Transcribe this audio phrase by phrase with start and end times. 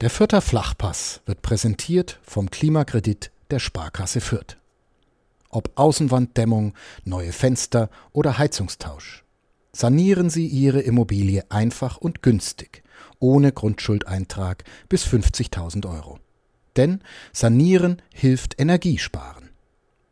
[0.00, 4.56] Der Fürther Flachpass wird präsentiert vom Klimakredit der Sparkasse Fürth.
[5.50, 6.72] Ob Außenwanddämmung,
[7.04, 9.24] neue Fenster oder Heizungstausch.
[9.72, 12.82] Sanieren Sie Ihre Immobilie einfach und günstig,
[13.18, 16.18] ohne Grundschuldeintrag bis 50.000 Euro.
[16.76, 17.02] Denn
[17.34, 19.50] Sanieren hilft Energiesparen.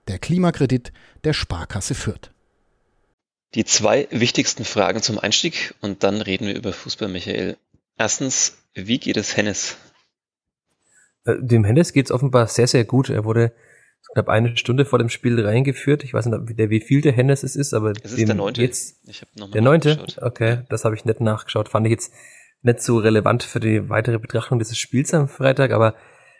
[0.06, 0.92] Der Klimakredit
[1.24, 2.30] der Sparkasse Fürth.
[3.54, 7.56] Die zwei wichtigsten Fragen zum Einstieg und dann reden wir über Fußball, Michael.
[7.98, 9.76] Erstens, wie geht es Hennes?
[11.24, 13.10] Äh, dem Hennes geht es offenbar sehr, sehr gut.
[13.10, 13.52] Er wurde
[14.12, 16.04] knapp eine Stunde vor dem Spiel reingeführt.
[16.04, 18.62] Ich weiß nicht, wie, wie viel der Hennes es ist, aber es ist der neunte.
[18.62, 19.00] Jetzt,
[19.52, 20.04] der neunte?
[20.20, 21.68] Okay, das habe ich nicht nachgeschaut.
[21.68, 22.12] Fand ich jetzt
[22.62, 25.94] nicht so relevant für die weitere Betrachtung dieses Spiels am Freitag, aber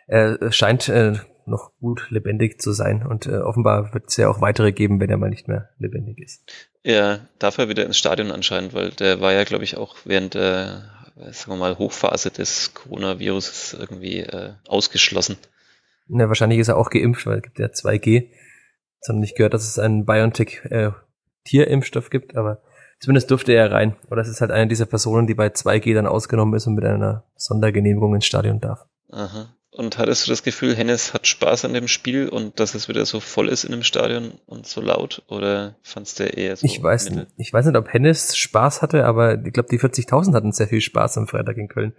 [0.07, 1.13] er scheint äh,
[1.45, 5.09] noch gut lebendig zu sein und äh, offenbar wird es ja auch weitere geben, wenn
[5.09, 6.43] er mal nicht mehr lebendig ist.
[6.83, 10.33] Ja, darf er wieder ins Stadion anscheinend, weil der war ja, glaube ich, auch während
[10.33, 10.98] der
[11.31, 15.37] sagen wir mal, Hochphase des Coronavirus irgendwie äh, ausgeschlossen.
[16.07, 18.29] Na, wahrscheinlich ist er auch geimpft, weil es gibt ja 2G.
[18.95, 20.91] Jetzt haben nicht gehört, dass es einen BioNTech äh,
[21.45, 22.61] Tierimpfstoff gibt, aber
[22.99, 23.95] zumindest durfte er rein.
[24.09, 26.85] Oder es ist halt eine dieser Personen, die bei 2G dann ausgenommen ist und mit
[26.85, 28.85] einer Sondergenehmigung ins Stadion darf.
[29.11, 29.53] Aha.
[29.79, 33.05] Und hattest du das Gefühl, Hennes hat Spaß an dem Spiel und dass es wieder
[33.05, 35.23] so voll ist in dem Stadion und so laut?
[35.29, 36.65] Oder fandst du eher so?
[36.65, 37.27] Ich weiß nicht.
[37.37, 40.81] Ich weiß nicht, ob Hennes Spaß hatte, aber ich glaube, die 40.000 hatten sehr viel
[40.81, 41.93] Spaß am Freitag in Köln.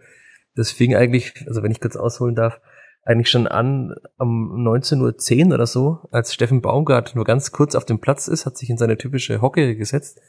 [0.55, 2.61] Das fing eigentlich, also wenn ich kurz ausholen darf,
[3.03, 7.87] eigentlich schon an um 19.10 Uhr oder so, als Steffen Baumgart nur ganz kurz auf
[7.87, 10.21] dem Platz ist, hat sich in seine typische Hocke gesetzt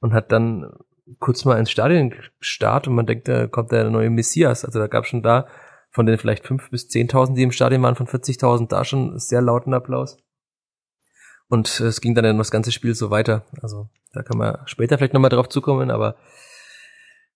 [0.00, 0.72] und hat dann
[1.18, 4.64] kurz mal ins Stadion gestartet und man denkt, da kommt der neue Messias.
[4.64, 5.46] Also da gab schon da
[5.96, 9.40] von den vielleicht fünf bis zehntausend, die im Stadion waren, von 40.000 da schon sehr
[9.40, 10.18] lauten Applaus.
[11.48, 13.46] Und es ging dann noch das ganze Spiel so weiter.
[13.62, 16.16] Also da kann man später vielleicht nochmal drauf zukommen, aber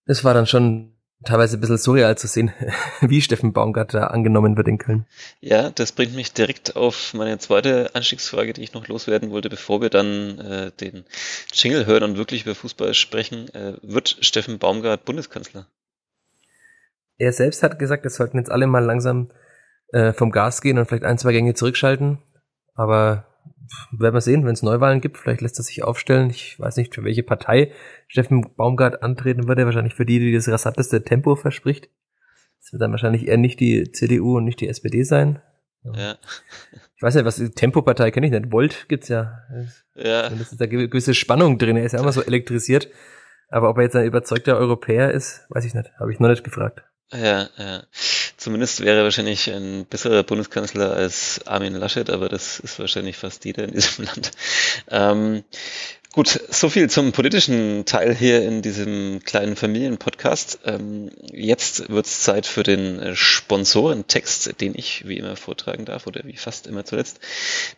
[0.04, 0.92] es war dann schon
[1.24, 2.52] teilweise ein bisschen surreal zu sehen,
[3.00, 5.06] wie Steffen Baumgart da angenommen wird in Köln.
[5.40, 9.80] Ja, das bringt mich direkt auf meine zweite Anstiegsfrage, die ich noch loswerden wollte, bevor
[9.80, 11.06] wir dann äh, den
[11.54, 13.48] Jingle hören und wirklich über Fußball sprechen.
[13.54, 15.66] Äh, wird Steffen Baumgart Bundeskanzler?
[17.20, 19.30] Er selbst hat gesagt, es sollten jetzt alle mal langsam
[19.92, 22.18] äh, vom Gas gehen und vielleicht ein, zwei Gänge zurückschalten.
[22.74, 23.26] Aber
[23.92, 26.30] werden wir sehen, wenn es Neuwahlen gibt, vielleicht lässt er sich aufstellen.
[26.30, 27.72] Ich weiß nicht, für welche Partei
[28.08, 29.66] Steffen Baumgart antreten würde.
[29.66, 31.90] Wahrscheinlich für die, die das rasanteste Tempo verspricht.
[32.60, 35.40] Das wird dann wahrscheinlich eher nicht die CDU und nicht die SPD sein.
[35.82, 36.16] Ja.
[36.96, 38.50] Ich weiß ja, was die Tempopartei kenne ich nicht.
[38.50, 39.40] Volt gibt's ja.
[39.94, 40.28] Ja.
[40.28, 41.76] Und das ist da gewisse Spannung drin.
[41.76, 42.88] Er ist ja immer so elektrisiert.
[43.50, 45.92] Aber ob er jetzt ein überzeugter Europäer ist, weiß ich nicht.
[45.98, 46.84] Habe ich noch nicht gefragt.
[47.12, 47.82] Ja, ja.
[48.36, 53.64] Zumindest wäre wahrscheinlich ein besserer Bundeskanzler als Armin Laschet, aber das ist wahrscheinlich fast jeder
[53.64, 54.30] in diesem Land.
[54.88, 55.42] Ähm,
[56.12, 60.58] Gut, so viel zum politischen Teil hier in diesem kleinen Familienpodcast.
[60.64, 66.22] Ähm, jetzt wird's Zeit für den äh, Sponsorentext, den ich wie immer vortragen darf oder
[66.24, 67.20] wie fast immer zuletzt.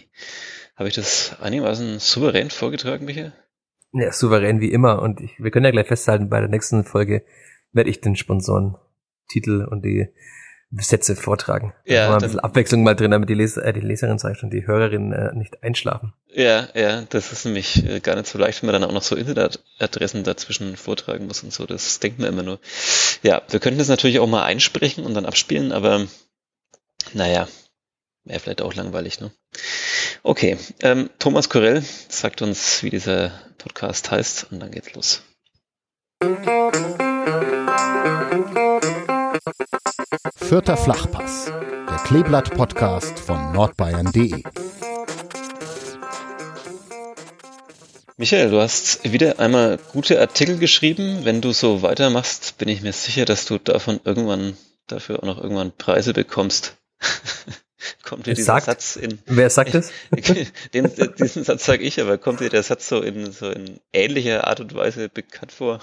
[0.75, 3.34] Habe ich das einigermaßen souverän vorgetragen, Michael?
[3.92, 5.03] Ja, souverän wie immer.
[5.03, 7.24] Und ich, wir können ja gleich festhalten, bei der nächsten Folge
[7.74, 10.08] werde ich den Sponsoren-Titel und die
[10.72, 11.74] Sätze vortragen.
[11.86, 14.40] Ja, da ein bisschen Abwechslung mal drin, damit die, Leser, äh, die Leserin, sag ich
[14.40, 16.14] schon, die Hörerin äh, nicht einschlafen.
[16.34, 19.04] Ja, ja, das ist nämlich äh, gar nicht so leicht, wenn man dann auch noch
[19.04, 21.66] so Internetadressen dazwischen vortragen muss und so.
[21.66, 22.60] Das denkt man immer nur.
[23.24, 26.06] Ja, wir könnten das natürlich auch mal einsprechen und dann abspielen, aber
[27.14, 27.48] naja,
[28.26, 29.32] wäre vielleicht auch langweilig, ne?
[30.24, 35.24] Okay, ähm, Thomas Korell sagt uns, wie dieser Podcast heißt und dann geht's los.
[40.36, 44.44] Vierter Flachpass, der Kleeblatt-Podcast von nordbayern.de.
[48.18, 51.25] Michael, du hast wieder einmal gute Artikel geschrieben.
[51.25, 54.57] Wenn du so weitermachst, bin ich mir sicher, dass du davon irgendwann,
[54.88, 56.78] dafür auch noch irgendwann Preise bekommst.
[58.04, 59.19] kommt dir dieser sagt, Satz in.
[59.25, 59.92] Wer sagt es?
[60.74, 64.48] Den, diesen Satz sage ich, aber kommt dir der Satz so in, so in ähnlicher
[64.48, 65.80] Art und Weise bekannt vor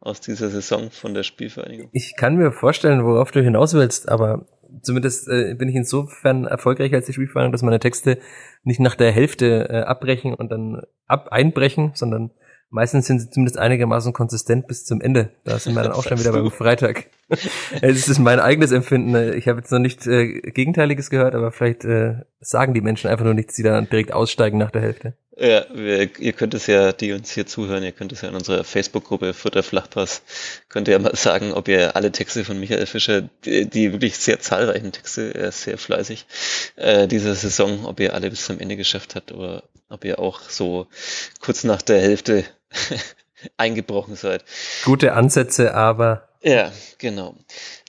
[0.00, 1.88] aus dieser Saison von der Spielvereinigung?
[1.92, 4.46] Ich kann mir vorstellen, worauf du hinaus willst, aber
[4.82, 8.18] zumindest äh, bin ich insofern erfolgreicher als die Spielvereinigung, dass meine Texte
[8.62, 12.30] nicht nach der Hälfte äh, abbrechen und dann ab einbrechen, sondern
[12.74, 15.30] meistens sind sie zumindest einigermaßen konsistent bis zum Ende.
[15.44, 17.06] Da sind wir dann auch schon wieder beim Freitag.
[17.80, 19.32] Es ist mein eigenes Empfinden.
[19.32, 23.24] Ich habe jetzt noch nichts äh, Gegenteiliges gehört, aber vielleicht äh, sagen die Menschen einfach
[23.24, 25.14] nur nichts, die dann direkt aussteigen nach der Hälfte.
[25.36, 28.34] Ja, wir, ihr könnt es ja, die uns hier zuhören, ihr könnt es ja in
[28.34, 30.22] unserer Facebook-Gruppe Futter Flachpass,
[30.68, 34.16] könnt ihr ja mal sagen, ob ihr alle Texte von Michael Fischer, die, die wirklich
[34.16, 36.26] sehr zahlreichen Texte, er ist sehr fleißig,
[36.76, 40.40] äh, dieser Saison, ob ihr alle bis zum Ende geschafft habt oder ob ihr auch
[40.48, 40.86] so
[41.40, 42.44] kurz nach der Hälfte
[43.56, 44.44] eingebrochen seid.
[44.84, 46.28] Gute Ansätze, aber.
[46.42, 47.36] Ja, genau.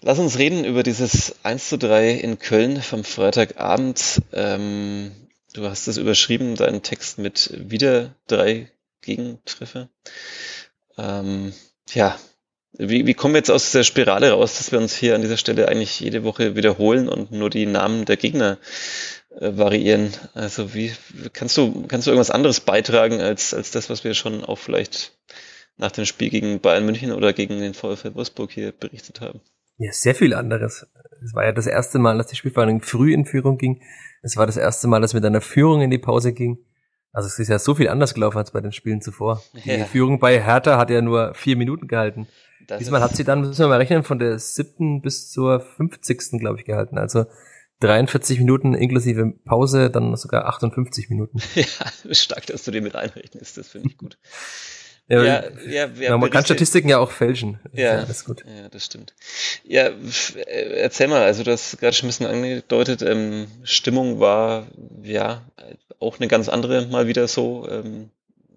[0.02, 4.22] Lass uns reden über dieses 1 zu 3 in Köln vom Freitagabend.
[4.32, 5.12] Ähm,
[5.56, 8.70] Du hast es überschrieben, deinen Text mit wieder drei
[9.02, 9.88] Gegentreffer.
[10.98, 11.54] Ähm,
[11.94, 12.20] ja,
[12.74, 15.38] wie, wie kommen wir jetzt aus dieser Spirale raus, dass wir uns hier an dieser
[15.38, 18.58] Stelle eigentlich jede Woche wiederholen und nur die Namen der Gegner
[19.40, 20.12] äh, variieren?
[20.34, 20.92] Also wie
[21.34, 25.18] kannst du kannst du irgendwas anderes beitragen als als das, was wir schon auch vielleicht
[25.78, 29.42] nach dem Spiel gegen Bayern München oder gegen den VfL Wolfsburg hier berichtet haben?
[29.78, 30.88] Ja, sehr viel anderes.
[31.24, 33.82] Es war ja das erste Mal, dass die Spielverhandlung früh in Führung ging.
[34.22, 36.60] Es war das erste Mal, dass mit einer Führung in die Pause ging.
[37.12, 39.42] Also es ist ja so viel anders gelaufen als bei den Spielen zuvor.
[39.66, 39.78] Ja.
[39.78, 42.28] Die Führung bei Hertha hat ja nur vier Minuten gehalten.
[42.68, 46.40] Das Diesmal hat sie dann, müssen wir mal rechnen, von der siebten bis zur fünfzigsten,
[46.40, 46.98] glaube ich, gehalten.
[46.98, 47.26] Also
[47.82, 51.40] 43 Minuten inklusive Pause, dann sogar 58 Minuten.
[51.56, 54.18] Ja, stark, dass du den mit einrechnest, das finde ich gut.
[55.08, 57.60] Ja, ja, ja, ja man kann Statistiken ja auch fälschen.
[57.74, 58.44] Ja, das ist gut.
[58.44, 59.14] Ja, das stimmt.
[59.64, 59.92] Ja,
[60.48, 64.66] erzähl mal, also du hast gerade schon ein bisschen angedeutet, ähm, Stimmung war
[65.04, 65.46] ja
[66.00, 67.68] auch eine ganz andere mal wieder so.
[67.70, 68.10] Ähm,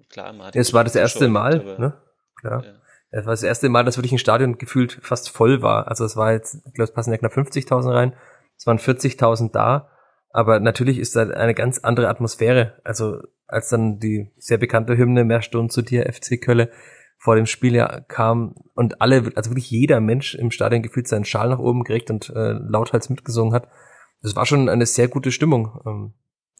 [0.09, 1.93] klar, hat Es war das erste Mal, aber, ne?
[2.41, 2.65] Klar.
[2.65, 2.73] Ja.
[3.11, 5.89] Es war das erste Mal, dass wirklich ein Stadion gefühlt fast voll war.
[5.89, 8.13] Also es war jetzt, ich glaube, es passen ja knapp 50.000 rein.
[8.59, 9.89] Es waren 40.000 da.
[10.31, 12.81] Aber natürlich ist da eine ganz andere Atmosphäre.
[12.85, 16.71] Also als dann die sehr bekannte Hymne Mehr Stunden zu dir, FC Kölle,
[17.19, 21.25] vor dem Spiel ja kam und alle, also wirklich jeder Mensch im Stadion gefühlt seinen
[21.25, 23.69] Schal nach oben gekriegt und äh, lauthals mitgesungen hat.
[24.23, 25.81] Das war schon eine sehr gute Stimmung.
[25.85, 26.15] Ähm,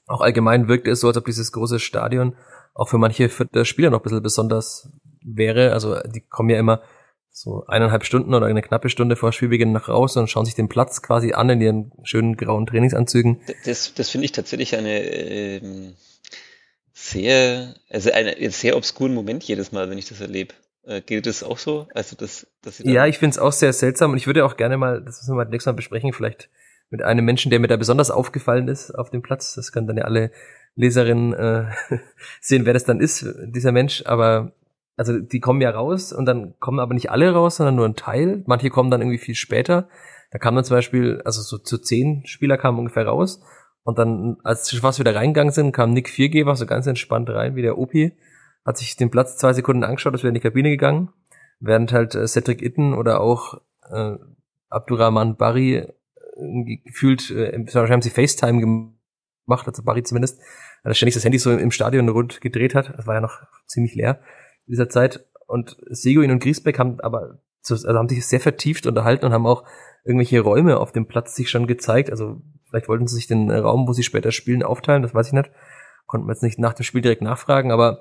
[0.07, 2.35] auch allgemein wirkte es so, als ob dieses große Stadion
[2.75, 3.29] auch für manche
[3.65, 4.91] Spieler noch ein bisschen besonders
[5.23, 5.73] wäre.
[5.73, 6.81] Also die kommen ja immer
[7.41, 10.69] so eineinhalb Stunden oder eine knappe Stunde vor Spielbeginn nach raus und schauen sich den
[10.69, 13.41] Platz quasi an in ihren schönen grauen Trainingsanzügen.
[13.65, 15.95] Das, das finde ich tatsächlich eine ähm,
[16.93, 20.55] sehr, also einen sehr obskuren Moment jedes Mal, wenn ich das erlebe.
[20.85, 21.87] Äh, geht das auch so?
[21.95, 24.77] Also das, dass ja, ich finde es auch sehr seltsam und ich würde auch gerne
[24.77, 26.49] mal, das müssen wir mal nächstes Mal besprechen, vielleicht
[26.91, 29.55] mit einem Menschen, der mir da besonders aufgefallen ist auf dem Platz.
[29.55, 30.33] Das können dann ja alle
[30.75, 31.67] Leserinnen äh,
[32.41, 34.03] sehen, wer das dann ist, dieser Mensch.
[34.07, 34.53] Aber
[34.99, 37.95] also die kommen ja raus und dann kommen aber nicht alle raus, sondern nur ein
[37.95, 38.43] Teil.
[38.47, 39.89] Manche kommen dann irgendwie viel später.
[40.33, 43.41] Da kam dann zum Beispiel, also so zu zehn Spieler kamen ungefähr raus.
[43.85, 47.63] Und dann, als fast wieder reingegangen sind, kam Nick Viergeber so ganz entspannt rein, wie
[47.63, 48.19] der Opi,
[48.67, 51.11] hat sich den Platz zwei Sekunden angeschaut, ist wieder in die Kabine gegangen,
[51.61, 53.55] während halt äh, Cedric Itten oder auch
[53.91, 54.17] äh,
[54.69, 60.41] Abdurrahman Barry äh, gefühlt, äh, haben sie FaceTime gemacht, also Barry zumindest,
[60.83, 63.41] weil er ständig das Handy so im Stadion rund gedreht hat, das war ja noch
[63.67, 64.21] ziemlich leer
[64.69, 65.27] in dieser Zeit.
[65.47, 69.65] Und Seguin und Griesbeck haben aber also haben sich sehr vertieft unterhalten und haben auch
[70.05, 72.11] irgendwelche Räume auf dem Platz sich schon gezeigt.
[72.11, 75.33] Also vielleicht wollten sie sich den Raum, wo sie später spielen, aufteilen, das weiß ich
[75.33, 75.51] nicht.
[76.07, 78.01] Konnten wir jetzt nicht nach dem Spiel direkt nachfragen, aber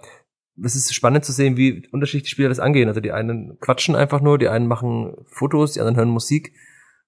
[0.63, 2.87] es ist spannend zu sehen, wie unterschiedliche Spieler das angehen.
[2.87, 6.53] Also die einen quatschen einfach nur, die einen machen Fotos, die anderen hören Musik.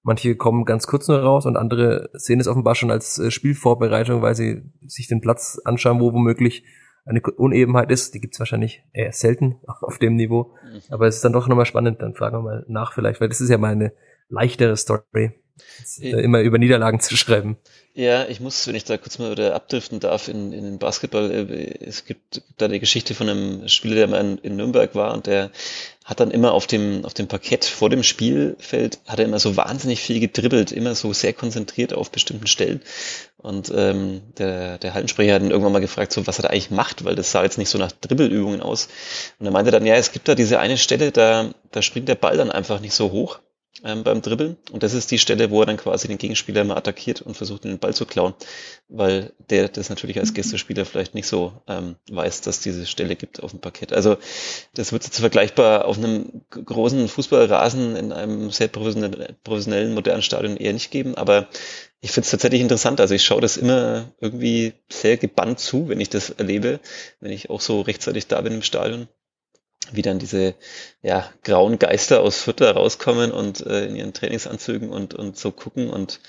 [0.02, 4.22] Manche kommen ganz kurz nur raus und andere sehen es offenbar schon als äh, Spielvorbereitung,
[4.22, 6.64] weil sie sich den Platz anschauen, wo womöglich
[7.10, 8.14] eine Unebenheit ist.
[8.14, 10.54] Die gibt's wahrscheinlich eher selten auf dem Niveau.
[10.64, 10.80] Mhm.
[10.90, 12.00] Aber es ist dann doch nochmal spannend.
[12.02, 13.92] Dann fragen wir mal nach vielleicht, weil das ist ja mal eine
[14.28, 15.32] leichtere Story,
[16.00, 17.56] äh, immer über Niederlagen zu schreiben.
[17.94, 21.30] Ja, ich muss, wenn ich da kurz mal wieder abdriften darf in, in den Basketball,
[21.32, 25.26] äh, es gibt da die Geschichte von einem Spieler, der mal in, Nürnberg war und
[25.26, 25.50] der
[26.04, 29.56] hat dann immer auf dem, auf dem Parkett vor dem Spielfeld, hat er immer so
[29.56, 32.80] wahnsinnig viel gedribbelt, immer so sehr konzentriert auf bestimmten Stellen.
[33.38, 36.70] Und ähm, der, der Hallensprecher hat ihn irgendwann mal gefragt, so was er da eigentlich
[36.70, 38.88] macht, weil das sah jetzt nicht so nach Dribbelübungen aus.
[39.40, 42.14] Und er meinte dann, ja, es gibt da diese eine Stelle, da, da springt der
[42.14, 43.40] Ball dann einfach nicht so hoch
[43.84, 44.56] ähm, beim Dribbeln.
[44.72, 47.64] Und das ist die Stelle, wo er dann quasi den Gegenspieler mal attackiert und versucht,
[47.64, 48.34] den Ball zu klauen,
[48.88, 53.42] weil der das natürlich als Gästespieler vielleicht nicht so ähm, weiß, dass diese Stelle gibt
[53.42, 53.92] auf dem Parkett.
[53.92, 54.18] Also
[54.74, 60.72] das wird jetzt vergleichbar auf einem großen Fußballrasen in einem sehr professionellen, modernen Stadion eher
[60.72, 61.48] nicht geben, aber
[62.02, 63.00] ich finde es tatsächlich interessant.
[63.00, 66.80] Also ich schaue das immer irgendwie sehr gebannt zu, wenn ich das erlebe,
[67.20, 69.08] wenn ich auch so rechtzeitig da bin im Stadion
[69.92, 70.54] wie dann diese
[71.02, 75.90] ja, grauen Geister aus Futter rauskommen und äh, in ihren Trainingsanzügen und, und so gucken
[75.90, 76.20] und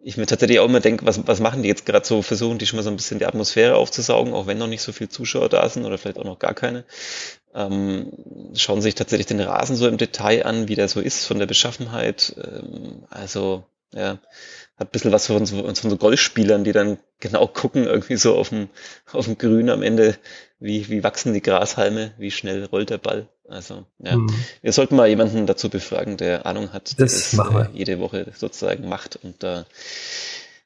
[0.00, 2.66] ich mir tatsächlich auch immer denke, was, was machen die jetzt gerade so, versuchen die
[2.66, 5.48] schon mal so ein bisschen die Atmosphäre aufzusaugen, auch wenn noch nicht so viele Zuschauer
[5.48, 6.84] da sind oder vielleicht auch noch gar keine.
[7.54, 8.12] Ähm,
[8.54, 11.46] schauen sich tatsächlich den Rasen so im Detail an, wie der so ist von der
[11.46, 12.36] Beschaffenheit.
[12.36, 14.18] Ähm, also, ja,
[14.76, 18.36] hat ein bisschen was von so, von so Golfspielern, die dann genau gucken, irgendwie so
[18.36, 18.68] auf dem,
[19.12, 20.16] auf dem Grün am Ende,
[20.60, 23.28] wie, wie wachsen die Grashalme, wie schnell rollt der Ball.
[23.48, 24.16] Also, ja.
[24.16, 24.32] Mhm.
[24.60, 28.32] Wir sollten mal jemanden dazu befragen, der Ahnung hat, der das es äh, jede Woche
[28.34, 29.66] sozusagen macht und da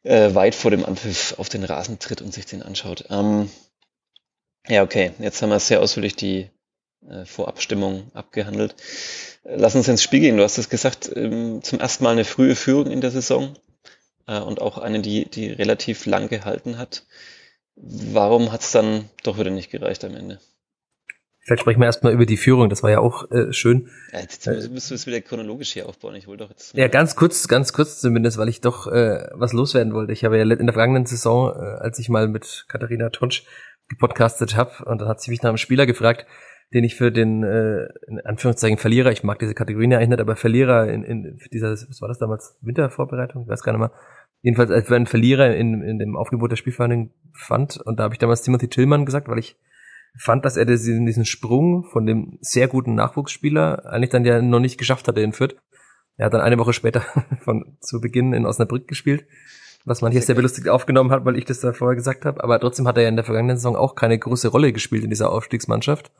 [0.03, 3.05] äh, weit vor dem Anpfiff auf den Rasen tritt und sich den anschaut.
[3.11, 3.51] Ähm,
[4.69, 6.49] ja, okay, jetzt haben wir sehr ausführlich die
[7.09, 8.75] äh, Vorabstimmung abgehandelt.
[9.45, 10.37] Lass uns ins Spiel gehen.
[10.37, 13.55] Du hast es gesagt, ähm, zum ersten Mal eine frühe Führung in der Saison
[14.27, 17.05] äh, und auch eine, die, die relativ lang gehalten hat.
[17.76, 20.38] Warum hat es dann doch wieder nicht gereicht am Ende?
[21.45, 23.91] Vielleicht sprechen wir erstmal über die Führung, das war ja auch äh, schön.
[24.12, 26.14] Ja, jetzt müsst du es wieder chronologisch hier aufbauen.
[26.14, 26.76] Ich wollte doch jetzt.
[26.76, 30.12] Ja, ganz kurz, ganz kurz zumindest, weil ich doch äh, was loswerden wollte.
[30.12, 33.45] Ich habe ja in der vergangenen Saison, äh, als ich mal mit Katharina Tonsch
[33.88, 36.26] gepodcastet habe, und dann hat sie mich nach einem Spieler gefragt,
[36.73, 40.21] den ich für den äh, in Anführungszeichen Verlierer, ich mag diese Kategorien ja eigentlich nicht,
[40.21, 43.93] aber Verlierer in, in dieser, was war das damals, Wintervorbereitung, ich weiß gar nicht mehr,
[44.43, 47.79] jedenfalls als einen Verlierer in, in dem Aufgebot der Spielverhandlung fand.
[47.79, 49.57] Und da habe ich damals Timothy Tillmann gesagt, weil ich
[50.19, 54.61] fand, dass er diesen, diesen Sprung von dem sehr guten Nachwuchsspieler eigentlich dann ja noch
[54.61, 55.57] nicht geschafft hatte in Fürth.
[56.17, 57.01] Er hat dann eine Woche später
[57.41, 59.25] von zu Beginn in Osnabrück gespielt,
[59.85, 62.43] was man hier sehr belustigt aufgenommen hat, weil ich das da vorher gesagt habe.
[62.43, 65.11] Aber trotzdem hat er ja in der vergangenen Saison auch keine große Rolle gespielt in
[65.11, 66.13] dieser Aufstiegsmannschaft.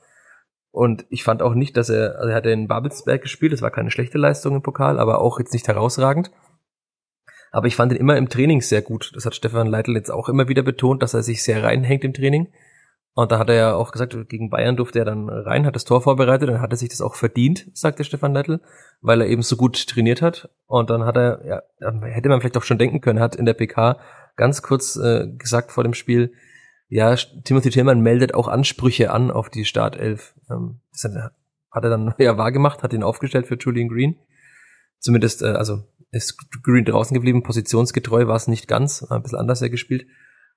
[0.71, 3.71] Und ich fand auch nicht, dass er, also er hat in Babelsberg gespielt, das war
[3.71, 6.31] keine schlechte Leistung im Pokal, aber auch jetzt nicht herausragend.
[7.53, 9.13] Aber ich fand ihn immer im Training sehr gut.
[9.15, 12.15] Das hat Stefan Leitl jetzt auch immer wieder betont, dass er sich sehr reinhängt im
[12.15, 12.49] Training.
[13.15, 15.85] Und da hat er ja auch gesagt, gegen Bayern durfte er dann rein, hat das
[15.85, 18.61] Tor vorbereitet, dann hat er sich das auch verdient, sagte Stefan Leitl,
[19.03, 20.49] weil er eben so gut trainiert hat.
[20.67, 21.63] Und dann hat er, ja,
[22.07, 23.99] hätte man vielleicht auch schon denken können, hat in der PK
[24.37, 26.33] ganz kurz äh, gesagt vor dem Spiel,
[26.89, 30.35] ja, Timothy Tillmann meldet auch Ansprüche an auf die Startelf.
[30.51, 34.17] Ähm, das hat er dann ja wahrgemacht, hat ihn aufgestellt für Julian Green.
[34.99, 39.63] Zumindest, äh, also ist Green draußen geblieben, positionsgetreu war es nicht ganz, ein bisschen anders
[39.63, 40.07] er gespielt.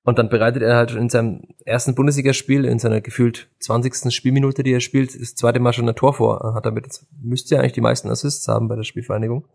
[0.04, 4.14] Und dann bereitet er halt in seinem ersten Bundesligaspiel, in seiner gefühlt 20.
[4.14, 6.54] Spielminute, die er spielt, das zweite Mal schon ein Tor vor.
[6.54, 6.88] Hat damit,
[7.24, 9.48] müsste ja eigentlich die meisten Assists haben bei der Spielvereinigung.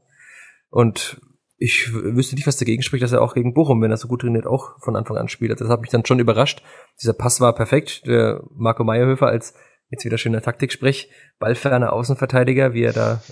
[0.71, 1.21] Und
[1.57, 4.23] ich wüsste nicht, was dagegen spricht, dass er auch gegen Bochum, wenn er so gut
[4.23, 5.61] trainiert, auch von Anfang an spielt.
[5.61, 6.65] Das hat mich dann schon überrascht.
[7.01, 8.07] Dieser Pass war perfekt.
[8.07, 9.55] Der Marco Meyerhöfer als
[9.91, 13.23] jetzt wieder schöner Taktiksprech, ballferner Außenverteidiger, wie er da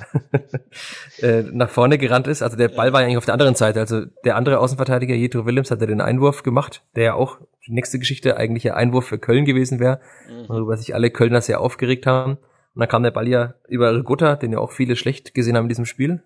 [1.23, 2.43] äh, nach vorne gerannt ist.
[2.43, 3.79] Also der Ball war ja eigentlich auf der anderen Seite.
[3.79, 7.73] Also der andere Außenverteidiger, Jetro Willems, hat ja den Einwurf gemacht, der ja auch die
[7.73, 10.49] nächste Geschichte eigentlich ein Einwurf für Köln gewesen wäre, mhm.
[10.49, 12.33] worüber sich alle Kölner sehr aufgeregt haben.
[12.33, 15.65] Und dann kam der Ball ja über Rigotta, den ja auch viele schlecht gesehen haben
[15.65, 16.23] in diesem Spiel.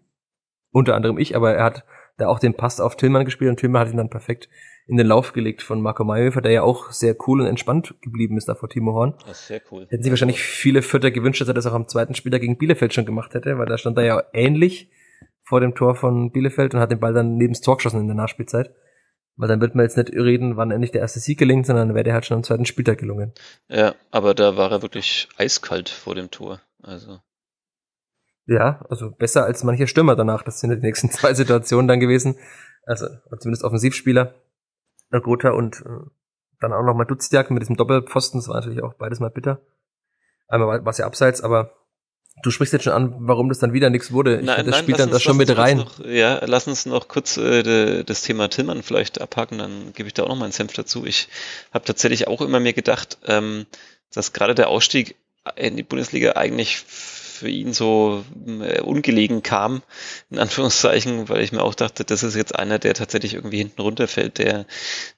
[0.70, 1.84] Unter anderem ich, aber er hat
[2.16, 4.48] da auch den Pass auf Tillmann gespielt und Tillmann hat ihn dann perfekt
[4.92, 8.36] in den Lauf gelegt von Marco Mayhofer, der ja auch sehr cool und entspannt geblieben
[8.36, 9.14] ist da vor Timo Horn.
[9.26, 9.86] Das ist sehr cool.
[9.88, 12.92] Hätten sich wahrscheinlich viele Vierter gewünscht, dass er das auch am zweiten Spieler gegen Bielefeld
[12.92, 14.90] schon gemacht hätte, weil da stand er ja ähnlich
[15.44, 18.06] vor dem Tor von Bielefeld und hat den Ball dann neben das Tor geschossen in
[18.06, 18.74] der Nachspielzeit.
[19.36, 21.94] Weil dann wird man jetzt nicht reden, wann endlich der erste Sieg gelingt, sondern dann
[21.94, 23.32] wäre der halt schon am zweiten Spieltag gelungen.
[23.68, 26.60] Ja, aber da war er wirklich eiskalt vor dem Tor.
[26.82, 27.20] Also.
[28.44, 30.42] Ja, also besser als mancher Stürmer danach.
[30.42, 32.36] Das sind die nächsten zwei Situationen dann gewesen.
[32.84, 33.06] Also
[33.38, 34.34] zumindest Offensivspieler.
[35.20, 36.06] Gotha und äh,
[36.60, 39.60] dann auch nochmal Dutzjak mit diesem Doppelpfosten, das war natürlich auch beides mal bitter.
[40.48, 41.72] Einmal war es ja abseits, aber
[42.42, 44.38] du sprichst jetzt schon an, warum das dann wieder nichts wurde.
[44.40, 45.78] Ich nein, das nein, spielt dann uns, das schon mit rein.
[45.78, 50.06] Noch, ja, lass uns noch kurz äh, de, das Thema Tillmann vielleicht abhaken, dann gebe
[50.06, 51.04] ich da auch noch mal einen Senf dazu.
[51.04, 51.28] Ich
[51.72, 53.66] habe tatsächlich auch immer mir gedacht, ähm,
[54.12, 55.16] dass gerade der Ausstieg
[55.56, 56.84] in die Bundesliga eigentlich
[57.42, 59.82] für ihn so äh, ungelegen kam,
[60.30, 63.82] in Anführungszeichen, weil ich mir auch dachte, das ist jetzt einer, der tatsächlich irgendwie hinten
[63.82, 64.64] runterfällt, der,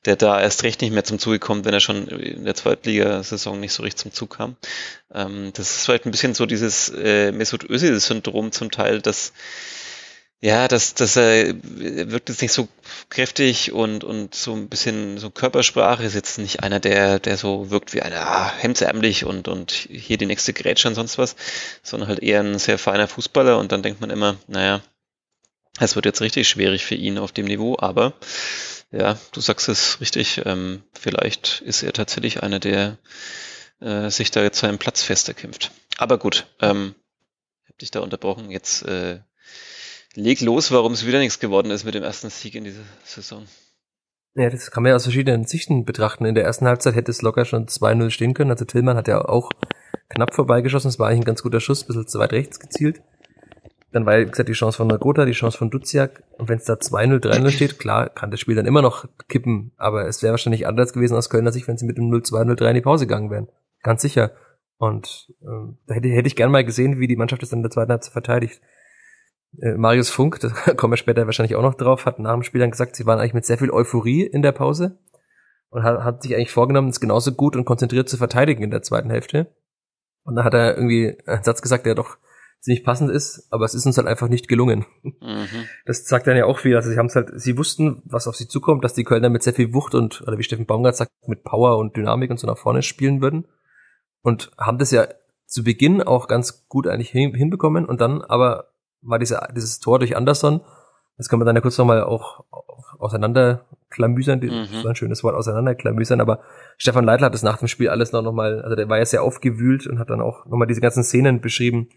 [0.06, 3.60] der da erst recht nicht mehr zum Zuge kommt, wenn er schon in der Zweitligasaison
[3.60, 4.56] nicht so richtig zum Zug kam.
[5.12, 9.34] Ähm, das ist vielleicht ein bisschen so dieses äh, Mesut Özil-Syndrom zum Teil, dass
[10.40, 12.68] ja, das, das äh, wirkt jetzt nicht so
[13.08, 17.70] kräftig und, und so ein bisschen so Körpersprache ist jetzt nicht einer, der, der so
[17.70, 21.36] wirkt wie einer ah, hemdsärmlich und, und hier die nächste Grätsche und sonst was,
[21.82, 24.82] sondern halt eher ein sehr feiner Fußballer und dann denkt man immer, naja,
[25.80, 28.12] es wird jetzt richtig schwierig für ihn auf dem Niveau, aber
[28.92, 32.98] ja, du sagst es richtig, ähm, vielleicht ist er tatsächlich einer, der
[33.80, 35.72] äh, sich da jetzt seinen Platz fester kämpft.
[35.96, 36.94] Aber gut, ähm,
[37.66, 39.20] hab dich da unterbrochen, jetzt äh,
[40.14, 43.44] leg los, warum es wieder nichts geworden ist mit dem ersten Sieg in dieser Saison.
[44.36, 46.24] Ja, das kann man ja aus verschiedenen Sichten betrachten.
[46.24, 48.50] In der ersten Halbzeit hätte es locker schon 2-0 stehen können.
[48.50, 49.50] Also Tillmann hat ja auch
[50.08, 50.88] knapp vorbeigeschossen.
[50.88, 53.00] Es war eigentlich ein ganz guter Schuss, ein bisschen zu weit rechts gezielt.
[53.92, 56.24] dann war, wie gesagt, die Chance von Nagota, die Chance von Duziak.
[56.36, 59.70] Und wenn es da 2-0, 3-0 steht, klar, kann das Spiel dann immer noch kippen.
[59.76, 62.68] Aber es wäre wahrscheinlich anders gewesen aus Kölner Sicht, wenn sie mit dem 0-2, 0-3
[62.70, 63.48] in die Pause gegangen wären.
[63.84, 64.32] Ganz sicher.
[64.78, 67.62] Und ähm, da hätte, hätte ich gern mal gesehen, wie die Mannschaft das dann in
[67.62, 68.60] der zweiten Halbzeit verteidigt.
[69.60, 72.60] Äh, Marius Funk, da kommen wir später wahrscheinlich auch noch drauf, hat nach dem Spiel
[72.60, 74.98] dann gesagt, sie waren eigentlich mit sehr viel Euphorie in der Pause
[75.70, 78.82] und hat, hat sich eigentlich vorgenommen, es genauso gut und konzentriert zu verteidigen in der
[78.82, 79.54] zweiten Hälfte.
[80.24, 82.16] Und dann hat er irgendwie einen Satz gesagt, der doch
[82.60, 84.86] ziemlich passend ist, aber es ist uns halt einfach nicht gelungen.
[85.02, 85.66] Mhm.
[85.84, 86.74] Das sagt dann ja auch viel.
[86.76, 89.42] Also sie haben es halt, sie wussten, was auf sie zukommt, dass die Kölner mit
[89.42, 92.46] sehr viel Wucht und, oder wie Steffen Baumgart sagt, mit Power und Dynamik und so
[92.46, 93.46] nach vorne spielen würden.
[94.22, 95.08] Und haben das ja
[95.44, 98.73] zu Beginn auch ganz gut eigentlich hinbekommen und dann aber
[99.04, 100.60] war diese, dieses Tor durch Anderson,
[101.16, 102.44] das kann man dann ja kurz nochmal auch
[102.98, 104.66] auseinanderklamüsern, mhm.
[104.72, 106.40] das war ein schönes Wort, auseinanderklamüsern, aber
[106.76, 109.22] Stefan Leitler hat das nach dem Spiel alles noch nochmal, also der war ja sehr
[109.22, 111.88] aufgewühlt und hat dann auch nochmal diese ganzen Szenen beschrieben,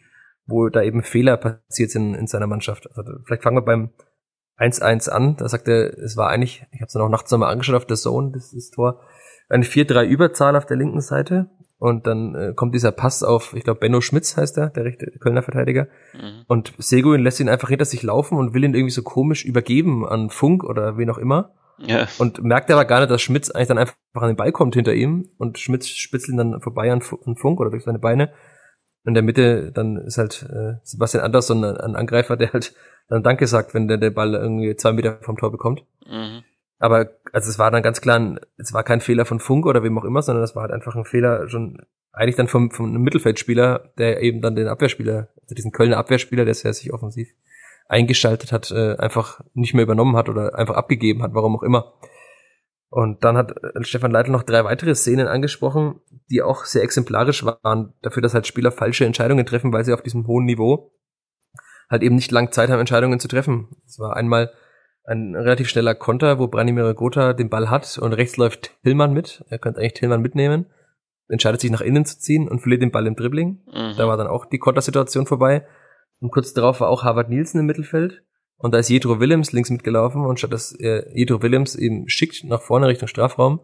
[0.45, 2.89] wo da eben Fehler passiert sind in seiner Mannschaft.
[2.95, 3.91] Also vielleicht fangen wir beim
[4.57, 5.35] 1-1 an.
[5.35, 7.85] Da sagt er, es war eigentlich, ich habe es dann auch nachts nochmal angeschaut auf
[7.85, 9.01] der Zone, das, das Tor,
[9.49, 11.49] eine 4-3 Überzahl auf der linken Seite.
[11.79, 15.11] Und dann äh, kommt dieser Pass auf, ich glaube, Benno Schmitz heißt er, der rechte
[15.19, 15.87] Kölner Verteidiger.
[16.13, 16.43] Mhm.
[16.47, 20.07] Und Seguin lässt ihn einfach hinter sich laufen und will ihn irgendwie so komisch übergeben
[20.07, 21.53] an Funk oder wen auch immer.
[21.77, 22.07] Ja.
[22.17, 24.95] Und merkt aber gar nicht, dass Schmitz eigentlich dann einfach an den Ball kommt hinter
[24.95, 28.31] ihm und Schmitz spitzt ihn dann vorbei an, Funk oder durch seine Beine
[29.07, 32.75] in der Mitte dann ist halt äh, Sebastian Andersson ein, ein Angreifer, der halt
[33.07, 35.85] dann Danke sagt, wenn der, der Ball irgendwie zwei Meter vom Tor bekommt.
[36.05, 36.43] Mhm.
[36.79, 39.97] Aber also es war dann ganz klar, es war kein Fehler von Funk oder wem
[39.97, 41.81] auch immer, sondern es war halt einfach ein Fehler schon
[42.13, 46.55] eigentlich dann vom, vom Mittelfeldspieler, der eben dann den Abwehrspieler, also diesen Kölner Abwehrspieler, der
[46.55, 47.29] sehr sich offensiv
[47.87, 51.93] eingeschaltet hat, äh, einfach nicht mehr übernommen hat oder einfach abgegeben hat, warum auch immer.
[52.89, 57.45] Und dann hat äh, Stefan Leitl noch drei weitere Szenen angesprochen, die auch sehr exemplarisch
[57.45, 60.91] waren dafür, dass halt Spieler falsche Entscheidungen treffen, weil sie auf diesem hohen Niveau
[61.89, 63.69] halt eben nicht lang Zeit haben, Entscheidungen zu treffen.
[63.85, 64.51] Es war einmal
[65.07, 69.43] ein relativ schneller Konter, wo Branimir Gotha den Ball hat und rechts läuft Tillmann mit.
[69.49, 70.65] Er könnte eigentlich Tillmann mitnehmen,
[71.29, 73.61] entscheidet sich nach innen zu ziehen und verliert den Ball im Dribbling.
[73.67, 73.93] Mhm.
[73.97, 75.65] Da war dann auch die Kontersituation vorbei.
[76.19, 78.23] Und kurz darauf war auch Harvard Nielsen im Mittelfeld.
[78.57, 82.43] Und da ist Jedro Willems links mitgelaufen und statt dass er Jedro Willems eben schickt
[82.43, 83.61] nach vorne Richtung Strafraum,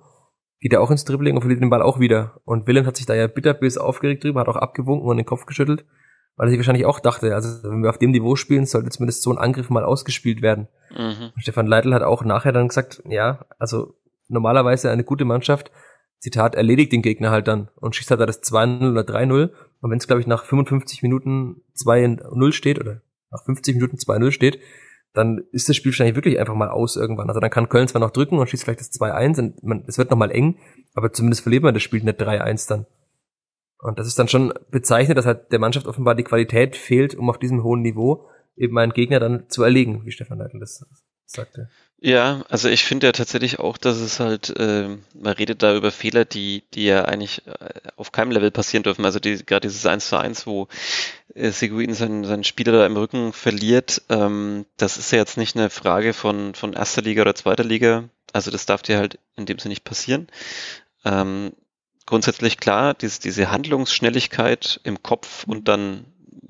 [0.59, 2.39] geht er auch ins Dribbling und verliert den Ball auch wieder.
[2.45, 5.45] Und Willems hat sich da ja bitterbös aufgeregt drüber, hat auch abgewunken und den Kopf
[5.45, 5.83] geschüttelt,
[6.35, 9.21] weil er sich wahrscheinlich auch dachte, also wenn wir auf dem Niveau spielen, sollte zumindest
[9.21, 10.67] so ein Angriff mal ausgespielt werden.
[10.91, 11.31] Mhm.
[11.37, 13.95] Stefan Leitl hat auch nachher dann gesagt, ja, also
[14.27, 15.71] normalerweise eine gute Mannschaft,
[16.19, 19.49] Zitat, erledigt den Gegner halt dann und schießt halt da das 2-0 oder 3-0.
[19.81, 24.31] Und wenn es, glaube ich, nach 55 Minuten 2-0 steht oder nach 50 Minuten 2-0
[24.31, 24.59] steht,
[25.13, 27.27] dann ist das Spiel wahrscheinlich wirklich einfach mal aus irgendwann.
[27.27, 29.97] Also dann kann Köln zwar noch drücken und schießt vielleicht das 2-1 und man, es
[29.97, 30.57] wird nochmal eng,
[30.95, 32.85] aber zumindest verliert man das Spiel nicht 3-1 dann.
[33.83, 37.29] Und das ist dann schon bezeichnet, dass halt der Mannschaft offenbar die Qualität fehlt, um
[37.29, 40.85] auf diesem hohen Niveau eben einen Gegner dann zu erlegen, wie Stefan Leitl das
[41.25, 41.69] sagte.
[41.99, 45.89] Ja, also ich finde ja tatsächlich auch, dass es halt, äh, man redet da über
[45.89, 49.05] Fehler, die, die ja eigentlich äh, auf keinem Level passieren dürfen.
[49.05, 50.67] Also die, gerade dieses 1 zu 1, wo
[51.33, 55.55] äh, Seguin seinen, seinen Spieler da im Rücken verliert, ähm, das ist ja jetzt nicht
[55.55, 58.09] eine Frage von, von erster Liga oder zweiter Liga.
[58.33, 60.27] Also das darf dir halt in dem Sinne nicht passieren.
[61.05, 61.53] Ähm,
[62.05, 66.05] grundsätzlich klar, diese, diese Handlungsschnelligkeit im Kopf und dann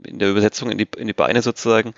[0.05, 1.93] in der Übersetzung in die, in die Beine sozusagen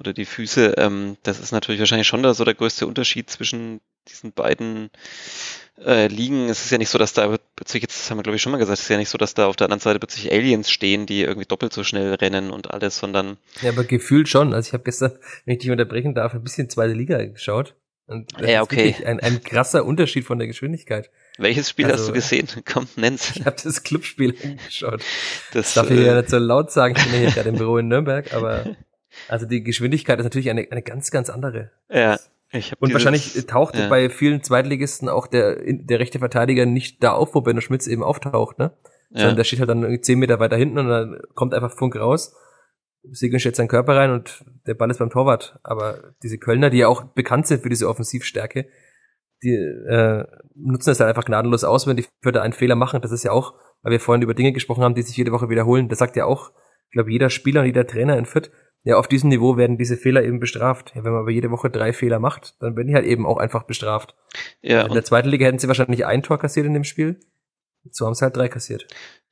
[0.00, 3.80] oder die Füße, ähm, das ist natürlich wahrscheinlich schon da so der größte Unterschied zwischen
[4.08, 4.90] diesen beiden
[5.84, 6.48] äh, Ligen.
[6.48, 8.58] Es ist ja nicht so, dass da plötzlich, jetzt haben wir glaube ich schon mal
[8.58, 11.06] gesagt, es ist ja nicht so, dass da auf der anderen Seite plötzlich Aliens stehen,
[11.06, 13.36] die irgendwie doppelt so schnell rennen und alles, sondern.
[13.62, 14.54] Ja, aber gefühlt schon.
[14.54, 15.12] Also ich habe gestern,
[15.44, 17.74] wenn ich dich unterbrechen darf, ein bisschen zweite Liga geschaut.
[18.06, 18.90] Und das ja, okay.
[18.90, 21.10] ist ein, ein krasser Unterschied von der Geschwindigkeit.
[21.38, 22.48] Welches Spiel also, hast du gesehen?
[22.64, 23.36] Komm, nenn's.
[23.36, 25.02] Ich habe das Clubspiel angeschaut.
[25.52, 27.48] Das, das darf ich äh, ja nicht so laut sagen, ich bin ja hier gerade
[27.50, 28.64] im Büro in Nürnberg, aber
[29.28, 31.70] also die Geschwindigkeit ist natürlich eine, eine ganz, ganz andere.
[31.90, 32.18] Ja.
[32.52, 33.88] Ich hab und dieses, wahrscheinlich taucht ja.
[33.88, 38.02] bei vielen Zweitligisten auch der, der rechte Verteidiger nicht da auf, wo Benno Schmitz eben
[38.02, 38.72] auftaucht, ne?
[39.10, 39.36] Sondern ja.
[39.36, 42.34] der steht halt dann zehn Meter weiter hinten und dann kommt einfach Funk raus.
[43.12, 45.58] Segeln stellt seinen Körper rein und der Ball ist beim Torwart.
[45.62, 48.66] Aber diese Kölner, die ja auch bekannt sind für diese Offensivstärke,
[49.46, 53.00] die äh, nutzen es halt einfach gnadenlos aus, wenn die Fürther einen Fehler machen.
[53.00, 55.48] Das ist ja auch, weil wir vorhin über Dinge gesprochen haben, die sich jede Woche
[55.48, 55.88] wiederholen.
[55.88, 56.52] Das sagt ja auch,
[56.88, 58.50] ich glaube, jeder Spieler und jeder Trainer in Fürth,
[58.84, 60.92] ja, auf diesem Niveau werden diese Fehler eben bestraft.
[60.94, 63.38] Ja, wenn man aber jede Woche drei Fehler macht, dann werden die halt eben auch
[63.38, 64.14] einfach bestraft.
[64.62, 67.18] Ja, in der zweiten Liga hätten sie wahrscheinlich ein Tor kassiert in dem Spiel.
[67.90, 68.86] So haben sie halt drei kassiert.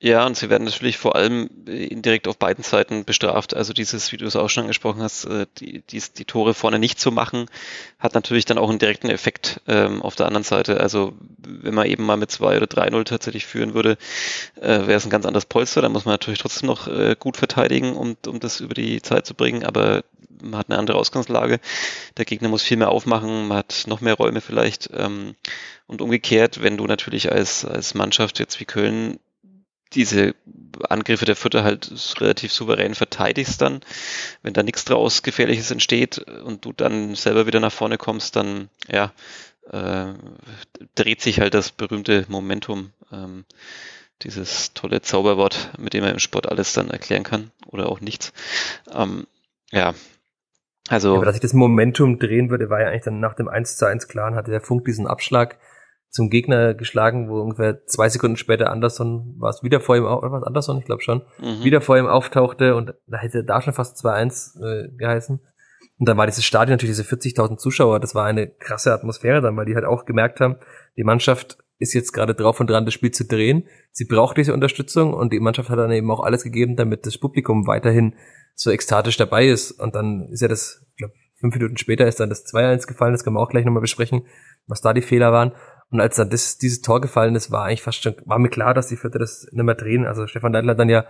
[0.05, 3.57] Ja, und sie werden natürlich vor allem äh, indirekt auf beiden Seiten bestraft.
[3.57, 6.79] Also dieses, wie du es auch schon angesprochen hast, äh, die, die, die Tore vorne
[6.79, 7.47] nicht zu machen,
[7.99, 10.79] hat natürlich dann auch einen direkten Effekt ähm, auf der anderen Seite.
[10.79, 13.97] Also wenn man eben mal mit 2 oder 3-0 tatsächlich führen würde,
[14.61, 15.81] äh, wäre es ein ganz anderes Polster.
[15.81, 19.25] Da muss man natürlich trotzdem noch äh, gut verteidigen, um, um das über die Zeit
[19.25, 19.65] zu bringen.
[19.65, 20.05] Aber
[20.43, 21.61] man hat eine andere Ausgangslage.
[22.19, 24.91] Der Gegner muss viel mehr aufmachen, man hat noch mehr Räume vielleicht.
[24.93, 25.35] Ähm,
[25.87, 29.19] und umgekehrt, wenn du natürlich als, als Mannschaft jetzt wie Köln
[29.95, 30.35] diese
[30.89, 33.81] Angriffe der Fütter halt relativ souverän verteidigst dann.
[34.43, 38.69] Wenn da nichts draus Gefährliches entsteht und du dann selber wieder nach vorne kommst, dann
[38.89, 39.13] ja,
[39.71, 40.15] äh,
[40.95, 42.91] dreht sich halt das berühmte Momentum.
[43.13, 43.45] Ähm,
[44.23, 48.33] dieses tolle Zauberwort, mit dem man im Sport alles dann erklären kann oder auch nichts.
[48.93, 49.27] Ähm,
[49.71, 49.95] ja,
[50.89, 51.11] also.
[51.11, 53.77] Ja, aber dass sich das Momentum drehen würde, war ja eigentlich dann nach dem 1
[53.77, 55.59] zu 1 klar, hatte der Funk diesen Abschlag
[56.15, 60.31] zum Gegner geschlagen, wo ungefähr zwei Sekunden später Anderson, war es wieder vor ihm, oder
[60.31, 61.65] was Anderson, ich glaube schon, mhm.
[61.65, 65.41] wieder vor ihm auftauchte und da hätte da schon fast 2-1 äh, geheißen.
[65.99, 69.57] Und dann war dieses Stadion natürlich diese 40.000 Zuschauer, das war eine krasse Atmosphäre dann,
[69.57, 70.55] weil die halt auch gemerkt haben,
[70.97, 73.67] die Mannschaft ist jetzt gerade drauf und dran, das Spiel zu drehen.
[73.91, 77.19] Sie braucht diese Unterstützung und die Mannschaft hat dann eben auch alles gegeben, damit das
[77.19, 78.15] Publikum weiterhin
[78.55, 79.73] so ekstatisch dabei ist.
[79.73, 83.13] Und dann ist ja das, ich glaube, fünf Minuten später ist dann das 2-1 gefallen,
[83.13, 84.27] das können wir auch gleich nochmal besprechen,
[84.69, 85.53] was da die Fehler waren.
[85.91, 88.75] Und als dann das, dieses Tor gefallen ist, war eigentlich fast schon, war mir klar,
[88.75, 90.07] dass die Vierte das nicht mehr drehen.
[90.07, 91.05] Also Stefan Leitl hat dann ja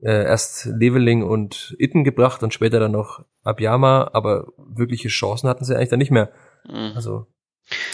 [0.00, 5.64] äh, erst Leveling und Itten gebracht und später dann noch Abiyama, aber wirkliche Chancen hatten
[5.64, 6.30] sie eigentlich dann nicht mehr.
[6.64, 6.92] Mhm.
[6.94, 7.26] Also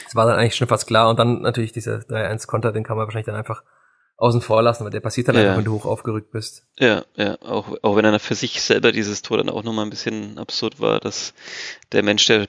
[0.06, 1.08] es war dann eigentlich schon fast klar.
[1.08, 3.62] Und dann natürlich dieser 3-1-Konter, den kann man wahrscheinlich dann einfach
[4.18, 5.42] außen vor lassen, weil der passiert dann ja.
[5.42, 6.66] einfach, wenn du hoch aufgerückt bist.
[6.78, 9.90] Ja, ja, auch, auch wenn er für sich selber dieses Tor dann auch nochmal ein
[9.90, 11.34] bisschen absurd war, dass
[11.92, 12.48] der Mensch, der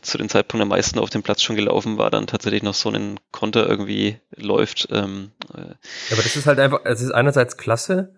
[0.00, 2.88] zu dem Zeitpunkt am meisten auf dem Platz schon gelaufen war, dann tatsächlich noch so
[2.88, 4.88] einen Konter irgendwie läuft.
[4.90, 5.74] Ähm, äh.
[6.10, 8.14] Aber das ist halt einfach, es ist einerseits klasse,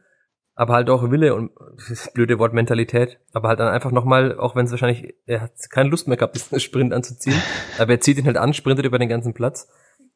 [0.54, 1.50] aber halt auch Wille und
[1.88, 5.52] das blöde Wort Mentalität, aber halt dann einfach nochmal, auch wenn es wahrscheinlich, er hat
[5.70, 7.42] keine Lust mehr gehabt, diesen Sprint anzuziehen,
[7.78, 9.68] aber er zieht ihn halt an, sprintet über den ganzen Platz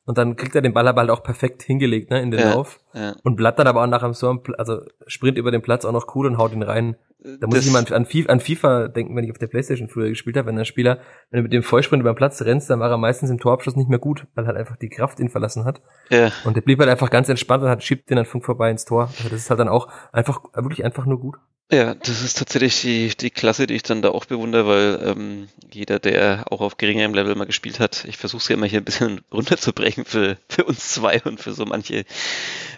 [0.06, 2.54] und dann kriegt er den Ball aber halt auch perfekt hingelegt, ne, in den ja,
[2.54, 2.78] Lauf.
[2.94, 3.16] Ja.
[3.24, 6.26] Und bleibt dann aber auch nachher so, also sprint über den Platz auch noch cool
[6.26, 6.96] und haut ihn rein.
[7.40, 9.88] Da muss das ich immer an, FIFA, an FIFA denken, wenn ich auf der Playstation
[9.88, 12.70] früher gespielt habe, wenn der Spieler, wenn du mit dem Vollsprint über den Platz rennst,
[12.70, 15.28] dann war er meistens im Torabschluss nicht mehr gut, weil halt einfach die Kraft ihn
[15.28, 15.82] verlassen hat.
[16.08, 16.30] Ja.
[16.44, 18.84] Und der blieb halt einfach ganz entspannt und hat schiebt den dann Funk vorbei ins
[18.84, 19.10] Tor.
[19.18, 21.36] Also das ist halt dann auch einfach, wirklich einfach nur gut.
[21.72, 25.48] Ja, das ist tatsächlich die, die Klasse, die ich dann da auch bewundere, weil ähm,
[25.72, 28.80] jeder, der auch auf geringerem Level mal gespielt hat, ich versuche es ja immer hier
[28.80, 32.04] ein bisschen runterzubrechen für, für uns zwei und für so manche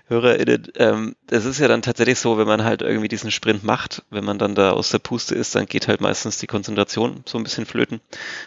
[0.08, 0.68] HörerInnen.
[0.76, 4.24] Ähm, es ist ja dann tatsächlich so, wenn man halt irgendwie diesen Sprint macht, wenn
[4.24, 7.44] man dann da aus der Puste ist, dann geht halt meistens die Konzentration so ein
[7.44, 8.00] bisschen flöten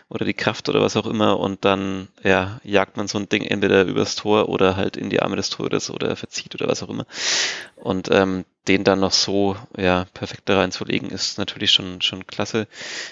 [0.10, 3.44] oder die Kraft oder was auch immer und dann ja, jagt man so ein Ding
[3.44, 6.90] entweder übers Tor oder halt in die Arme des Tores oder verzieht oder was auch
[6.90, 7.06] immer.
[7.76, 12.68] Und ähm, den dann noch so ja perfekt da reinzulegen, ist natürlich schon schon klasse.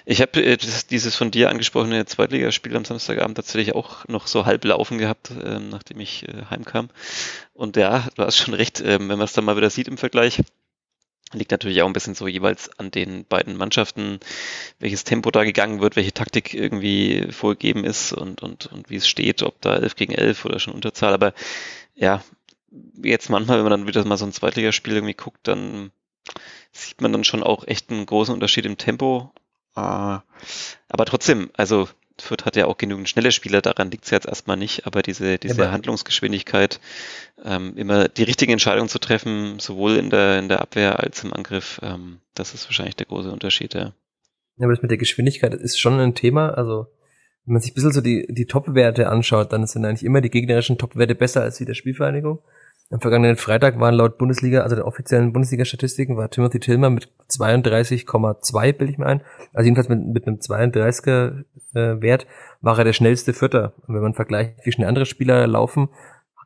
[0.06, 0.58] Ich habe äh,
[0.90, 5.60] dieses von dir angesprochene Zweitligaspiel am Samstagabend tatsächlich auch noch so halb laufen gehabt, äh,
[5.60, 6.90] nachdem ich äh, heimkam.
[7.54, 9.98] Und ja, du hast schon recht, äh, wenn man es dann mal wieder sieht im
[9.98, 10.40] Vergleich,
[11.34, 14.20] liegt natürlich auch ein bisschen so jeweils an den beiden Mannschaften,
[14.80, 19.08] welches Tempo da gegangen wird, welche Taktik irgendwie vorgegeben ist und, und, und wie es
[19.08, 21.14] steht, ob da 11 gegen 11 oder schon Unterzahl.
[21.14, 21.34] Aber
[21.96, 22.24] ja,
[23.02, 25.92] jetzt manchmal, wenn man dann wieder mal so ein Zweitligaspiel irgendwie guckt, dann
[26.72, 29.32] sieht man dann schon auch echt einen großen Unterschied im Tempo.
[29.76, 30.22] Ah,
[30.90, 31.88] aber trotzdem, also
[32.22, 35.38] Fürth hat ja auch genügend schnelle Spieler, daran liegt es jetzt erstmal nicht, aber diese,
[35.38, 36.80] diese ja, Handlungsgeschwindigkeit,
[37.44, 41.34] ähm, immer die richtige Entscheidung zu treffen, sowohl in der, in der Abwehr als im
[41.34, 43.94] Angriff, ähm, das ist wahrscheinlich der große Unterschied, ja.
[44.58, 46.88] Ja, aber das mit der Geschwindigkeit ist schon ein Thema, also
[47.46, 50.30] wenn man sich ein bisschen so die, die Top-Werte anschaut, dann sind eigentlich immer die
[50.30, 52.40] gegnerischen Top-Werte besser als die der Spielvereinigung.
[52.92, 58.74] Am vergangenen Freitag waren laut Bundesliga, also der offiziellen Bundesliga-Statistiken, war Timothy Tillmer mit 32,2,
[58.74, 59.22] bilde ich mir ein.
[59.54, 61.44] Also jedenfalls mit, mit einem 32er
[61.76, 62.18] äh,
[62.62, 63.74] war er der schnellste Vierter.
[63.86, 65.90] Und wenn man vergleicht, wie schnell andere Spieler laufen,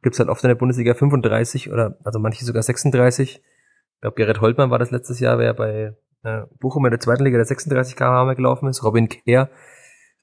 [0.03, 3.41] gibt's halt oft in der Bundesliga 35 oder also manche sogar 36.
[3.41, 7.23] Ich glaube, Gerrit Holtmann war das letztes Jahr, wer bei äh, Bochum in der zweiten
[7.23, 8.83] Liga der 36 km gelaufen ist.
[8.83, 9.49] Robin Kehr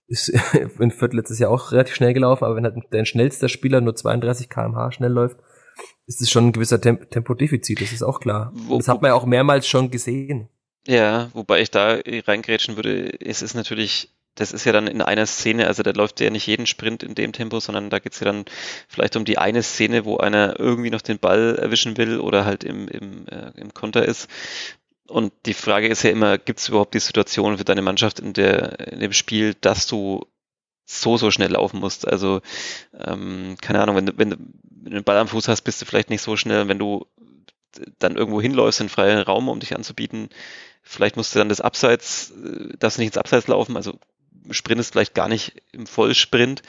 [0.07, 0.29] ist
[0.79, 3.97] in Fürth letztes Jahr auch relativ schnell gelaufen, aber wenn halt dein schnellster Spieler nur
[3.97, 5.39] 32 km/h schnell läuft,
[6.07, 8.53] ist es schon ein gewisser Tem Tempodefizit, das ist auch klar.
[8.55, 10.49] Wo, das hat man ja auch mehrmals schon gesehen.
[10.87, 15.27] Ja, wobei ich da reingrätschen würde, es ist natürlich, das ist ja dann in einer
[15.27, 18.25] Szene, also da läuft ja nicht jeden Sprint in dem Tempo, sondern da geht's ja
[18.25, 18.45] dann
[18.89, 22.65] vielleicht um die eine Szene, wo einer irgendwie noch den Ball erwischen will oder halt
[22.65, 24.29] im, im, äh, im Konter ist.
[25.07, 28.33] Und die Frage ist ja immer, gibt es überhaupt die Situation für deine Mannschaft in,
[28.33, 30.27] der, in dem Spiel, dass du
[30.91, 32.07] so, so schnell laufen musst.
[32.07, 32.41] Also,
[32.99, 34.37] ähm, keine Ahnung, wenn du, wenn du
[34.87, 36.69] einen Ball am Fuß hast, bist du vielleicht nicht so schnell.
[36.69, 37.07] Wenn du
[37.99, 40.29] dann irgendwo hinläufst in freien Raum, um dich anzubieten,
[40.83, 43.99] vielleicht musst du dann das Abseits, äh, darfst nicht ins Abseits laufen, also
[44.51, 46.63] sprintest vielleicht gar nicht im Vollsprint.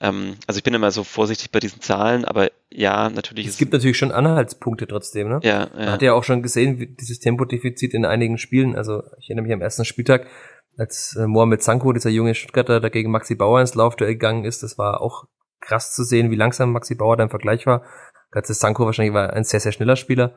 [0.00, 3.46] Ähm, also ich bin immer so vorsichtig bei diesen Zahlen, aber ja, natürlich.
[3.46, 5.40] Es gibt natürlich schon Anhaltspunkte trotzdem, ne?
[5.42, 5.68] Ja, ja.
[5.74, 8.76] Man hat ja auch schon gesehen, wie dieses Tempodefizit in einigen Spielen.
[8.76, 10.26] Also ich erinnere mich am ersten Spieltag,
[10.76, 14.62] als äh, Mohamed Sanko, dieser junge Stuttgarter, dagegen Maxi Bauer ins Laufduell gegangen ist.
[14.62, 15.24] Das war auch
[15.60, 17.82] krass zu sehen, wie langsam Maxi Bauer da im Vergleich war.
[18.30, 20.34] Als Sanko wahrscheinlich war ein sehr, sehr schneller Spieler.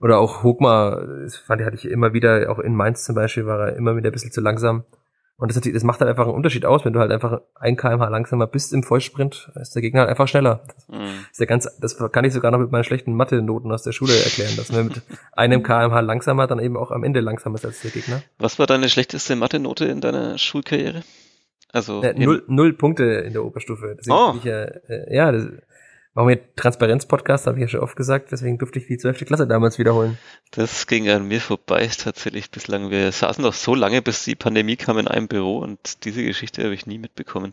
[0.00, 3.46] Oder auch Hogmar, das fand ich, hatte ich immer wieder, auch in Mainz zum Beispiel,
[3.46, 4.84] war er immer wieder ein bisschen zu langsam.
[5.36, 8.08] Und das, das macht halt einfach einen Unterschied aus, wenn du halt einfach ein kmh
[8.08, 10.64] langsamer bist im Vollsprint, ist der Gegner halt einfach schneller.
[10.88, 11.26] Mhm.
[11.30, 14.14] ist der ganz, das kann ich sogar noch mit meinen schlechten Mathe-Noten aus der Schule
[14.14, 17.80] erklären, dass man mit einem kmh langsamer dann eben auch am Ende langsamer ist als
[17.80, 18.22] der Gegner.
[18.38, 21.02] Was war deine schlechteste Mathe-Note in deiner Schulkarriere?
[21.72, 23.96] Also äh, null, null Punkte in der Oberstufe.
[23.98, 24.34] Deswegen oh.
[24.38, 25.48] ich ja, äh, ja, das,
[26.16, 29.48] Machen wir Transparenz-Podcast, habe ich ja schon oft gesagt, deswegen durfte ich die zwölfte Klasse
[29.48, 30.16] damals wiederholen.
[30.52, 32.90] Das ging an mir vorbei tatsächlich bislang.
[32.90, 36.62] Wir saßen doch so lange, bis die Pandemie kam in einem Büro und diese Geschichte
[36.62, 37.52] habe ich nie mitbekommen.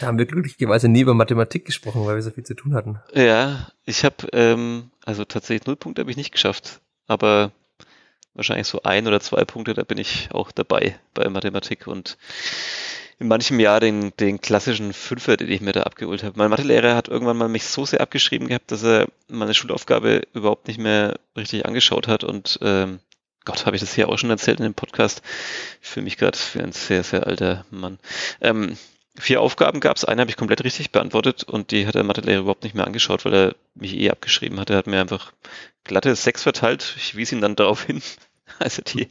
[0.00, 2.98] Da haben wir glücklicherweise nie über Mathematik gesprochen, weil wir so viel zu tun hatten.
[3.12, 7.52] Ja, ich habe, ähm, also tatsächlich null Punkte habe ich nicht geschafft, aber
[8.32, 12.16] wahrscheinlich so ein oder zwei Punkte, da bin ich auch dabei bei Mathematik und
[13.18, 16.38] in manchem Jahr den, den klassischen Fünfer, den ich mir da abgeholt habe.
[16.38, 20.68] Mein Mathelehrer hat irgendwann mal mich so sehr abgeschrieben gehabt, dass er meine Schulaufgabe überhaupt
[20.68, 23.00] nicht mehr richtig angeschaut hat und ähm,
[23.44, 25.22] Gott, habe ich das hier auch schon erzählt in dem Podcast.
[25.80, 27.98] Fühle mich gerade für ein sehr, sehr alter Mann.
[28.42, 28.76] Ähm,
[29.18, 32.40] vier Aufgaben gab es, eine habe ich komplett richtig beantwortet und die hat der Mathelehrer
[32.40, 34.74] überhaupt nicht mehr angeschaut, weil er mich eh abgeschrieben hatte.
[34.74, 35.32] Er hat mir einfach
[35.84, 36.94] glatte Sechs verteilt.
[36.98, 38.02] Ich wies ihn dann darauf hin,
[38.64, 39.08] also die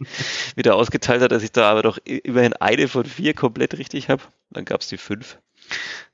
[0.55, 4.23] wieder ausgeteilt hat, dass ich da aber doch immerhin eine von vier komplett richtig habe.
[4.51, 5.37] Dann gab es die fünf.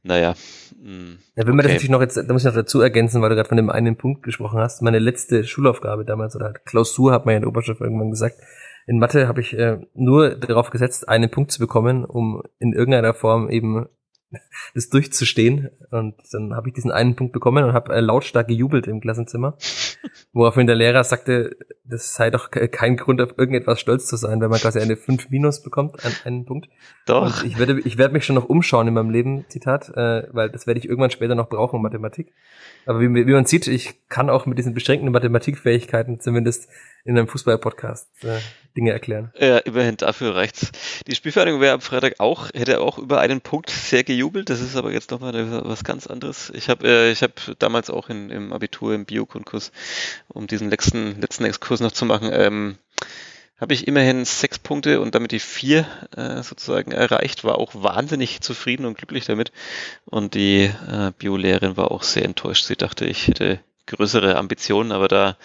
[0.03, 0.35] Naja.
[0.81, 3.21] Mh, hm, ja, wenn man das natürlich noch jetzt, da muss ich noch dazu ergänzen,
[3.21, 4.81] weil du gerade von dem einen Punkt gesprochen hast.
[4.81, 8.37] Meine letzte Schulaufgabe damals oder halt Klausur hat man ja in der Oberstufe irgendwann gesagt.
[8.85, 13.13] In Mathe habe ich äh, nur darauf gesetzt, einen Punkt zu bekommen, um in irgendeiner
[13.13, 13.87] Form eben
[14.73, 15.69] das durchzustehen.
[15.91, 19.57] Und dann habe ich diesen einen Punkt bekommen und habe äh, lautstark gejubelt im Klassenzimmer.
[20.33, 24.49] Woraufhin der Lehrer sagte, das sei doch kein Grund, auf irgendetwas stolz zu sein, wenn
[24.49, 26.69] man quasi eine 5 minus bekommt an einen Punkt.
[27.05, 27.43] Doch.
[27.43, 30.49] Und ich werde, ich werde mich schon noch umschauen in meinem Leben, Zitat, äh, weil
[30.49, 32.33] das werde ich irgendwann später noch brauchen, Mathematik.
[32.85, 36.69] Aber wie, wie man sieht, ich kann auch mit diesen beschränkten Mathematikfähigkeiten zumindest
[37.05, 38.39] in einem Fußball-Podcast äh,
[38.75, 39.31] Dinge erklären.
[39.37, 40.71] Ja, immerhin dafür reicht's.
[41.07, 44.49] Die Spielvereinigung wäre am Freitag auch, hätte auch über einen Punkt sehr gejubelt.
[44.49, 45.33] Das ist aber jetzt nochmal
[45.65, 46.51] was ganz anderes.
[46.55, 49.71] Ich habe äh, ich hab damals auch in, im Abitur im Biokonkurs,
[50.29, 52.77] um diesen letzten, letzten Exkurs noch zu machen, ähm,
[53.59, 55.85] habe ich immerhin sechs Punkte und damit die vier
[56.17, 59.51] äh, sozusagen erreicht, war auch wahnsinnig zufrieden und glücklich damit.
[60.05, 62.65] Und die äh, Biolehrerin war auch sehr enttäuscht.
[62.65, 65.37] Sie dachte, ich hätte größere Ambitionen, aber da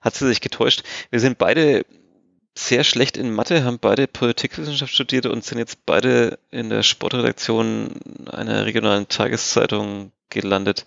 [0.00, 0.82] hat sie sich getäuscht.
[1.10, 1.84] Wir sind beide
[2.54, 8.00] sehr schlecht in Mathe, haben beide Politikwissenschaft studiert und sind jetzt beide in der Sportredaktion
[8.30, 10.84] einer regionalen Tageszeitung gelandet.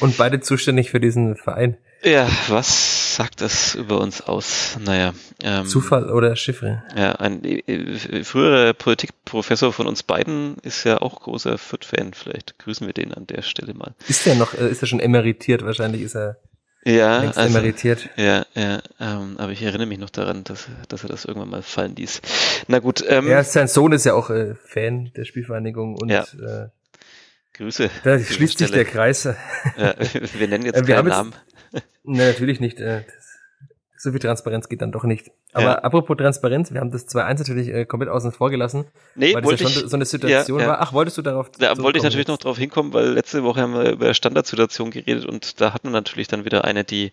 [0.00, 1.78] Und beide zuständig für diesen Verein.
[2.04, 4.78] Ja, was sagt das über uns aus?
[4.84, 5.14] Naja.
[5.42, 6.84] Ähm, Zufall oder Chiffre?
[6.96, 12.12] Ja, ein äh, früherer Politikprofessor von uns beiden ist ja auch großer Fürth-Fan.
[12.14, 13.94] Vielleicht grüßen wir den an der Stelle mal.
[14.06, 15.64] Ist er noch, äh, ist er schon emeritiert?
[15.64, 16.36] Wahrscheinlich ist er
[16.88, 18.08] ja, längst also, emeritiert.
[18.16, 21.62] Ja, ja, ähm, aber ich erinnere mich noch daran, dass, dass er das irgendwann mal
[21.62, 22.20] fallen ließ.
[22.66, 23.04] Na gut.
[23.06, 26.22] Ähm, ja, sein Sohn ist ja auch äh, Fan der Spielvereinigung und ja.
[26.22, 26.68] äh,
[27.54, 27.90] Grüße.
[28.04, 29.24] Da schließt sich der Kreis.
[29.24, 29.34] Ja,
[30.34, 31.34] wir nennen jetzt äh, keinen Namen.
[32.02, 32.80] Ne, natürlich nicht.
[32.80, 33.02] Äh,
[33.98, 35.30] so viel Transparenz geht dann doch nicht.
[35.52, 35.74] Aber ja.
[35.78, 38.84] apropos Transparenz, wir haben das 2-1 natürlich äh, komplett außen vor gelassen.
[39.14, 40.80] Nee, weil das ja schon ich, so eine Situation ja, war.
[40.80, 42.28] Ach, wolltest du darauf Da wollte ich natürlich jetzt?
[42.28, 45.92] noch darauf hinkommen, weil letzte Woche haben wir über Standardsituation geredet und da hatten wir
[45.92, 47.12] natürlich dann wieder eine, die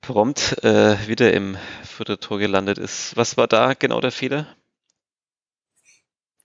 [0.00, 3.16] prompt äh, wieder im Vierteltor gelandet ist.
[3.16, 4.46] Was war da genau der Fehler?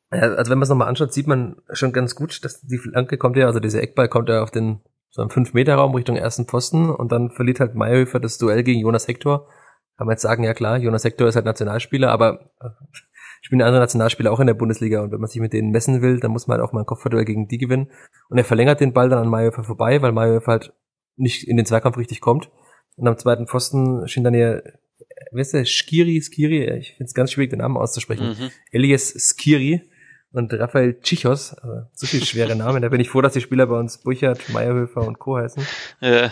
[0.10, 3.38] Also wenn man es nochmal anschaut, sieht man schon ganz gut, dass die Flanke kommt
[3.38, 7.12] ja, also dieser Eckball kommt ja auf den so einen 5-Meter-Raum Richtung ersten Posten und
[7.12, 9.48] dann verliert halt Mayhöfer das Duell gegen Jonas Hector.
[9.98, 12.70] Kann man jetzt sagen, ja klar, Jonas Hector ist halt Nationalspieler, aber äh,
[13.42, 16.20] spielen andere Nationalspieler auch in der Bundesliga und wenn man sich mit denen messen will,
[16.20, 17.92] dann muss man halt auch mal ein Kopfballduell gegen die gewinnen.
[18.30, 20.74] Und er verlängert den Ball dann an Mayhöfer vorbei, weil Mayhöfer halt
[21.16, 22.50] nicht in den Zweikampf richtig kommt.
[22.98, 24.64] Und am zweiten Pfosten schien dann hier,
[25.32, 28.30] weißt du, Skiri, Skiri, ich finde es ganz schwierig, den Namen auszusprechen.
[28.30, 28.52] Mhm.
[28.72, 29.84] Elias Skiri
[30.32, 32.82] und Raphael Tschichos, also so viele schwere Namen.
[32.82, 35.38] Da bin ich froh, dass die Spieler bei uns Burchard, Meyerhöfer und Co.
[35.38, 35.66] heißen.
[36.02, 36.32] Ja.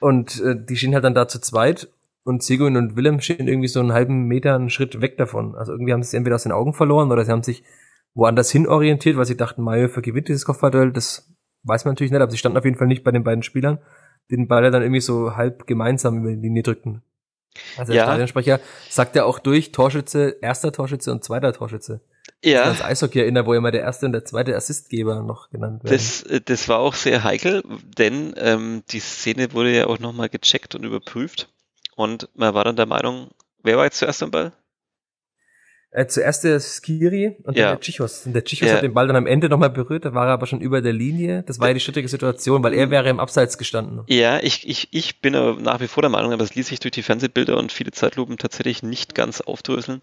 [0.00, 1.88] Und äh, die stehen halt dann da zu zweit
[2.24, 5.54] und Seguin und Willem stehen irgendwie so einen halben Meter einen Schritt weg davon.
[5.54, 7.64] Also irgendwie haben sie es entweder aus den Augen verloren oder sie haben sich
[8.14, 10.92] woanders hin orientiert, weil sie dachten, Mayhofer gewinnt dieses Kopfballduell.
[10.92, 13.42] Das weiß man natürlich nicht, aber sie standen auf jeden Fall nicht bei den beiden
[13.42, 13.78] Spielern,
[14.30, 17.02] die den Ball dann irgendwie so halb gemeinsam über die Linie drückten.
[17.76, 18.06] Also der Ja.
[18.06, 22.00] Stadionsprecher sagt ja auch durch, Torschütze, erster Torschütze und zweiter Torschütze.
[22.44, 25.92] Ja, Das Eishockey erinnert, wo immer der erste und der zweite Assistgeber noch genannt werden.
[25.92, 27.62] das, äh, das war auch sehr heikel,
[27.98, 31.52] denn ähm, die Szene wurde ja auch nochmal gecheckt und überprüft.
[32.00, 33.28] Und man war dann der Meinung,
[33.62, 34.52] wer war jetzt zuerst am Ball?
[35.92, 37.64] Äh, zuerst der Skiri und Ja.
[37.70, 38.24] dann der Chichos.
[38.24, 38.74] Und der Chichos Ja.
[38.76, 40.92] hat den Ball dann am Ende nochmal berührt, da war er aber schon über der
[40.92, 41.42] Linie.
[41.48, 44.02] Das war ja die schwierige Situation, weil er wäre im Abseits gestanden.
[44.06, 46.78] Ja, ich, ich, ich bin aber nach wie vor der Meinung, aber das ließ sich
[46.78, 49.98] durch die Fernsehbilder und viele Zeitlupen tatsächlich nicht ganz aufdröseln.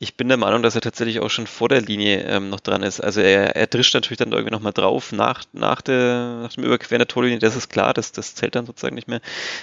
[0.00, 2.82] Ich bin der Meinung, dass er tatsächlich auch schon vor der Linie ähm, noch dran
[2.82, 2.98] ist.
[3.00, 6.98] Also er, er drischt natürlich dann irgendwie nochmal drauf nach, nach, der, nach dem Überqueren
[6.98, 9.20] der Torlinie, das ist klar, das, das zählt dann sozusagen nicht mehr.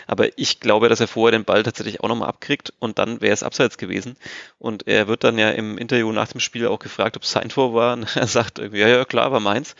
[0.07, 3.33] Aber ich glaube, dass er vorher den Ball tatsächlich auch nochmal abkriegt und dann wäre
[3.33, 4.15] es abseits gewesen.
[4.57, 7.49] Und er wird dann ja im Interview nach dem Spiel auch gefragt, ob es sein
[7.49, 7.93] Tor war.
[7.93, 9.75] Und er sagt irgendwie, ja, ja, klar, war meins.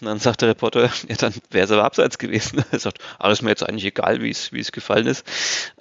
[0.00, 2.64] Und dann sagt der Reporter, ja, dann wäre es aber abseits gewesen.
[2.72, 5.24] Er sagt, alles mir jetzt eigentlich egal, wie es wie es gefallen ist.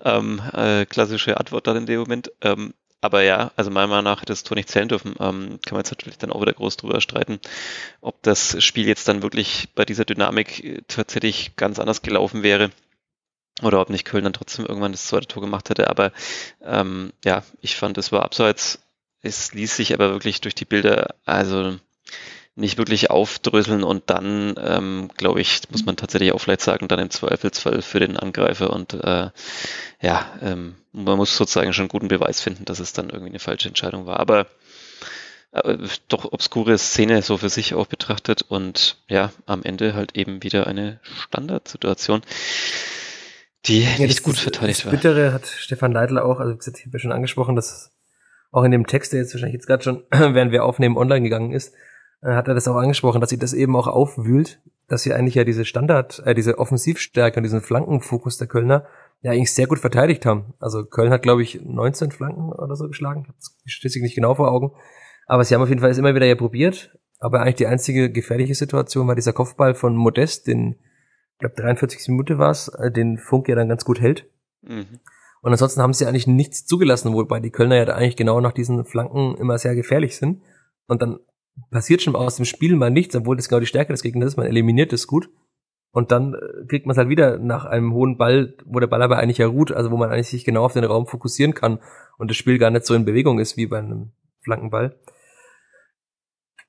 [0.04, 2.32] Ähm, äh, klassische Antwort dann in dem Moment.
[2.42, 5.16] Ähm, aber ja, also meiner Meinung nach hätte das Tor nicht zählen dürfen.
[5.20, 7.39] Ähm, kann man jetzt natürlich dann auch wieder groß drüber streiten,
[8.00, 12.70] ob das Spiel jetzt dann wirklich bei dieser Dynamik äh, tatsächlich ganz anders gelaufen wäre.
[13.62, 15.89] Oder ob nicht Köln dann trotzdem irgendwann das zweite Tor gemacht hätte.
[15.89, 16.12] Aber
[16.62, 18.80] ähm, ja, ich fand, es war abseits.
[19.23, 21.77] Es ließ sich aber wirklich durch die Bilder, also
[22.55, 26.99] nicht wirklich aufdröseln und dann, ähm, glaube ich, muss man tatsächlich auch vielleicht sagen, dann
[26.99, 29.29] im Zweifelsfall für den Angreifer und äh,
[30.01, 33.69] ja, ähm, man muss sozusagen schon guten Beweis finden, dass es dann irgendwie eine falsche
[33.69, 34.19] Entscheidung war.
[34.19, 34.45] Aber
[35.51, 35.77] äh,
[36.09, 40.67] doch obskure Szene so für sich auch betrachtet und ja, am Ende halt eben wieder
[40.67, 42.21] eine Standardsituation,
[43.65, 44.91] die nicht gut verteidigt das war.
[44.91, 47.91] Bittere hat Stefan Leitler auch, also ich habe ja schon angesprochen, dass
[48.54, 51.52] auch in dem Text, der jetzt wahrscheinlich jetzt gerade schon, während wir aufnehmen, online gegangen
[51.52, 51.74] ist,
[52.22, 55.36] äh, hat er das auch angesprochen, dass sie das eben auch aufwühlt, dass sie eigentlich
[55.36, 58.86] ja diese Standard, äh, diese Offensivstärke und diesen Flankenfokus der Kölner
[59.22, 60.54] ja eigentlich sehr gut verteidigt haben.
[60.60, 63.34] Also Köln hat, glaube ich, 19 Flanken oder so geschlagen.
[63.66, 64.72] Ich habe die nicht genau vor Augen.
[65.26, 66.98] Aber sie haben auf jeden Fall es immer wieder ja probiert.
[67.20, 70.76] Aber eigentlich die einzige gefährliche Situation war dieser Kopfball von Modest, den,
[71.34, 72.10] ich glaube, 43.
[72.10, 74.30] Minute war es, äh, den Funk ja dann ganz gut hält.
[74.62, 75.00] Mhm.
[75.43, 78.53] Und ansonsten haben sie eigentlich nichts zugelassen, wobei die Kölner ja da eigentlich genau nach
[78.53, 80.41] diesen Flanken immer sehr gefährlich sind.
[80.88, 81.19] Und dann
[81.69, 84.38] passiert schon aus dem Spiel mal nichts, obwohl das genau die Stärke des Gegners ist.
[84.38, 85.29] Man eliminiert es gut.
[85.91, 89.01] Und dann äh, kriegt man es halt wieder nach einem hohen Ball, wo der Ball
[89.01, 91.79] aber eigentlich ja ruht, also wo man eigentlich sich genau auf den Raum fokussieren kann
[92.17, 94.97] und das Spiel gar nicht so in Bewegung ist wie bei einem Flankenball.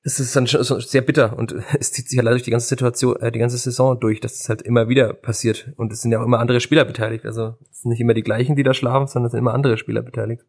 [0.07, 2.67] Es ist dann schon sehr bitter und es zieht sich halt leider durch die ganze
[2.67, 5.71] Situation, äh, die ganze Saison durch, dass es halt immer wieder passiert.
[5.75, 7.25] Und es sind ja auch immer andere Spieler beteiligt.
[7.25, 9.77] Also es sind nicht immer die gleichen, die da schlafen, sondern es sind immer andere
[9.77, 10.45] Spieler beteiligt.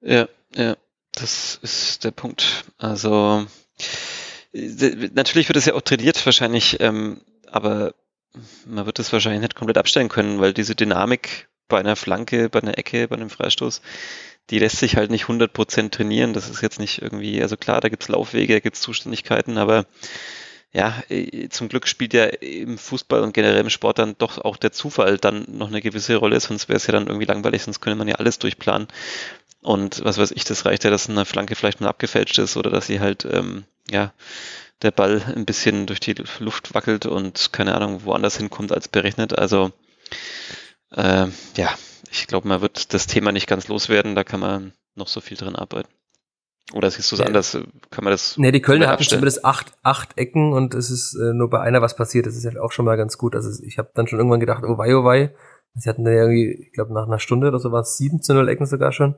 [0.00, 0.76] Ja, ja,
[1.14, 2.64] das ist der Punkt.
[2.76, 3.46] Also
[4.52, 7.94] äh, natürlich wird es ja auch trainiert wahrscheinlich, ähm, aber
[8.66, 12.60] man wird es wahrscheinlich nicht komplett abstellen können, weil diese Dynamik bei einer Flanke, bei
[12.60, 13.82] einer Ecke, bei einem Freistoß,
[14.50, 16.32] die lässt sich halt nicht 100% trainieren.
[16.32, 19.86] Das ist jetzt nicht irgendwie, also klar, da gibt's Laufwege, da gibt's Zuständigkeiten, aber
[20.72, 24.56] ja, äh, zum Glück spielt ja im Fußball und generell im Sport dann doch auch
[24.56, 27.80] der Zufall dann noch eine gewisse Rolle, sonst wäre es ja dann irgendwie langweilig, sonst
[27.80, 28.88] könnte man ja alles durchplanen.
[29.60, 32.70] Und was weiß ich, das reicht ja, dass eine Flanke vielleicht mal abgefälscht ist oder
[32.70, 34.12] dass sie halt, ähm, ja,
[34.82, 39.36] der Ball ein bisschen durch die Luft wackelt und keine Ahnung, woanders hinkommt als berechnet.
[39.36, 39.72] Also
[40.92, 41.70] äh, ja,
[42.10, 45.36] ich glaube, man wird das Thema nicht ganz loswerden, da kann man noch so viel
[45.36, 45.88] dran arbeiten.
[46.74, 47.58] Oder siehst du es anders?
[47.90, 51.32] Kann man das Nee, die Kölner hatten zumindest acht, acht Ecken und es ist äh,
[51.32, 52.26] nur bei einer was passiert.
[52.26, 53.34] Das ist ja auch schon mal ganz gut.
[53.34, 55.34] Also ich habe dann schon irgendwann gedacht, oh wei, oh wei.
[55.74, 58.34] Sie hatten da irgendwie, ich glaube, nach einer Stunde oder so war es 7 zu
[58.34, 59.14] 0 Ecken sogar schon.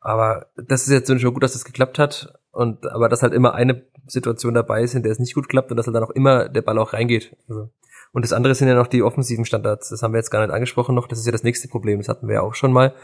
[0.00, 2.34] Aber das ist jetzt schon gut, dass das geklappt hat.
[2.50, 5.70] Und aber dass halt immer eine Situation dabei ist, in der es nicht gut klappt
[5.70, 7.34] und dass halt dann auch immer der Ball auch reingeht.
[7.48, 7.70] Also.
[8.14, 9.88] Und das andere sind ja noch die offensiven Standards.
[9.88, 11.08] Das haben wir jetzt gar nicht angesprochen noch.
[11.08, 11.98] Das ist ja das nächste Problem.
[11.98, 12.94] Das hatten wir ja auch schon mal.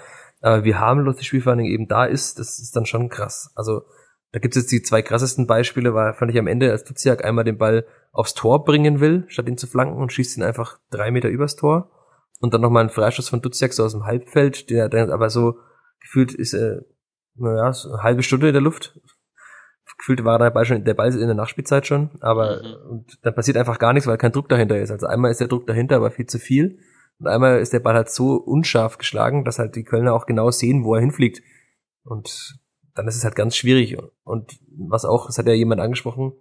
[0.41, 3.51] Aber wie harmlos die Spielverhandlung eben da ist, das ist dann schon krass.
[3.57, 3.83] Also
[4.31, 7.25] da gibt es jetzt die zwei krassesten Beispiele, war fand ich am Ende, als Duziak
[7.25, 10.79] einmal den Ball aufs Tor bringen will, statt ihn zu flanken und schießt ihn einfach
[10.93, 11.91] drei Meter übers Tor.
[12.39, 15.59] Und dann nochmal ein Freischuss von Duziak so aus dem Halbfeld, der dann aber so
[16.01, 16.83] gefühlt ist, äh,
[17.35, 18.97] naja, so eine halbe Stunde in der Luft.
[20.01, 22.91] Gefühlt war der Ball schon, der Ball ist in der Nachspielzeit schon, aber Mhm.
[22.91, 24.91] und dann passiert einfach gar nichts, weil kein Druck dahinter ist.
[24.91, 26.79] Also einmal ist der Druck dahinter, aber viel zu viel.
[27.19, 30.51] Und einmal ist der Ball halt so unscharf geschlagen, dass halt die Kölner auch genau
[30.51, 31.43] sehen, wo er hinfliegt.
[32.03, 32.59] Und
[32.95, 33.99] dann ist es halt ganz schwierig.
[34.25, 36.33] Und was auch, das hat ja jemand angesprochen,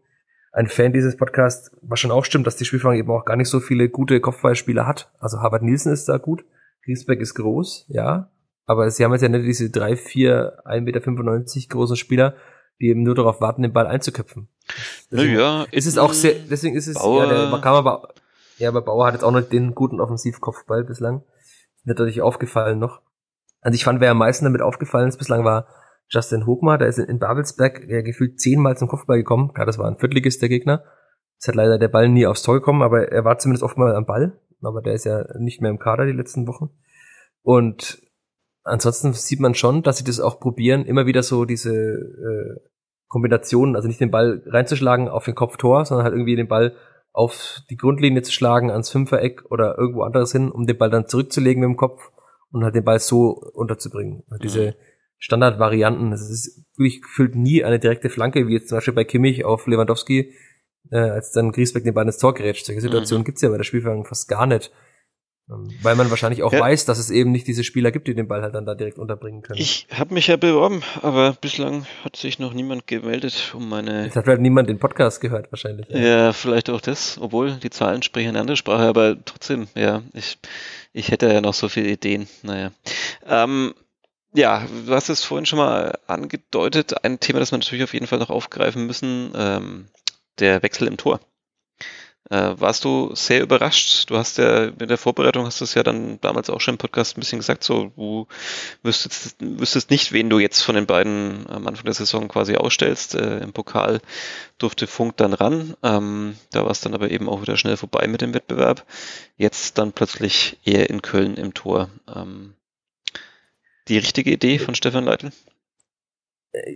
[0.54, 3.50] ein Fan dieses Podcasts, was schon auch stimmt, dass die Spielfang eben auch gar nicht
[3.50, 5.12] so viele gute Kopfballspieler hat.
[5.20, 6.46] Also Harvard Nielsen ist da gut,
[6.86, 8.32] Griesbeck ist groß, ja.
[8.66, 12.36] Aber sie haben jetzt ja nicht diese drei, vier, 1,95 Meter großen Spieler,
[12.80, 14.48] die eben nur darauf warten, den Ball einzuköpfen.
[15.10, 18.10] Naja, es ist auch sehr, deswegen ist es, Bauer, ja, der kam aber,
[18.58, 21.24] ja, aber Bauer hat jetzt auch noch den guten Offensivkopfball bislang.
[21.78, 23.02] Ist natürlich aufgefallen noch.
[23.62, 25.68] Also ich fand, wer am meisten damit aufgefallen ist bislang war
[26.10, 29.54] Justin Hogmar, der ist in Babelsberg ja, gefühlt zehnmal zum Kopfball gekommen.
[29.54, 30.84] Klar, das war ein Viertligist der Gegner.
[31.40, 33.96] Es hat leider der Ball nie aufs Tor gekommen, aber er war zumindest oft mal
[33.96, 34.40] am Ball.
[34.62, 36.72] Aber der ist ja nicht mehr im Kader die letzten Wochen.
[37.44, 38.02] Und
[38.70, 42.70] ansonsten sieht man schon, dass sie das auch probieren, immer wieder so diese äh,
[43.08, 46.76] Kombinationen, also nicht den Ball reinzuschlagen auf den Kopftor, sondern halt irgendwie den Ball
[47.12, 51.08] auf die Grundlinie zu schlagen, ans Fünfereck oder irgendwo anderes hin, um den Ball dann
[51.08, 52.12] zurückzulegen mit dem Kopf
[52.52, 54.24] und halt den Ball so unterzubringen.
[54.30, 54.74] Also diese mhm.
[55.18, 59.44] Standardvarianten, das ist wirklich gefühlt nie eine direkte Flanke, wie jetzt zum Beispiel bei Kimmich
[59.44, 60.34] auf Lewandowski,
[60.92, 62.66] äh, als dann Griesbeck den Ball ins Tor gerätscht.
[62.66, 63.26] Solche Situationen mhm.
[63.26, 64.72] gibt's ja bei der Spielverhandlung fast gar nicht.
[65.52, 66.60] Ähm, weil man wahrscheinlich auch ja.
[66.60, 69.00] weiß, dass es eben nicht diese Spieler gibt, die den Ball halt dann da direkt
[69.00, 69.60] unterbringen können.
[69.60, 74.08] Ich habe mich ja beworben, aber bislang hat sich noch niemand gemeldet, um meine.
[74.08, 75.88] Es hat halt niemand den Podcast gehört, wahrscheinlich.
[75.90, 76.00] Ja.
[76.00, 80.38] ja, vielleicht auch das, obwohl die Zahlen sprechen eine andere Sprache, aber trotzdem, ja, ich,
[80.94, 82.28] ich hätte ja noch so viele Ideen.
[82.44, 82.72] Naja.
[83.28, 83.74] Ähm,
[84.34, 87.04] ja, du hast es vorhin schon mal angedeutet.
[87.04, 89.88] Ein Thema, das wir natürlich auf jeden Fall noch aufgreifen müssen, ähm,
[90.38, 91.20] der Wechsel im Tor.
[92.32, 94.10] Äh, warst du sehr überrascht?
[94.10, 96.78] Du hast ja mit der Vorbereitung hast du es ja dann damals auch schon im
[96.78, 98.28] Podcast ein bisschen gesagt, so du
[98.84, 103.16] wüsstest, wüsstest nicht, wen du jetzt von den beiden am Anfang der Saison quasi ausstellst.
[103.16, 104.00] Äh, Im Pokal
[104.60, 105.76] durfte Funk dann ran.
[105.82, 108.86] Ähm, da war es dann aber eben auch wieder schnell vorbei mit dem Wettbewerb.
[109.36, 111.90] Jetzt dann plötzlich eher in Köln im Tor.
[112.08, 112.54] Ähm,
[113.88, 115.32] die richtige Idee von Stefan Leitl?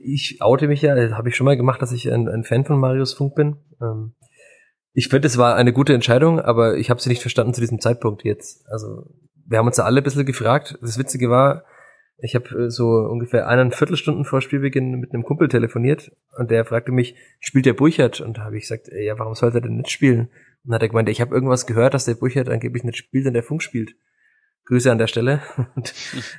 [0.04, 2.80] Ich oute mich ja, habe ich schon mal gemacht, dass ich ein, ein Fan von
[2.80, 3.58] Marius Funk bin.
[3.80, 4.14] Ähm,
[4.94, 7.80] ich finde, es war eine gute Entscheidung, aber ich habe sie nicht verstanden zu diesem
[7.80, 8.66] Zeitpunkt jetzt.
[8.70, 9.08] Also
[9.46, 10.78] wir haben uns da alle ein bisschen gefragt.
[10.82, 11.66] Das Witzige war,
[12.18, 16.66] ich habe äh, so ungefähr einen Viertelstunden vor Spielbeginn mit einem Kumpel telefoniert und der
[16.66, 18.22] fragte mich, spielt der Burchard?
[18.22, 20.22] Und da habe ich gesagt, ja, warum sollte er denn nicht spielen?
[20.22, 20.30] Und
[20.66, 23.34] dann hat er gemeint, ich habe irgendwas gehört, dass der Burchard angeblich nicht spielt, wenn
[23.34, 23.96] der Funk spielt.
[24.66, 25.42] Grüße an der Stelle.
[25.76, 25.94] Und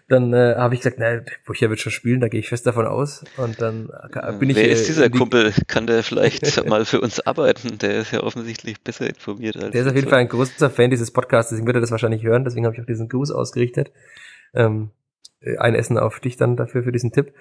[0.09, 2.87] dann äh, habe ich gesagt, na, Bucher wird schon spielen, da gehe ich fest davon
[2.87, 3.25] aus.
[3.37, 4.57] Und dann äh, bin ich.
[4.57, 5.53] Wer ist dieser die Kumpel?
[5.67, 7.79] Kann der vielleicht mal für uns arbeiten?
[7.79, 9.73] Der ist ja offensichtlich besser informiert als.
[9.73, 10.09] Der ist auf jeden.
[10.09, 12.83] Fall ein großer Fan dieses Podcasts, deswegen wird er das wahrscheinlich hören, deswegen habe ich
[12.83, 13.93] auch diesen Gruß ausgerichtet.
[14.55, 14.91] Ähm,
[15.59, 17.33] ein Essen auf dich dann dafür für diesen Tipp.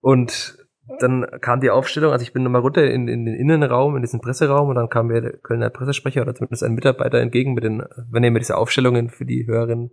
[0.00, 0.58] Und
[0.98, 4.20] dann kam die Aufstellung, also ich bin nochmal runter in, in den Innenraum, in diesen
[4.20, 7.84] Presseraum und dann kam mir der Kölner Pressesprecher oder zumindest ein Mitarbeiter entgegen mit den,
[8.10, 9.92] wenn ihr mir diese Aufstellungen für die Hörerinnen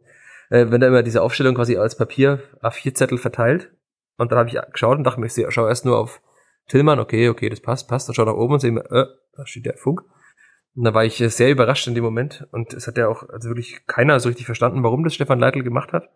[0.49, 3.71] äh, wenn er immer diese Aufstellung quasi als Papier A4-Zettel verteilt.
[4.17, 6.21] Und dann habe ich geschaut und dachte mir, ich schaue erst nur auf
[6.67, 8.07] Tillmann, okay, okay, das passt, passt.
[8.07, 10.01] Dann schaue nach oben und sehe mir, äh, da steht der Funk.
[10.75, 12.47] Und da war ich äh, sehr überrascht in dem Moment.
[12.51, 15.63] Und es hat ja auch also wirklich keiner so richtig verstanden, warum das Stefan Leitl
[15.63, 16.09] gemacht hat.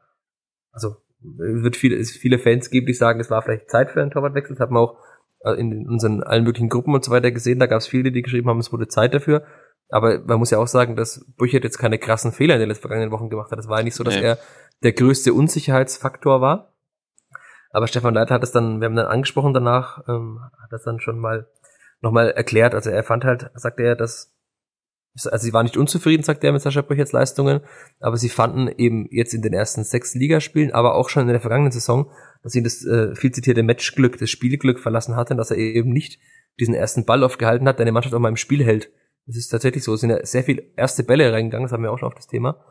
[0.71, 4.11] Also es wird viele, viele Fans geben, die sagen, es war vielleicht Zeit für einen
[4.11, 4.55] Torwartwechsel.
[4.55, 4.97] Das hat man auch
[5.43, 7.59] äh, in unseren allen möglichen Gruppen und so weiter gesehen.
[7.59, 9.45] Da gab es viele, die geschrieben haben, es wurde Zeit dafür.
[9.93, 12.81] Aber man muss ja auch sagen, dass Burchard jetzt keine krassen Fehler in den letzten
[12.81, 13.59] vergangenen Wochen gemacht hat.
[13.59, 14.23] Das war ja nicht so, dass nee.
[14.23, 14.39] er
[14.81, 16.73] der größte Unsicherheitsfaktor war.
[17.69, 20.99] Aber Stefan Leiter hat es dann, wir haben dann angesprochen danach, ähm, hat das dann
[20.99, 21.47] schon mal
[22.01, 22.73] nochmal erklärt.
[22.73, 24.35] Also er fand halt, sagte er, dass,
[25.13, 27.61] also sie war nicht unzufrieden, sagt er, mit Sascha Burchards Leistungen,
[27.99, 31.39] aber sie fanden eben jetzt in den ersten sechs Ligaspielen, aber auch schon in der
[31.39, 32.09] vergangenen Saison,
[32.41, 36.19] dass ihn das äh, viel zitierte Matchglück, das Spielglück verlassen hatte, dass er eben nicht
[36.59, 38.89] diesen ersten Ball aufgehalten hat, der die Mannschaft auch mal im Spiel hält.
[39.25, 39.93] Das ist tatsächlich so.
[39.93, 42.27] Es sind ja sehr viele erste Bälle reingegangen, das haben wir auch schon auf das
[42.27, 42.63] Thema.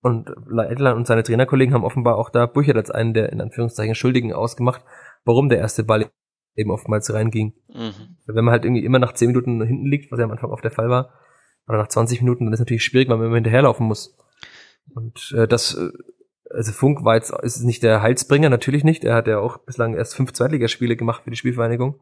[0.00, 3.94] Und Leitler und seine Trainerkollegen haben offenbar auch da Burchard als einen der in Anführungszeichen
[3.94, 4.84] Schuldigen ausgemacht,
[5.24, 6.10] warum der erste Ball
[6.56, 7.54] eben oftmals reinging.
[7.68, 8.16] Mhm.
[8.26, 10.64] Wenn man halt irgendwie immer nach 10 Minuten hinten liegt, was ja am Anfang oft
[10.64, 11.14] der Fall war,
[11.66, 14.16] oder nach 20 Minuten, dann ist es natürlich schwierig, weil man immer hinterherlaufen muss.
[14.94, 15.90] Und äh, das, äh,
[16.50, 19.04] also Funk war jetzt, ist nicht der Heilsbringer, natürlich nicht.
[19.04, 22.00] Er hat ja auch bislang erst fünf Zweitligaspiele gemacht für die Spielvereinigung.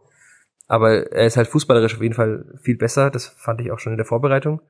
[0.73, 3.11] Aber er ist halt fußballerisch auf jeden Fall viel besser.
[3.11, 4.63] Das fand ich auch schon in der Vorbereitung.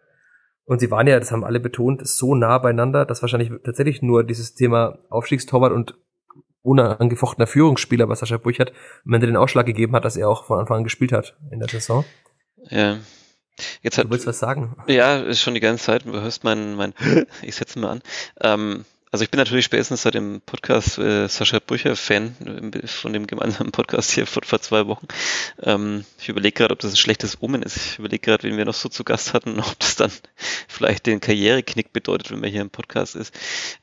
[0.64, 4.24] Und sie waren ja, das haben alle betont, so nah beieinander, dass wahrscheinlich tatsächlich nur
[4.24, 5.94] dieses Thema Aufstiegstorwart und
[6.62, 8.72] unangefochtener Führungsspieler, was Sascha Burchert
[9.06, 11.60] am Ende den Ausschlag gegeben hat, dass er auch von Anfang an gespielt hat in
[11.60, 12.04] der Saison.
[12.68, 12.98] Ja.
[13.82, 14.74] Jetzt hat, du willst was sagen?
[14.88, 16.04] Ja, ist schon die ganze Zeit.
[16.04, 16.94] Du hörst mein, mein
[17.42, 18.02] ich setze mal an.
[18.40, 22.34] Ähm, also ich bin natürlich spätestens seit dem Podcast äh, Sascha Brücher Fan
[22.74, 25.06] äh, von dem gemeinsamen Podcast hier vor, vor zwei Wochen.
[25.62, 27.76] Ähm, ich überlege gerade, ob das ein schlechtes Omen ist.
[27.76, 30.10] Ich überlege gerade, wen wir noch so zu Gast hatten, ob das dann
[30.66, 33.34] vielleicht den Karriereknick bedeutet, wenn man hier im Podcast ist.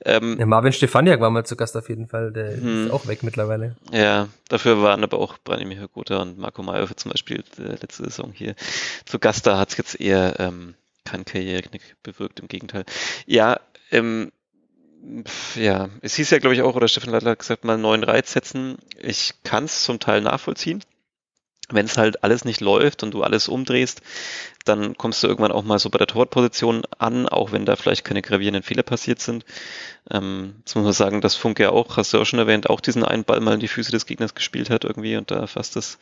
[0.03, 3.05] Ähm, ja, Marvin Stefaniak war mal zu Gast auf jeden Fall, der hm, ist auch
[3.05, 3.75] weg mittlerweile.
[3.91, 8.31] Ja, dafür waren aber auch Branimir Gotha und Marco Mayer zum Beispiel äh, letzte Saison
[8.33, 8.55] hier
[9.05, 9.45] zu Gast.
[9.45, 10.73] Da hat es jetzt eher ähm,
[11.05, 12.83] keinen Karriereknick bewirkt, im Gegenteil.
[13.27, 13.59] Ja,
[13.91, 14.31] ähm,
[15.55, 18.03] ja, es hieß ja, glaube ich, auch, oder Stefan Leitler hat gesagt, mal einen neuen
[18.03, 18.77] Reiz setzen.
[18.97, 20.83] Ich kann es zum Teil nachvollziehen.
[21.71, 24.01] wenn es halt alles nicht läuft und du alles umdrehst,
[24.69, 28.05] dann kommst du irgendwann auch mal so bei der Torwartposition an, auch wenn da vielleicht
[28.05, 29.43] keine gravierenden Fehler passiert sind.
[30.09, 32.79] Ähm, jetzt muss man sagen, dass Funke ja auch, hast du auch schon erwähnt, auch
[32.79, 35.75] diesen einen Ball mal in die Füße des Gegners gespielt hat irgendwie und da fast
[35.75, 35.99] das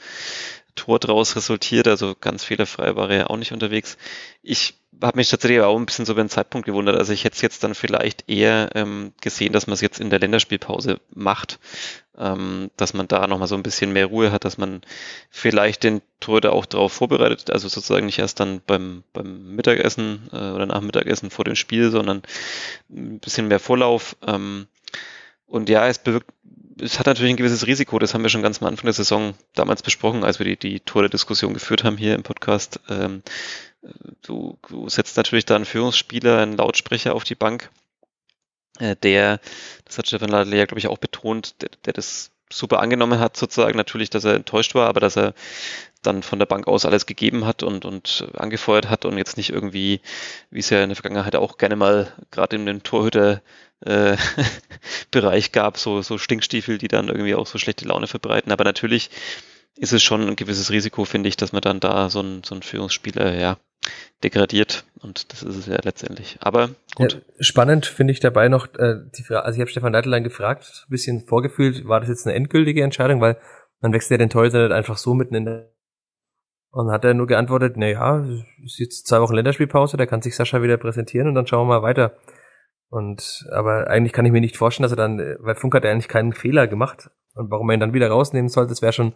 [0.76, 1.88] Tor draus resultiert.
[1.88, 3.98] Also ganz fehlerfrei war er ja auch nicht unterwegs.
[4.44, 6.96] Ich habe mich tatsächlich auch ein bisschen so über den Zeitpunkt gewundert.
[6.96, 10.10] Also ich hätte es jetzt dann vielleicht eher ähm, gesehen, dass man es jetzt in
[10.10, 11.60] der Länderspielpause macht,
[12.18, 14.82] ähm, dass man da nochmal so ein bisschen mehr Ruhe hat, dass man
[15.30, 20.52] vielleicht den Torhüter auch darauf vorbereitet, also sozusagen nicht erst dann beim, beim Mittagessen äh,
[20.52, 22.24] oder nach Mittagessen vor dem Spiel, sondern
[22.90, 24.16] ein bisschen mehr Vorlauf.
[24.26, 24.68] Ähm,
[25.46, 26.32] und ja, es bewirkt,
[26.80, 29.34] es hat natürlich ein gewisses Risiko, das haben wir schon ganz am Anfang der Saison
[29.56, 32.80] damals besprochen, als wir die, die Tore-Diskussion geführt haben hier im Podcast.
[32.90, 33.24] Ähm,
[34.22, 37.70] du, du setzt natürlich da einen Führungsspieler, einen Lautsprecher auf die Bank,
[38.80, 39.40] äh, der,
[39.86, 43.38] das hat Stefan Ladler ja, glaube ich, auch betont, der, der das super angenommen hat,
[43.38, 43.78] sozusagen.
[43.78, 45.34] Natürlich, dass er enttäuscht war, aber dass er
[46.04, 49.50] dann von der Bank aus alles gegeben hat und, und angefeuert hat und jetzt nicht
[49.50, 50.02] irgendwie,
[50.52, 53.42] wie es ja in der Vergangenheit auch gerne mal gerade in dem Torhüter
[53.82, 54.18] äh,
[55.52, 58.52] gab, so, so Stinkstiefel, die dann irgendwie auch so schlechte Laune verbreiten.
[58.52, 59.10] Aber natürlich
[59.76, 62.56] ist es schon ein gewisses Risiko, finde ich, dass man dann da so ein, so
[62.56, 63.58] ein Führungsspieler, ja,
[64.24, 66.38] degradiert und das ist es ja letztendlich.
[66.42, 67.14] Aber gut.
[67.14, 70.86] Ja, spannend finde ich dabei noch äh, die Frage, also ich habe Stefan Neidlein gefragt,
[70.88, 73.38] ein bisschen vorgefühlt, war das jetzt eine endgültige Entscheidung, weil
[73.80, 75.72] man wechselt ja den Torhüter nicht einfach so mitten in der
[76.72, 78.24] und hat er nur geantwortet, na ja,
[78.64, 81.80] ist jetzt zwei Wochen Länderspielpause, da kann sich Sascha wieder präsentieren und dann schauen wir
[81.80, 82.18] mal weiter.
[82.90, 85.92] Und aber eigentlich kann ich mir nicht vorstellen, dass er dann, weil Funk hat ja
[85.92, 89.14] eigentlich keinen Fehler gemacht und warum er ihn dann wieder rausnehmen sollte, das wäre schon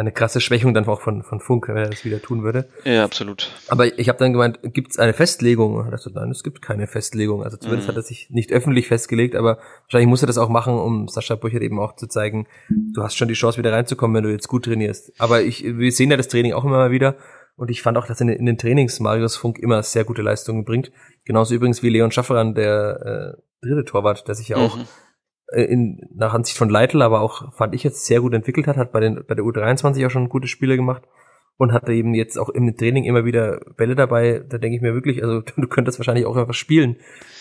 [0.00, 2.68] eine krasse Schwächung dann auch von, von Funk, wenn er das wieder tun würde.
[2.84, 3.50] Ja, absolut.
[3.68, 5.80] Aber ich habe dann gemeint, gibt es eine Festlegung?
[5.90, 7.44] Also, nein, es gibt keine Festlegung.
[7.44, 7.92] Also zumindest mhm.
[7.92, 11.34] hat er sich nicht öffentlich festgelegt, aber wahrscheinlich muss er das auch machen, um Sascha
[11.34, 14.48] Brüchert eben auch zu zeigen, du hast schon die Chance wieder reinzukommen, wenn du jetzt
[14.48, 15.12] gut trainierst.
[15.18, 17.16] Aber ich, wir sehen ja das Training auch immer mal wieder
[17.56, 20.64] und ich fand auch, dass er in den Trainings Marius Funk immer sehr gute Leistungen
[20.64, 20.90] bringt.
[21.24, 24.84] Genauso übrigens wie Leon Schafferan, der äh, dritte Torwart, der sich ja auch mhm
[25.52, 28.92] in, nach Ansicht von Leitl, aber auch fand ich jetzt sehr gut entwickelt hat, hat
[28.92, 31.02] bei, den, bei der U23 auch schon gute Spiele gemacht
[31.60, 34.42] und hatte eben jetzt auch im Training immer wieder Bälle dabei.
[34.48, 36.96] Da denke ich mir wirklich, also du könntest wahrscheinlich auch einfach spielen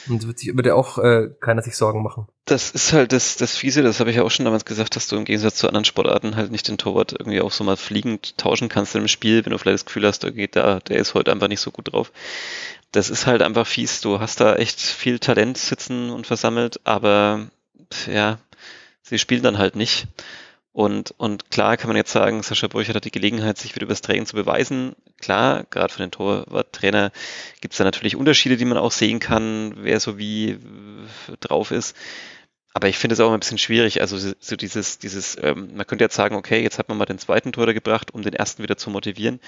[0.10, 2.28] und wird sich würde auch äh, keiner sich Sorgen machen.
[2.43, 5.07] Das ist halt das, das Fiese, das habe ich ja auch schon damals gesagt, dass
[5.07, 8.38] du im Gegensatz zu anderen Sportarten halt nicht den Torwart irgendwie auch so mal fliegend
[8.38, 11.32] tauschen kannst im Spiel, wenn du vielleicht das Gefühl hast, okay, da, der ist heute
[11.32, 12.12] einfach nicht so gut drauf.
[12.91, 14.01] Das ist halt einfach fies.
[14.01, 17.47] Du hast da echt viel Talent sitzen und versammelt, aber
[18.08, 18.40] ja,
[19.02, 20.08] sie spielen dann halt nicht.
[20.72, 24.02] Und, und klar kann man jetzt sagen, Sascha Burchert hat die Gelegenheit, sich wieder übers
[24.02, 24.96] Training zu beweisen.
[25.20, 27.12] Klar, gerade für den Torwarttrainer
[27.60, 30.58] gibt es da natürlich Unterschiede, die man auch sehen kann, wer so wie äh,
[31.40, 31.98] drauf ist.
[32.74, 34.00] Aber ich finde es auch ein bisschen schwierig.
[34.00, 37.18] Also so dieses, dieses, ähm, man könnte jetzt sagen, okay, jetzt hat man mal den
[37.18, 39.40] zweiten Torhüter gebracht, um den ersten wieder zu motivieren.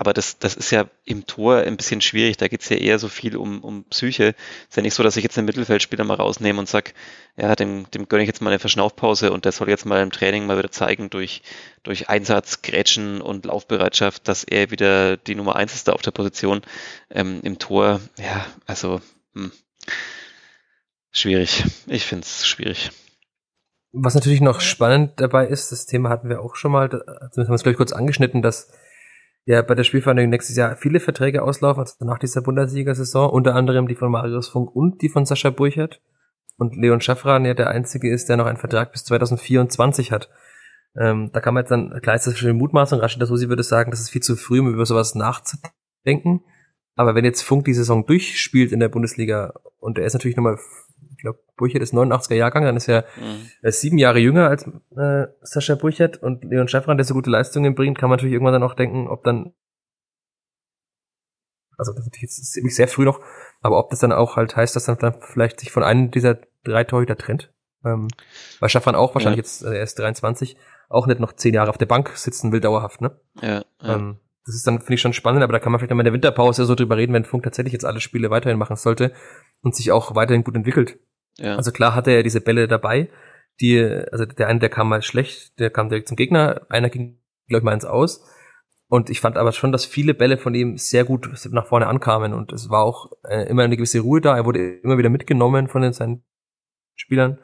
[0.00, 2.36] Aber das, das ist ja im Tor ein bisschen schwierig.
[2.36, 4.36] Da geht's ja eher so viel um, um Psyche.
[4.68, 6.94] Ist ja nicht so, dass ich jetzt einen Mittelfeldspieler mal rausnehme und sag,
[7.36, 10.12] ja, dem, dem gönne ich jetzt mal eine Verschnaufpause und der soll jetzt mal im
[10.12, 11.42] Training mal wieder zeigen durch,
[11.82, 16.12] durch Einsatz, Grätschen und Laufbereitschaft, dass er wieder die Nummer eins ist da auf der
[16.12, 16.62] Position
[17.10, 18.00] ähm, im Tor.
[18.18, 19.00] Ja, also
[19.34, 19.50] hm,
[21.10, 21.64] schwierig.
[21.88, 22.92] Ich find's schwierig.
[23.90, 27.48] Was natürlich noch spannend dabei ist, das Thema hatten wir auch schon mal, zumindest haben
[27.48, 28.70] wir es, glaube ich, kurz angeschnitten, dass
[29.48, 33.88] ja bei der Spielverhandlung nächstes Jahr viele Verträge auslaufen, also nach dieser Bundesliga-Saison, unter anderem
[33.88, 36.02] die von Marius Funk und die von Sascha Burchert.
[36.58, 40.28] Und Leon Schaffran ja der einzige ist, der noch einen Vertrag bis 2024 hat.
[40.98, 43.90] Ähm, da kann man jetzt dann, klar ist das schon Mutmaßung, Rashida Susi würde sagen,
[43.90, 46.42] das ist viel zu früh, um über sowas nachzudenken.
[46.94, 50.58] Aber wenn jetzt Funk die Saison durchspielt in der Bundesliga und er ist natürlich nochmal
[51.18, 53.70] ich glaube, Burchert ist 89er Jahrgang, dann ist er mhm.
[53.70, 57.98] sieben Jahre jünger als äh, Sascha Burchert und Leon Schäffran, der so gute Leistungen bringt,
[57.98, 59.52] kann man natürlich irgendwann dann auch denken, ob dann
[61.76, 63.20] also das ist jetzt ziemlich sehr früh noch,
[63.60, 66.38] aber ob das dann auch halt heißt, dass dann, dann vielleicht sich von einem dieser
[66.64, 67.52] drei Torhüter trennt.
[67.84, 68.08] Ähm,
[68.58, 69.42] weil Schaffran auch wahrscheinlich ja.
[69.42, 70.56] jetzt, äh, er ist 23,
[70.88, 73.20] auch nicht noch zehn Jahre auf der Bank sitzen will, dauerhaft, ne?
[73.40, 73.64] Ja.
[73.80, 73.94] ja.
[73.94, 76.06] Ähm, das ist dann, finde ich, schon spannend, aber da kann man vielleicht mal in
[76.06, 79.12] der Winterpause so drüber reden, wenn Funk tatsächlich jetzt alle Spiele weiterhin machen sollte
[79.60, 80.98] und sich auch weiterhin gut entwickelt.
[81.38, 81.56] Ja.
[81.56, 83.08] Also klar hatte er diese Bälle dabei,
[83.60, 83.80] die,
[84.12, 87.60] also der eine, der kam mal schlecht, der kam direkt zum Gegner, einer ging, glaube
[87.60, 88.24] ich, mal ins Aus.
[88.90, 92.32] Und ich fand aber schon, dass viele Bälle von ihm sehr gut nach vorne ankamen
[92.32, 94.36] und es war auch äh, immer eine gewisse Ruhe da.
[94.36, 96.24] Er wurde immer wieder mitgenommen von den, seinen
[96.94, 97.38] Spielern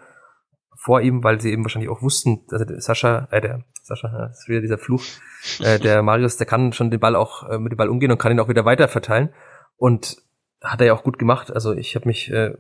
[0.75, 4.41] vor ihm, weil sie eben wahrscheinlich auch wussten, also der Sascha, äh, der Sascha, das
[4.41, 5.03] ist wieder dieser Fluch,
[5.61, 8.19] äh, der Marius, der kann schon den Ball auch äh, mit dem Ball umgehen und
[8.19, 9.31] kann ihn auch wieder weiter verteilen.
[9.77, 10.17] Und
[10.63, 11.53] hat er ja auch gut gemacht.
[11.53, 12.55] Also ich habe mich äh,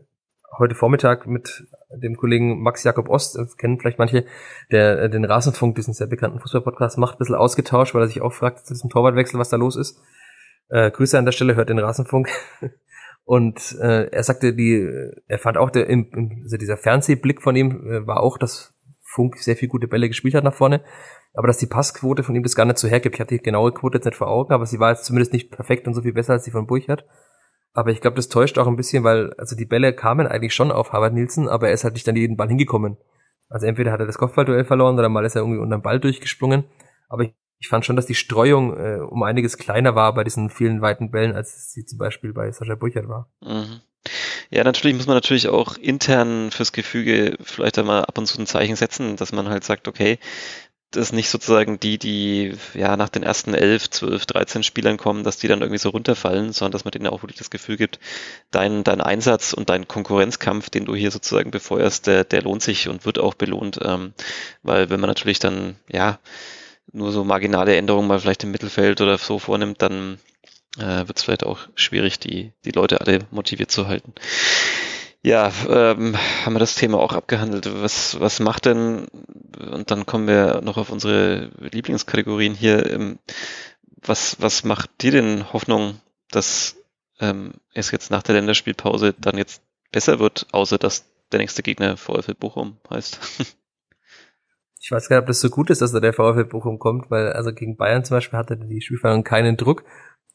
[0.58, 4.24] heute Vormittag mit dem Kollegen Max Jakob Ost, das kennen vielleicht manche,
[4.70, 8.20] der äh, den Rasenfunk, diesen sehr bekannten Fußballpodcast, macht, ein bisschen ausgetauscht, weil er sich
[8.20, 10.00] auch fragt zu diesem Torwartwechsel, was da los ist.
[10.68, 12.28] Äh, Grüße an der Stelle, hört den Rasenfunk.
[13.24, 14.86] Und äh, er sagte, die,
[15.26, 18.74] er fand auch, der, im, also dieser Fernsehblick von ihm äh, war auch, dass
[19.14, 20.82] Funk sehr viel gute Bälle gespielt hat nach vorne,
[21.32, 23.14] aber dass die Passquote von ihm das gar nicht so hergibt.
[23.14, 25.50] Ich hatte die genaue Quote jetzt nicht vor Augen, aber sie war jetzt zumindest nicht
[25.50, 27.06] perfekt und so viel besser als die von Burchard.
[27.74, 30.70] Aber ich glaube, das täuscht auch ein bisschen, weil also die Bälle kamen eigentlich schon
[30.70, 32.96] auf Harvard Nielsen, aber er ist halt nicht an jeden Ball hingekommen.
[33.48, 35.98] Also entweder hat er das Kopfballduell verloren oder mal ist er irgendwie unter den Ball
[35.98, 36.64] durchgesprungen.
[37.08, 40.50] Aber ich, ich fand schon, dass die Streuung äh, um einiges kleiner war bei diesen
[40.50, 43.28] vielen weiten Bällen, als sie zum Beispiel bei Sascha Burchard war.
[43.42, 43.80] Mhm.
[44.50, 48.46] Ja, natürlich muss man natürlich auch intern fürs Gefüge vielleicht einmal ab und zu ein
[48.46, 50.18] Zeichen setzen, dass man halt sagt, okay,
[50.96, 55.38] dass nicht sozusagen die, die ja nach den ersten 11, 12, 13 Spielern kommen, dass
[55.38, 57.98] die dann irgendwie so runterfallen, sondern dass man denen auch wirklich das Gefühl gibt,
[58.50, 62.88] dein, dein Einsatz und dein Konkurrenzkampf, den du hier sozusagen befeuerst, der, der lohnt sich
[62.88, 64.14] und wird auch belohnt, ähm,
[64.62, 66.18] weil wenn man natürlich dann, ja,
[66.92, 70.18] nur so marginale Änderungen mal vielleicht im Mittelfeld oder so vornimmt, dann
[70.78, 74.12] äh, wird es vielleicht auch schwierig, die, die Leute alle motiviert zu halten.
[75.24, 76.14] Ja, ähm,
[76.44, 77.66] haben wir das Thema auch abgehandelt.
[77.82, 79.06] Was, was macht denn,
[79.58, 83.18] und dann kommen wir noch auf unsere Lieblingskategorien hier, ähm,
[84.02, 85.98] was, was macht dir denn Hoffnung,
[86.30, 86.76] dass
[87.20, 89.62] ähm, es jetzt nach der Länderspielpause dann jetzt
[89.92, 93.18] besser wird, außer dass der nächste Gegner VfL Bochum heißt?
[94.86, 97.10] Ich weiß gar nicht, ob das so gut ist, dass da der VfL Bochum kommt,
[97.10, 99.82] weil also gegen Bayern zum Beispiel hatte die Spielverhandlung keinen Druck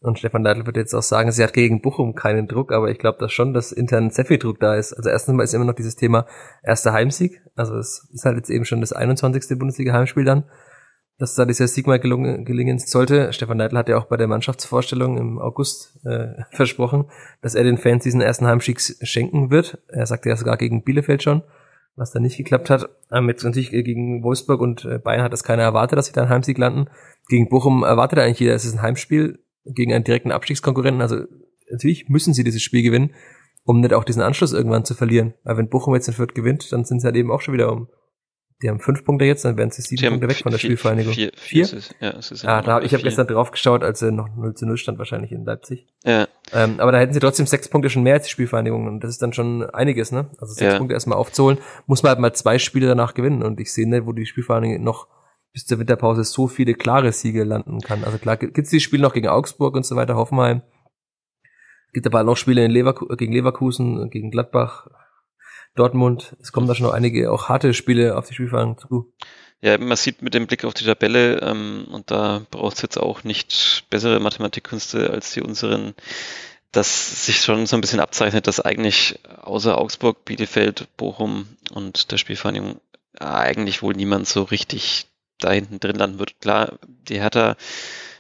[0.02, 3.00] und Stefan Leitl wird jetzt auch sagen, sie hat gegen Bochum keinen Druck, aber ich
[3.00, 4.94] glaube, dass schon, dass intern sehr viel Druck da ist.
[4.94, 6.26] Also erstens mal ist immer noch dieses Thema
[6.64, 7.42] erster Heimsieg.
[7.56, 9.60] Also es ist halt jetzt eben schon das 21.
[9.60, 10.46] Bundesliga-Heimspiel dann,
[11.18, 13.34] dass da dieser Sieg mal gelungen, gelingen sollte.
[13.34, 17.10] Stefan Leitl hat ja auch bei der Mannschaftsvorstellung im August äh, versprochen,
[17.42, 19.80] dass er den Fans diesen ersten Heimsieg schenken wird.
[19.90, 21.44] Er sagte ja sogar gegen Bielefeld schon,
[21.98, 22.88] was da nicht geklappt hat.
[23.12, 26.22] Ähm, jetzt natürlich gegen Wolfsburg und äh, Bayern hat das keiner erwartet, dass sie da
[26.22, 26.90] einen Heimsieg landen.
[27.28, 29.40] Gegen Bochum erwartet eigentlich jeder, es ist ein Heimspiel
[29.74, 31.02] gegen einen direkten Abstiegskonkurrenten.
[31.02, 31.24] Also
[31.72, 33.12] natürlich müssen sie dieses Spiel gewinnen,
[33.64, 35.34] um nicht auch diesen Anschluss irgendwann zu verlieren.
[35.44, 37.72] Weil wenn Bochum jetzt in Fürth gewinnt, dann sind sie halt eben auch schon wieder
[37.72, 37.88] um.
[38.62, 41.14] Die haben fünf Punkte jetzt, dann wären sie sieben Punkte weg von der vier, Spielvereinigung.
[41.14, 41.32] Vier?
[41.34, 41.66] vier?
[41.66, 41.78] vier?
[41.78, 44.54] Ist, ja, es ist ah, da, ich habe gestern drauf geschaut, als er noch 0
[44.54, 45.88] zu 0 stand, wahrscheinlich in Leipzig.
[46.04, 46.28] Ja.
[46.52, 49.12] Ähm, aber da hätten sie trotzdem sechs Punkte schon mehr als die Spielvereinigung und das
[49.12, 50.30] ist dann schon einiges, ne?
[50.40, 50.78] Also sechs ja.
[50.78, 54.06] Punkte erstmal aufzuholen, muss man halt mal zwei Spiele danach gewinnen und ich sehe nicht,
[54.06, 55.08] wo die Spielvereinigung noch
[55.54, 58.04] bis zur Winterpause so viele klare Siege landen kann.
[58.04, 60.62] Also klar, gibt es die Spiele noch gegen Augsburg und so weiter, Hoffenheim.
[61.94, 64.88] Gibt aber noch Spiele in Leverku gegen Leverkusen, gegen Gladbach,
[65.76, 66.36] Dortmund.
[66.40, 69.12] Es kommen da schon noch einige auch harte Spiele auf die Spielfang zu.
[69.62, 72.98] Ja, man sieht mit dem Blick auf die Tabelle, ähm, und da braucht es jetzt
[72.98, 75.96] auch nicht bessere Mathematikkünste als die unseren,
[76.72, 82.18] dass sich schon so ein bisschen abzeichnet, dass eigentlich außer Augsburg, Bielefeld, Bochum und der
[82.18, 82.80] Spielvereinigung
[83.20, 85.09] eigentlich wohl niemand so richtig
[85.40, 86.40] da hinten drin landen wird.
[86.42, 87.56] Klar, die Hertha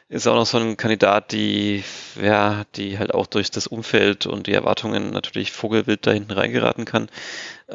[0.09, 1.84] ist auch noch so ein Kandidat, die,
[2.20, 6.86] ja, die halt auch durch das Umfeld und die Erwartungen natürlich vogelwild da hinten reingeraten
[6.86, 7.09] kann.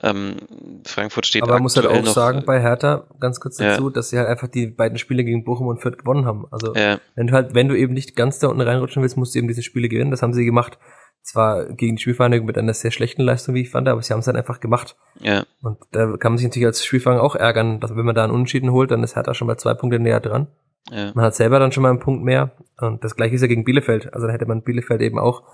[0.03, 0.39] Ähm,
[0.85, 3.91] Frankfurt steht Aber man muss halt auch sagen, bei Hertha, ganz kurz dazu, ja.
[3.91, 6.47] dass sie halt einfach die beiden Spiele gegen Bochum und Fürth gewonnen haben.
[6.51, 6.99] Also, ja.
[7.15, 9.47] wenn du halt, wenn du eben nicht ganz da unten reinrutschen willst, musst du eben
[9.47, 10.11] diese Spiele gewinnen.
[10.11, 10.79] Das haben sie gemacht.
[11.25, 14.21] Zwar gegen die Spielvereinigung mit einer sehr schlechten Leistung, wie ich fand, aber sie haben
[14.21, 14.95] es dann einfach gemacht.
[15.21, 15.47] Ja.
[15.63, 18.33] Und da kann man sich natürlich als Spielvereinigung auch ärgern, dass wenn man da einen
[18.35, 20.49] Unentschieden holt, dann ist Hertha schon bei zwei Punkte näher dran.
[20.91, 21.13] Ja.
[21.15, 22.53] Man hat selber dann schon mal einen Punkt mehr.
[22.79, 24.13] Und das gleiche ist ja gegen Bielefeld.
[24.13, 25.45] Also da hätte man Bielefeld eben auch,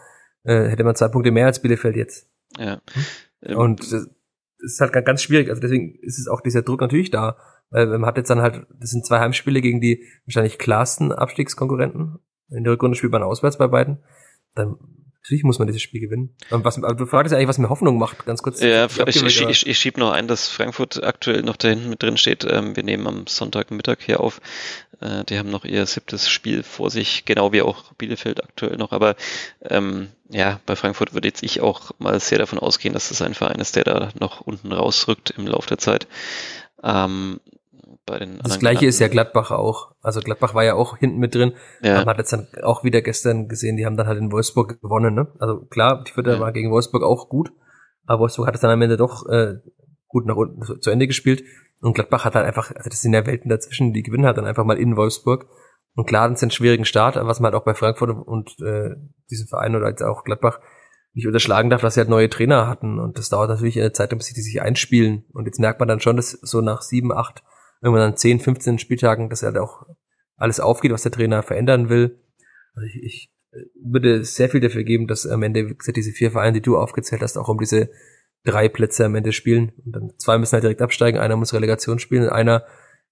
[0.42, 2.28] äh, hätte man zwei Punkte mehr als Bielefeld jetzt.
[2.58, 2.80] Ja.
[3.42, 3.56] Hm?
[3.56, 4.10] Und das
[4.58, 5.50] ist halt ganz schwierig.
[5.50, 7.36] Also deswegen ist es auch dieser Druck natürlich da.
[7.70, 12.18] Weil man hat jetzt dann halt, das sind zwei Heimspiele gegen die wahrscheinlich klarsten Abstiegskonkurrenten.
[12.48, 14.02] In der Rückrunde spielt man auswärts bei beiden.
[14.56, 14.76] Dann
[15.22, 16.34] Natürlich muss man dieses Spiel gewinnen.
[16.50, 18.60] Und was, aber du fragst ja eigentlich, was mir Hoffnung macht, ganz kurz.
[18.60, 22.02] Ja, ich, ich, ich, ich schieb noch ein, dass Frankfurt aktuell noch da hinten mit
[22.02, 22.44] drin steht.
[22.44, 24.40] Ähm, wir nehmen am Sonntagmittag hier auf.
[25.00, 28.92] Äh, die haben noch ihr siebtes Spiel vor sich, genau wie auch Bielefeld aktuell noch.
[28.92, 29.14] Aber
[29.62, 33.34] ähm, ja, bei Frankfurt würde jetzt ich auch mal sehr davon ausgehen, dass das ein
[33.34, 36.08] Verein ist, der da noch unten rausrückt im Laufe der Zeit.
[36.82, 37.40] Ähm,
[38.10, 39.92] bei den Das gleiche ist ja Gladbach auch.
[40.02, 41.52] Also Gladbach war ja auch hinten mit drin.
[41.82, 41.98] Ja.
[41.98, 45.14] Man hat jetzt dann auch wieder gestern gesehen, die haben dann halt in Wolfsburg gewonnen.
[45.14, 45.28] Ne?
[45.38, 46.40] Also klar, die Vierter ja.
[46.40, 47.52] war gegen Wolfsburg auch gut,
[48.06, 49.54] aber Wolfsburg hat es dann am Ende doch äh,
[50.08, 51.42] gut nach unten zu Ende gespielt.
[51.80, 54.44] Und Gladbach hat halt einfach, also das sind ja Welten dazwischen, die gewinnen halt dann
[54.44, 55.46] einfach mal in Wolfsburg.
[55.94, 58.90] Und klar, das ist ein schwierigen Start, was man halt auch bei Frankfurt und äh,
[59.30, 60.60] diesem Verein oder jetzt auch Gladbach
[61.14, 62.98] nicht unterschlagen darf, dass sie halt neue Trainer hatten.
[62.98, 65.24] Und das dauert natürlich eine Zeit, bis sie die sich einspielen.
[65.32, 67.42] Und jetzt merkt man dann schon, dass so nach sieben, acht
[67.82, 69.86] irgendwann an 10, 15 Spieltagen, dass er halt auch
[70.36, 72.18] alles aufgeht, was der Trainer verändern will.
[72.74, 73.32] Also ich, ich
[73.82, 76.76] würde sehr viel dafür geben, dass am Ende, wie gesagt, diese vier Vereine, die du
[76.76, 77.90] aufgezählt hast, auch um diese
[78.44, 79.72] drei Plätze am Ende spielen.
[79.84, 82.64] Und dann zwei müssen halt direkt absteigen, einer muss Relegation spielen und einer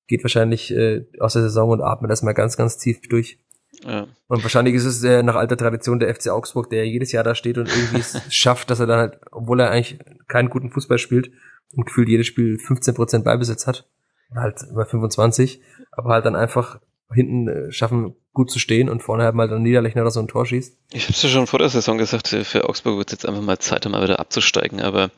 [0.07, 3.39] geht wahrscheinlich äh, aus der Saison und atmet erstmal ganz, ganz tief durch.
[3.85, 4.09] Ja.
[4.27, 7.35] Und wahrscheinlich ist es äh, nach alter Tradition der FC Augsburg, der jedes Jahr da
[7.35, 10.99] steht und irgendwie es schafft, dass er dann halt, obwohl er eigentlich keinen guten Fußball
[10.99, 11.31] spielt
[11.75, 13.87] und gefühlt jedes Spiel 15% Beibesitz hat,
[14.35, 15.61] halt über 25,
[15.93, 16.81] aber halt dann einfach
[17.13, 20.29] hinten äh, schaffen, gut zu stehen und vorne halt mal dann Niederlechner oder so ein
[20.29, 20.77] Tor schießt.
[20.93, 23.59] Ich hab's ja schon vor der Saison gesagt, für Augsburg wird es jetzt einfach mal
[23.59, 25.11] Zeit, um mal wieder abzusteigen, aber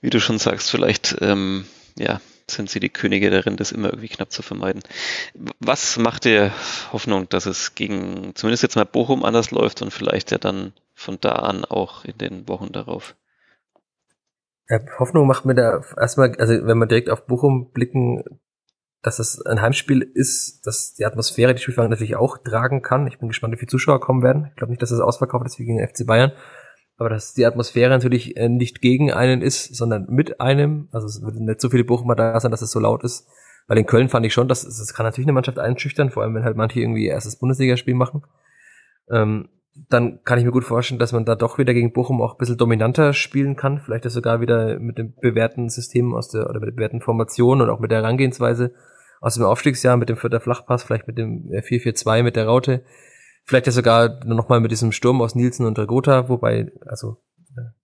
[0.00, 1.64] wie du schon sagst, vielleicht, ähm,
[1.98, 4.82] ja, sind sie die Könige darin, das immer irgendwie knapp zu vermeiden.
[5.58, 6.52] Was macht dir
[6.92, 11.18] Hoffnung, dass es gegen zumindest jetzt mal Bochum anders läuft und vielleicht ja dann von
[11.20, 13.16] da an auch in den Wochen darauf?
[14.68, 18.24] Ja, Hoffnung macht mir da erstmal, also wenn wir direkt auf Bochum blicken,
[19.02, 23.06] dass es ein Heimspiel ist, dass die Atmosphäre die Spielfang natürlich auch tragen kann.
[23.06, 24.46] Ich bin gespannt, wie viele Zuschauer kommen werden.
[24.50, 26.32] Ich glaube nicht, dass es ausverkauft ist wie gegen den FC Bayern.
[26.96, 30.88] Aber dass die Atmosphäre natürlich äh, nicht gegen einen ist, sondern mit einem.
[30.92, 33.28] Also es wird nicht so viele Bochumer da sein, dass es so laut ist.
[33.68, 36.34] Weil in Köln fand ich schon, dass das kann natürlich eine Mannschaft einschüchtern, vor allem
[36.34, 38.24] wenn halt manche irgendwie erstes Bundesligaspiel machen.
[39.10, 39.48] Ähm,
[39.88, 42.38] dann kann ich mir gut vorstellen, dass man da doch wieder gegen Bochum auch ein
[42.38, 43.80] bisschen dominanter spielen kann.
[43.80, 47.70] Vielleicht sogar wieder mit dem bewährten System aus der, oder mit der bewährten Formation und
[47.70, 48.72] auch mit der Herangehensweise
[49.20, 52.84] aus dem Aufstiegsjahr, mit dem vierter Flachpass, vielleicht mit dem 4-4-2, mit der Raute.
[53.44, 57.18] Vielleicht ja sogar nochmal mit diesem Sturm aus Nielsen und Dragota, wobei, also,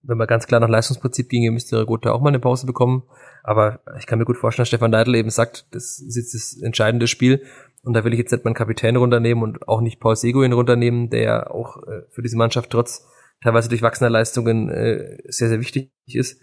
[0.03, 3.03] wenn man ganz klar nach Leistungsprinzip ginge, müsste Dragota auch mal eine Pause bekommen.
[3.43, 6.61] Aber ich kann mir gut vorstellen, dass Stefan Neidl eben sagt, das ist jetzt das
[6.61, 7.41] entscheidende Spiel
[7.83, 11.09] und da will ich jetzt nicht meinen Kapitän runternehmen und auch nicht Paul Seguin runternehmen,
[11.09, 13.05] der ja auch äh, für diese Mannschaft trotz
[13.41, 16.41] teilweise durchwachsener Leistungen äh, sehr, sehr wichtig ist.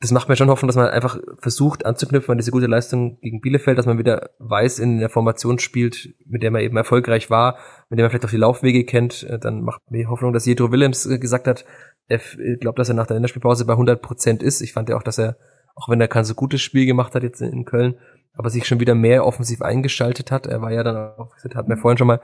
[0.00, 3.40] Das macht mir schon Hoffnung, dass man einfach versucht anzuknüpfen an diese gute Leistung gegen
[3.40, 7.56] Bielefeld, dass man wieder weiß, in der Formation spielt, mit der man eben erfolgreich war,
[7.88, 9.24] mit der man vielleicht auch die Laufwege kennt.
[9.24, 11.64] Äh, dann macht mir Hoffnung, dass Jedro Willems gesagt hat,
[12.08, 12.20] er
[12.58, 14.60] glaubt, dass er nach der Länderspielpause bei 100 Prozent ist.
[14.60, 15.36] Ich fand ja auch, dass er,
[15.74, 17.94] auch wenn er kein so gutes Spiel gemacht hat jetzt in Köln,
[18.34, 20.46] aber sich schon wieder mehr offensiv eingeschaltet hat.
[20.46, 22.20] Er war ja dann auch, hat mir vorhin schon mal,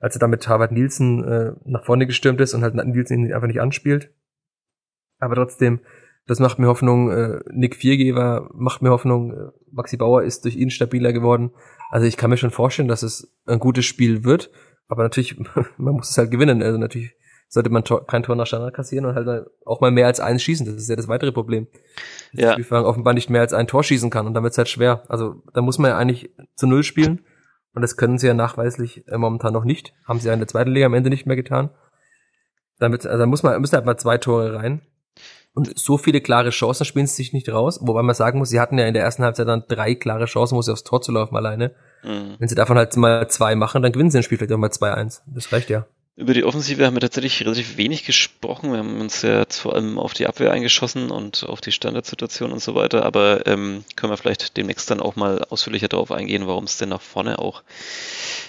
[0.00, 3.32] als er da mit Harvard Nielsen äh, nach vorne gestürmt ist und halt Nielsen ihn
[3.32, 4.10] einfach nicht anspielt.
[5.18, 5.80] Aber trotzdem,
[6.26, 7.10] das macht mir Hoffnung.
[7.10, 9.32] Äh, Nick Viergeber macht mir Hoffnung.
[9.32, 11.52] Äh, Maxi Bauer ist durch ihn stabiler geworden.
[11.90, 14.50] Also ich kann mir schon vorstellen, dass es ein gutes Spiel wird.
[14.88, 15.38] Aber natürlich,
[15.76, 16.62] man muss es halt gewinnen.
[16.62, 17.14] Also natürlich
[17.52, 20.42] sollte man Tor, kein Tor nach Standard kassieren und halt auch mal mehr als eins
[20.42, 20.64] schießen.
[20.64, 21.68] Das ist ja das weitere Problem.
[22.32, 22.52] Dass ja.
[22.52, 25.02] Spielfang offenbar nicht mehr als ein Tor schießen kann und dann wird es halt schwer.
[25.08, 27.20] Also da muss man ja eigentlich zu null spielen
[27.74, 29.92] und das können sie ja nachweislich äh, momentan noch nicht.
[30.08, 31.68] Haben sie ja in der zweiten Liga am Ende nicht mehr getan.
[32.78, 34.80] Damit, also da muss man, müssen halt mal zwei Tore rein.
[35.52, 37.80] Und so viele klare Chancen spielen sie sich nicht raus.
[37.82, 40.56] Wobei man sagen muss, sie hatten ja in der ersten Halbzeit dann drei klare Chancen,
[40.56, 41.74] wo sie aufs Tor zu laufen alleine.
[42.02, 42.36] Mhm.
[42.38, 44.70] Wenn sie davon halt mal zwei machen, dann gewinnen sie ein Spiel vielleicht auch mal
[44.70, 45.20] 2-1.
[45.26, 45.84] Das reicht ja.
[46.14, 48.70] Über die Offensive haben wir tatsächlich relativ wenig gesprochen.
[48.70, 52.52] Wir haben uns ja jetzt vor allem auf die Abwehr eingeschossen und auf die Standardsituation
[52.52, 56.46] und so weiter, aber ähm, können wir vielleicht demnächst dann auch mal ausführlicher darauf eingehen,
[56.46, 57.62] warum es denn nach vorne auch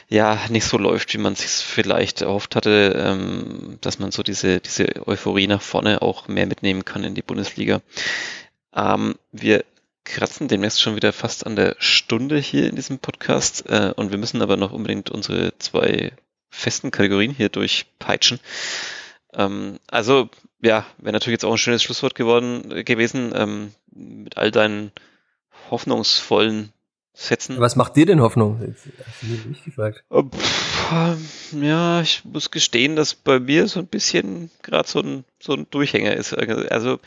[0.10, 4.60] ja nicht so läuft, wie man sich vielleicht erhofft hatte, ähm, dass man so diese,
[4.60, 7.82] diese Euphorie nach vorne auch mehr mitnehmen kann in die Bundesliga.
[8.76, 9.64] Ähm, wir
[10.04, 14.18] kratzen demnächst schon wieder fast an der Stunde hier in diesem Podcast äh, und wir
[14.18, 16.12] müssen aber noch unbedingt unsere zwei
[16.54, 18.40] festen Kategorien hier durchpeitschen.
[19.34, 20.30] Ähm, also,
[20.62, 24.92] ja, wäre natürlich jetzt auch ein schönes Schlusswort geworden äh, gewesen, ähm, mit all deinen
[25.70, 26.72] hoffnungsvollen
[27.16, 27.60] Sätzen.
[27.60, 28.60] Was macht dir denn Hoffnung?
[28.60, 30.04] Jetzt hast du mich nicht gefragt.
[30.10, 30.24] Oh,
[31.62, 35.68] ja, ich muss gestehen, dass bei mir so ein bisschen gerade so ein, so ein
[35.70, 36.34] Durchhänger ist.
[36.34, 37.00] Also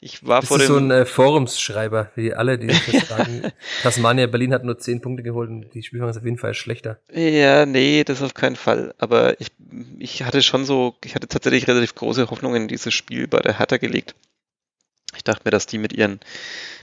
[0.00, 0.66] ich war Bist vor dem.
[0.66, 3.52] so ein äh, Forumsschreiber, wie alle, die sagen.
[3.82, 6.98] Tasmania Berlin hat nur zehn Punkte geholt und die Spielfang ist auf jeden Fall schlechter.
[7.12, 8.94] Ja, nee, das auf keinen Fall.
[8.96, 9.48] Aber ich,
[9.98, 13.58] ich hatte schon so, ich hatte tatsächlich relativ große Hoffnungen in dieses Spiel bei der
[13.58, 14.14] Hertha gelegt.
[15.20, 16.18] Ich dachte mir, dass die mit ihren,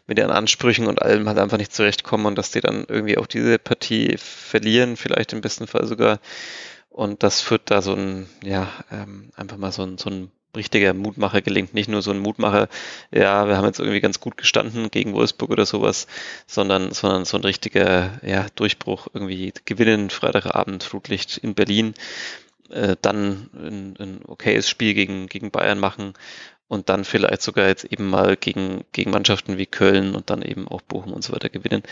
[0.06, 3.26] mit ihren Ansprüchen und allem halt einfach nicht zurechtkommen und dass die dann irgendwie auch
[3.26, 6.20] diese Partie verlieren, vielleicht im besten Fall sogar.
[6.92, 10.94] Und das führt da so ein, ja, ähm, einfach mal so ein, so ein richtiger
[10.94, 11.74] Mutmacher gelingt.
[11.74, 12.70] Nicht nur so ein Mutmacher,
[13.12, 16.06] ja, wir haben jetzt irgendwie ganz gut gestanden gegen Wolfsburg oder sowas,
[16.46, 21.96] sondern, sondern so ein richtiger ja, Durchbruch, irgendwie gewinnen, Freitagabend, Flutlicht in Berlin,
[22.70, 26.14] äh, dann ein, ein okayes Spiel gegen, gegen Bayern machen
[26.68, 30.68] und dann vielleicht sogar jetzt eben mal gegen, gegen Mannschaften wie Köln und dann eben
[30.68, 31.84] auch Bochum und so weiter gewinnen.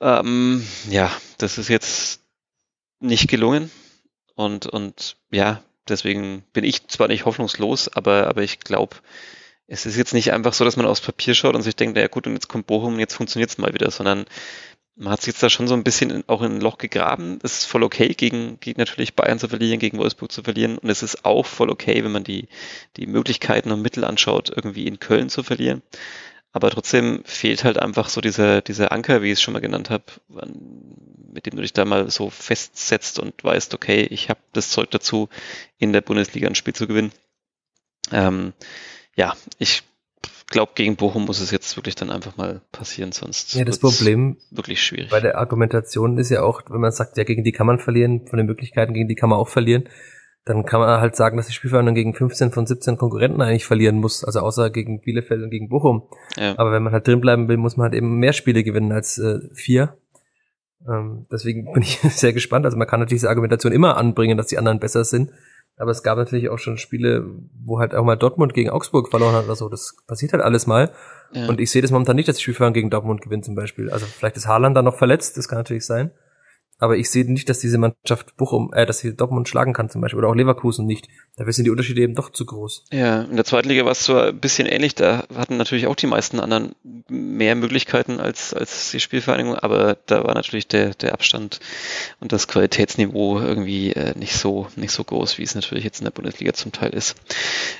[0.00, 2.20] Ähm, ja, das ist jetzt
[3.00, 3.70] nicht gelungen.
[4.34, 8.96] Und, und ja, Deswegen bin ich zwar nicht hoffnungslos, aber, aber ich glaube,
[9.66, 12.08] es ist jetzt nicht einfach so, dass man aufs Papier schaut und sich denkt, naja
[12.08, 14.24] gut, und jetzt kommt Bochum und jetzt funktioniert es mal wieder, sondern
[15.00, 17.38] man hat sich jetzt da schon so ein bisschen in, auch in ein Loch gegraben.
[17.42, 20.76] Es ist voll okay, gegen, gegen natürlich Bayern zu verlieren, gegen Wolfsburg zu verlieren.
[20.76, 22.48] Und es ist auch voll okay, wenn man die,
[22.98, 25.82] die Möglichkeiten und Mittel anschaut, irgendwie in Köln zu verlieren.
[26.52, 29.88] Aber trotzdem fehlt halt einfach so dieser, dieser Anker, wie ich es schon mal genannt
[29.88, 30.04] habe,
[31.32, 34.90] mit dem du dich da mal so festsetzt und weißt, okay, ich habe das Zeug
[34.90, 35.30] dazu,
[35.78, 37.12] in der Bundesliga ein Spiel zu gewinnen.
[38.12, 38.52] Ähm,
[39.16, 39.82] ja, ich
[40.50, 44.36] glaube, gegen Bochum muss es jetzt wirklich dann einfach mal passieren, sonst ja, das Problem
[44.50, 45.10] wirklich schwierig.
[45.10, 48.26] Bei der Argumentation ist ja auch, wenn man sagt, ja, gegen die kann man verlieren,
[48.26, 49.88] von den Möglichkeiten, gegen die kann man auch verlieren,
[50.44, 53.96] dann kann man halt sagen, dass die Spielverhandlung gegen 15 von 17 Konkurrenten eigentlich verlieren
[53.96, 56.08] muss, also außer gegen Bielefeld und gegen Bochum.
[56.36, 56.58] Ja.
[56.58, 59.38] Aber wenn man halt drinbleiben will, muss man halt eben mehr Spiele gewinnen als äh,
[59.54, 59.98] vier.
[60.88, 62.64] Ähm, deswegen bin ich sehr gespannt.
[62.64, 65.30] Also man kann natürlich diese Argumentation immer anbringen, dass die anderen besser sind.
[65.80, 67.24] Aber es gab natürlich auch schon Spiele,
[67.64, 69.70] wo halt auch mal Dortmund gegen Augsburg verloren hat oder so.
[69.70, 70.90] Das passiert halt alles mal.
[71.32, 71.48] Ja.
[71.48, 73.88] Und ich sehe das momentan nicht, dass die Spielführer gegen Dortmund gewinnen zum Beispiel.
[73.88, 76.10] Also vielleicht ist Haaland dann noch verletzt, das kann natürlich sein.
[76.80, 80.00] Aber ich sehe nicht, dass diese Mannschaft Bochum, äh, dass sie Dortmund schlagen kann zum
[80.00, 81.08] Beispiel oder auch Leverkusen nicht.
[81.36, 82.86] Dafür sind die Unterschiede eben doch zu groß.
[82.90, 85.94] Ja, in der zweiten Liga war es zwar ein bisschen ähnlich, da hatten natürlich auch
[85.94, 86.74] die meisten anderen
[87.08, 91.60] mehr Möglichkeiten als, als die Spielvereinigung, aber da war natürlich der, der Abstand
[92.20, 96.04] und das Qualitätsniveau irgendwie äh, nicht so, nicht so groß, wie es natürlich jetzt in
[96.04, 97.16] der Bundesliga zum Teil ist.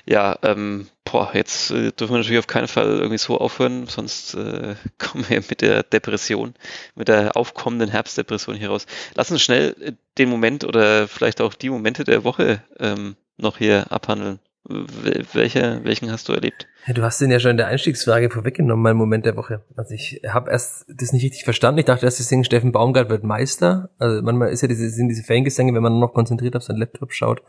[0.06, 4.34] Ja, ähm, boah, jetzt äh, dürfen wir natürlich auf keinen Fall irgendwie so aufhören, sonst
[4.34, 6.54] äh, kommen wir mit der Depression,
[6.94, 8.86] mit der aufkommenden Herbstdepression hier raus.
[9.14, 13.58] Lass uns schnell äh, den Moment oder vielleicht auch die Momente der Woche ähm, noch
[13.58, 14.38] hier abhandeln.
[14.62, 16.68] Welche, welchen hast du erlebt?
[16.86, 19.64] Ja, du hast den ja schon in der Einstiegsfrage vorweggenommen, mein Moment der Woche.
[19.74, 21.80] Also ich habe erst das nicht richtig verstanden.
[21.80, 23.90] Ich dachte erst, sie singen Steffen Baumgart wird Meister.
[23.98, 27.12] Also manchmal ist ja diese, sind diese Fangesänge, wenn man noch konzentriert auf seinen Laptop
[27.14, 27.42] schaut,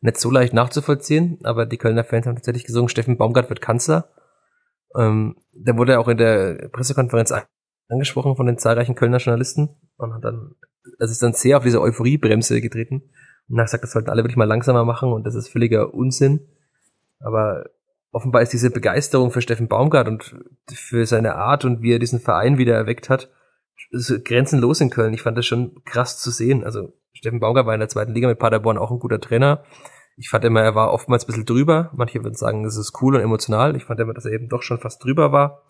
[0.00, 4.10] nicht so leicht nachzuvollziehen, aber die Kölner Fans haben tatsächlich gesungen, Steffen Baumgart wird Kanzler.
[4.96, 7.32] Ähm, der wurde auch in der Pressekonferenz
[7.88, 10.54] angesprochen von den zahlreichen Kölner Journalisten und hat dann,
[10.98, 13.02] also ist dann sehr auf diese Euphoriebremse getreten
[13.48, 16.48] und hat gesagt, das sollten alle wirklich mal langsamer machen und das ist völliger Unsinn.
[17.20, 17.64] Aber
[18.12, 20.34] offenbar ist diese Begeisterung für Steffen Baumgart und
[20.72, 23.30] für seine Art und wie er diesen Verein wieder erweckt hat,
[24.24, 25.14] grenzenlos in Köln.
[25.14, 26.64] Ich fand das schon krass zu sehen.
[26.64, 29.64] Also Steffen Baumgart war in der zweiten Liga mit Paderborn auch ein guter Trainer.
[30.16, 31.90] Ich fand immer, er war oftmals ein bisschen drüber.
[31.94, 33.76] Manche würden sagen, das ist cool und emotional.
[33.76, 35.62] Ich fand immer, dass er eben doch schon fast drüber war.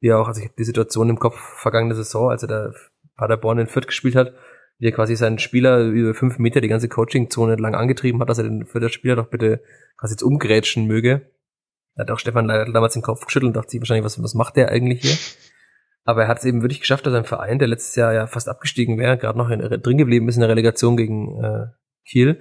[0.00, 2.72] Wie auch, also ich habe die Situation im Kopf vergangene Saison, als er da
[3.16, 4.34] Paderborn in Fürth gespielt hat,
[4.78, 8.38] wie er quasi seinen Spieler über fünf Meter die ganze Coaching-Zone lang angetrieben hat, dass
[8.38, 9.62] er den Fürther Spieler doch bitte
[9.98, 11.30] quasi jetzt umgrätschen möge.
[11.94, 14.56] Da hat auch Stefan damals den Kopf geschüttelt und dachte sich wahrscheinlich, was, was macht
[14.56, 15.16] der eigentlich hier?
[16.06, 18.48] Aber er hat es eben wirklich geschafft, dass ein Verein, der letztes Jahr ja fast
[18.48, 21.66] abgestiegen wäre, gerade noch in, drin geblieben ist in der Relegation gegen äh,
[22.06, 22.40] Kiel,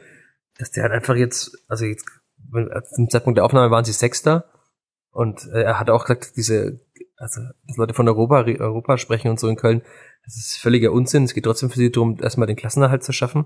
[0.57, 2.05] dass der halt einfach jetzt, also jetzt
[2.93, 4.45] zum Zeitpunkt der Aufnahme waren sie Sechster
[5.09, 6.80] und äh, er hat auch gesagt, diese,
[7.18, 9.82] also dass Leute von Europa, Europa sprechen und so in Köln,
[10.26, 11.24] das ist völliger Unsinn.
[11.24, 13.45] Es geht trotzdem für sie darum, erstmal den Klassenerhalt zu schaffen.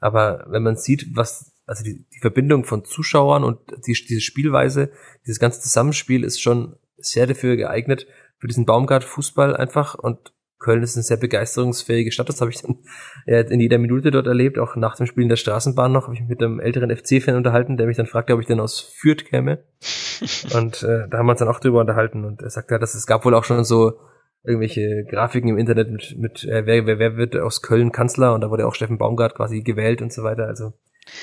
[0.00, 4.90] Aber wenn man sieht, was, also die, die Verbindung von Zuschauern und die, diese Spielweise,
[5.24, 8.06] dieses ganze Zusammenspiel ist schon sehr dafür geeignet,
[8.42, 9.94] für diesen Baumgart-Fußball einfach.
[9.94, 12.78] Und Köln ist eine sehr begeisterungsfähige Stadt, das habe ich dann
[13.24, 16.14] ja, in jeder Minute dort erlebt, auch nach dem Spiel in der Straßenbahn noch, habe
[16.14, 18.80] ich mich mit einem älteren FC-Fan unterhalten, der mich dann fragte, ob ich denn aus
[18.80, 19.62] Fürth käme.
[20.56, 22.24] und äh, da haben wir uns dann auch drüber unterhalten.
[22.24, 24.00] Und er sagte, dass es gab wohl auch schon so
[24.42, 28.34] irgendwelche Grafiken im Internet mit, mit äh, wer, wer, wer wird aus Köln Kanzler?
[28.34, 30.46] Und da wurde auch Steffen Baumgart quasi gewählt und so weiter.
[30.46, 30.72] Also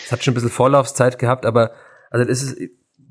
[0.05, 1.71] es hat schon ein bisschen Vorlaufzeit gehabt, aber
[2.11, 2.57] also das ist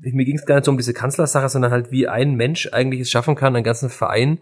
[0.01, 3.01] mir ging es gar nicht so um diese Kanzlersache, sondern halt wie ein Mensch eigentlich
[3.01, 4.39] es schaffen kann, einen ganzen Verein,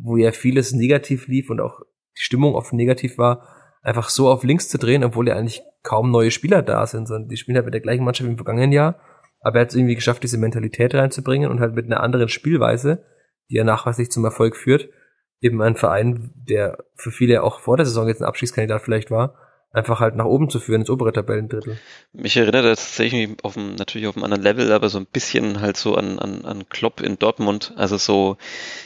[0.00, 1.80] wo ja vieles negativ lief und auch
[2.16, 3.46] die Stimmung oft negativ war,
[3.82, 7.28] einfach so auf links zu drehen, obwohl ja eigentlich kaum neue Spieler da sind, sondern
[7.28, 9.00] die spielen halt mit der gleichen Mannschaft wie im vergangenen Jahr.
[9.40, 13.04] Aber er hat es irgendwie geschafft, diese Mentalität reinzubringen und halt mit einer anderen Spielweise,
[13.48, 14.90] die ja nachweislich zum Erfolg führt,
[15.40, 19.34] eben ein Verein, der für viele auch vor der Saison jetzt ein Abschiedskandidat vielleicht war,
[19.72, 21.78] einfach halt nach oben zu führen, ins obere Tabellendrittel.
[22.12, 25.60] Mich erinnert das tatsächlich auf dem, natürlich auf einem anderen Level, aber so ein bisschen
[25.60, 27.72] halt so an, an, an Klopp in Dortmund.
[27.76, 28.36] Also so,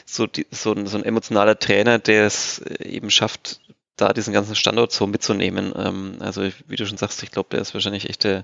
[0.05, 3.61] so, die, so, ein, so ein emotionaler Trainer, der es eben schafft,
[3.97, 5.73] da diesen ganzen Standort so mitzunehmen.
[5.75, 8.43] Ähm, also wie du schon sagst, ich glaube, der ist wahrscheinlich echt der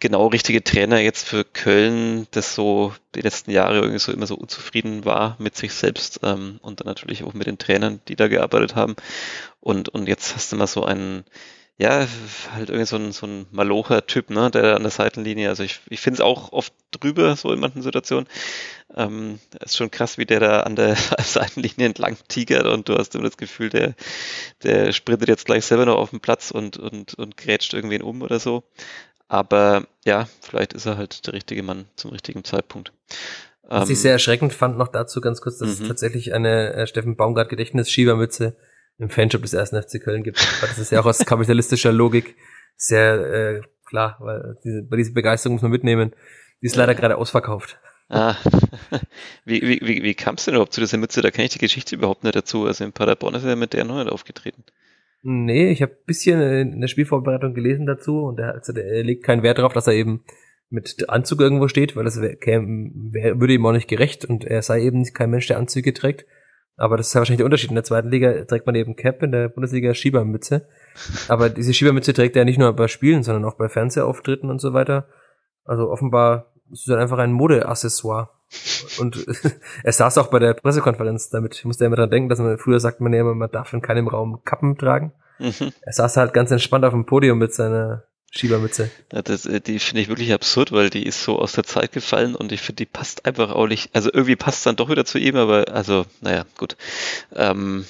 [0.00, 4.34] genau richtige Trainer jetzt für Köln, das so die letzten Jahre irgendwie so immer so
[4.34, 8.28] unzufrieden war mit sich selbst ähm, und dann natürlich auch mit den Trainern, die da
[8.28, 8.96] gearbeitet haben.
[9.60, 11.24] Und, und jetzt hast du mal so einen,
[11.76, 12.06] ja,
[12.52, 15.80] halt irgendwie so ein, so ein malocher Typ, ne, der an der Seitenlinie, also ich,
[15.88, 18.28] ich finde es auch oft drüber, so in manchen Situationen.
[18.96, 23.14] Ähm, ist schon krass, wie der da an der Seitenlinie entlang tigert und du hast
[23.14, 23.94] immer das Gefühl, der,
[24.62, 28.22] der sprintet jetzt gleich selber noch auf den Platz und, und, und grätscht irgendwen um
[28.22, 28.64] oder so.
[29.30, 32.92] Aber ja, vielleicht ist er halt der richtige Mann zum richtigen Zeitpunkt.
[33.62, 35.82] Was ähm, ich sehr erschreckend fand, noch dazu ganz kurz, dass mhm.
[35.84, 38.56] es tatsächlich eine äh, Steffen Baumgart Gedächtnisschiebermütze
[38.98, 40.44] im Fanshop des ersten FC Köln gibt.
[40.60, 42.34] Das ist ja auch aus kapitalistischer Logik
[42.74, 46.12] sehr äh, klar, weil diese, bei dieser Begeisterung muss man mitnehmen.
[46.60, 47.78] Die ist leider gerade ausverkauft.
[48.08, 48.34] Ah,
[49.44, 51.22] wie, wie, wie, wie kam es denn überhaupt zu dieser Mütze?
[51.22, 52.66] Da kenne ich die Geschichte überhaupt nicht dazu.
[52.66, 54.64] Also in Paderborn ist er mit der noch nicht aufgetreten.
[55.22, 59.42] Nee, ich habe bisschen in der Spielvorbereitung gelesen dazu und er, also er legt keinen
[59.42, 60.24] Wert darauf, dass er eben
[60.70, 64.62] mit Anzug irgendwo steht, weil das wär, wär, würde ihm auch nicht gerecht und er
[64.62, 66.24] sei eben kein Mensch, der Anzüge trägt.
[66.76, 67.68] Aber das ist ja wahrscheinlich der Unterschied.
[67.68, 70.66] In der zweiten Liga trägt man eben Cap, in der Bundesliga Schiebermütze.
[71.28, 74.72] Aber diese Schiebermütze trägt er nicht nur bei Spielen, sondern auch bei Fernsehauftritten und so
[74.72, 75.06] weiter.
[75.64, 78.30] Also offenbar ist es dann einfach ein Modeaccessoire.
[78.98, 79.26] Und
[79.84, 81.54] er saß auch bei der Pressekonferenz damit.
[81.54, 83.72] Ich musste ja immer dran denken, dass man früher sagt man ja immer, man darf
[83.72, 85.12] in keinem Raum Kappen tragen.
[85.38, 85.72] Mhm.
[85.82, 88.90] Er saß halt ganz entspannt auf dem Podium mit seiner Schiebermütze.
[89.12, 91.92] Ja, das, äh, die finde ich wirklich absurd, weil die ist so aus der Zeit
[91.92, 93.94] gefallen und ich finde, die passt einfach auch nicht.
[93.94, 96.76] Also irgendwie passt dann doch wieder zu ihm, aber also, naja, gut.
[97.34, 97.86] Ähm,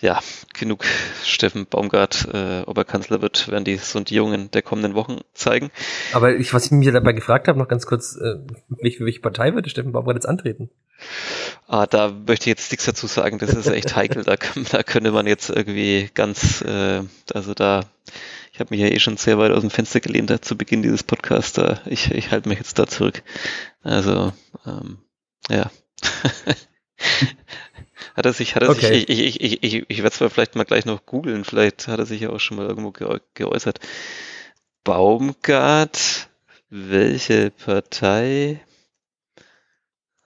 [0.00, 0.20] ja,
[0.54, 0.84] genug
[1.24, 5.70] Steffen Baumgart, äh, ob er Kanzler wird, werden die Sondierungen der kommenden Wochen zeigen.
[6.12, 8.36] Aber ich, was ich mich dabei gefragt habe, noch ganz kurz, äh,
[8.68, 10.70] welche, welche Partei würde Steffen Baumgart jetzt antreten?
[11.66, 14.36] Ah, da möchte ich jetzt nichts dazu sagen, das ist echt heikel, da,
[14.70, 17.02] da könnte man jetzt irgendwie ganz, äh,
[17.34, 17.84] also da,
[18.52, 21.02] ich habe mich ja eh schon sehr weit aus dem Fenster gelehnt zu Beginn dieses
[21.02, 23.22] Podcasts, da, ich, ich halte mich jetzt da zurück.
[23.82, 24.32] Also,
[24.64, 24.98] ähm,
[25.48, 25.70] ja.
[28.14, 28.94] Hat er sich, hat er okay.
[28.94, 31.98] sich, ich, ich, ich, ich, ich werde zwar vielleicht mal gleich noch googeln, vielleicht hat
[31.98, 32.92] er sich ja auch schon mal irgendwo
[33.34, 33.80] geäußert.
[34.84, 36.28] Baumgart,
[36.70, 38.60] welche Partei?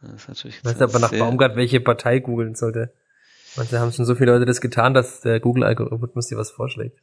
[0.00, 2.92] Das ist natürlich ich weiß aber nach Baumgart, welche Partei googeln sollte.
[3.56, 6.98] Manche haben schon so viele Leute das getan, dass der Google-Algorithmus dir was vorschlägt.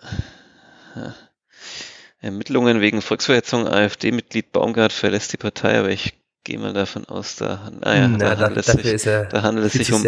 [2.22, 6.18] Ermittlungen wegen Volksverhetzung, AfD-Mitglied Baumgart verlässt die Partei, aber ich
[6.50, 9.68] gehe mal davon aus, da, naja, hm, Na, da, handelt es sich, er, da handelt
[9.68, 10.04] es sich um,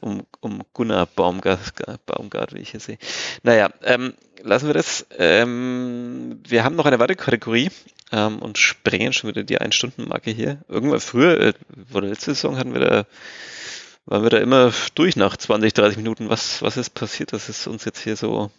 [0.00, 1.60] um, um Gunnar Baumgart,
[2.04, 2.98] Baumgart, wie ich hier sehe.
[3.42, 4.12] Naja, ähm,
[4.42, 5.06] lassen wir das.
[5.18, 7.70] Ähm, wir haben noch eine weitere Kategorie
[8.12, 10.58] ähm, und sprengen schon wieder die Ein-Stunden-Marke hier.
[10.68, 11.52] Irgendwann früher, äh,
[11.90, 13.06] vor der letzten Saison hatten wir da
[14.04, 16.30] waren wir da immer durch nach 20, 30 Minuten.
[16.30, 17.32] Was, was ist passiert?
[17.32, 18.50] Das ist uns jetzt hier so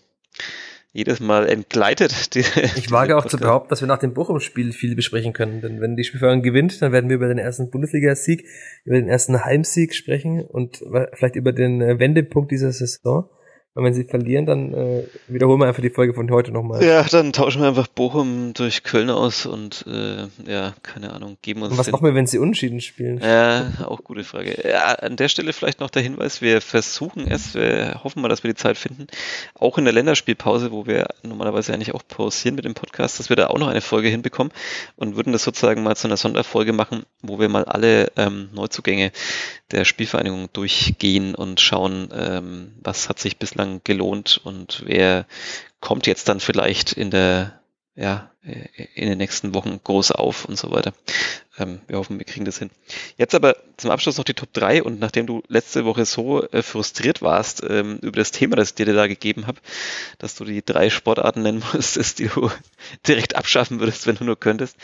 [0.92, 2.34] jedes Mal entgleitet.
[2.34, 2.40] Die,
[2.76, 5.62] ich wage auch zu behaupten, dass wir nach dem Bochum-Spiel viel besprechen können.
[5.62, 8.46] Denn wenn die Spielvereinigung gewinnt, dann werden wir über den ersten Bundesliga-Sieg,
[8.86, 10.84] über den ersten Heimsieg sprechen und
[11.14, 13.30] vielleicht über den äh, Wendepunkt dieser Saison.
[13.76, 16.84] Und wenn sie verlieren, dann äh, wiederholen wir einfach die Folge von heute nochmal.
[16.84, 21.62] Ja, dann tauschen wir einfach Bochum durch Köln aus und äh, ja, keine Ahnung, geben
[21.62, 21.72] uns.
[21.72, 21.92] Und was den...
[21.92, 23.20] machen wir, wenn sie unentschieden spielen?
[23.20, 24.68] Ja, auch gute Frage.
[24.68, 28.44] Ja, an der Stelle vielleicht noch der Hinweis, wir versuchen es, wir hoffen mal, dass
[28.44, 29.06] wir die Zeit finden,
[29.54, 33.36] auch in der Länderspielpause, wo wir normalerweise eigentlich auch pausieren mit dem Podcast, dass wir
[33.36, 34.52] da auch noch eine Folge hinbekommen
[34.96, 39.12] und würden das sozusagen mal zu einer Sonderfolge machen, wo wir mal alle ähm, Neuzugänge
[39.72, 45.26] der Spielvereinigung durchgehen und schauen, ähm, was hat sich bislang gelohnt und wer
[45.80, 47.60] kommt jetzt dann vielleicht in der
[47.96, 48.32] ja,
[48.96, 50.94] in den nächsten Wochen groß auf und so weiter.
[51.60, 52.70] Ähm, wir hoffen, wir kriegen das hin.
[53.18, 56.62] Jetzt aber zum Abschluss noch die Top 3 und nachdem du letzte Woche so äh,
[56.62, 59.60] frustriert warst ähm, über das Thema, das ich dir da gegeben habe,
[60.18, 62.50] dass du die drei Sportarten nennen musstest, die du
[63.08, 64.78] direkt abschaffen würdest, wenn du nur könntest.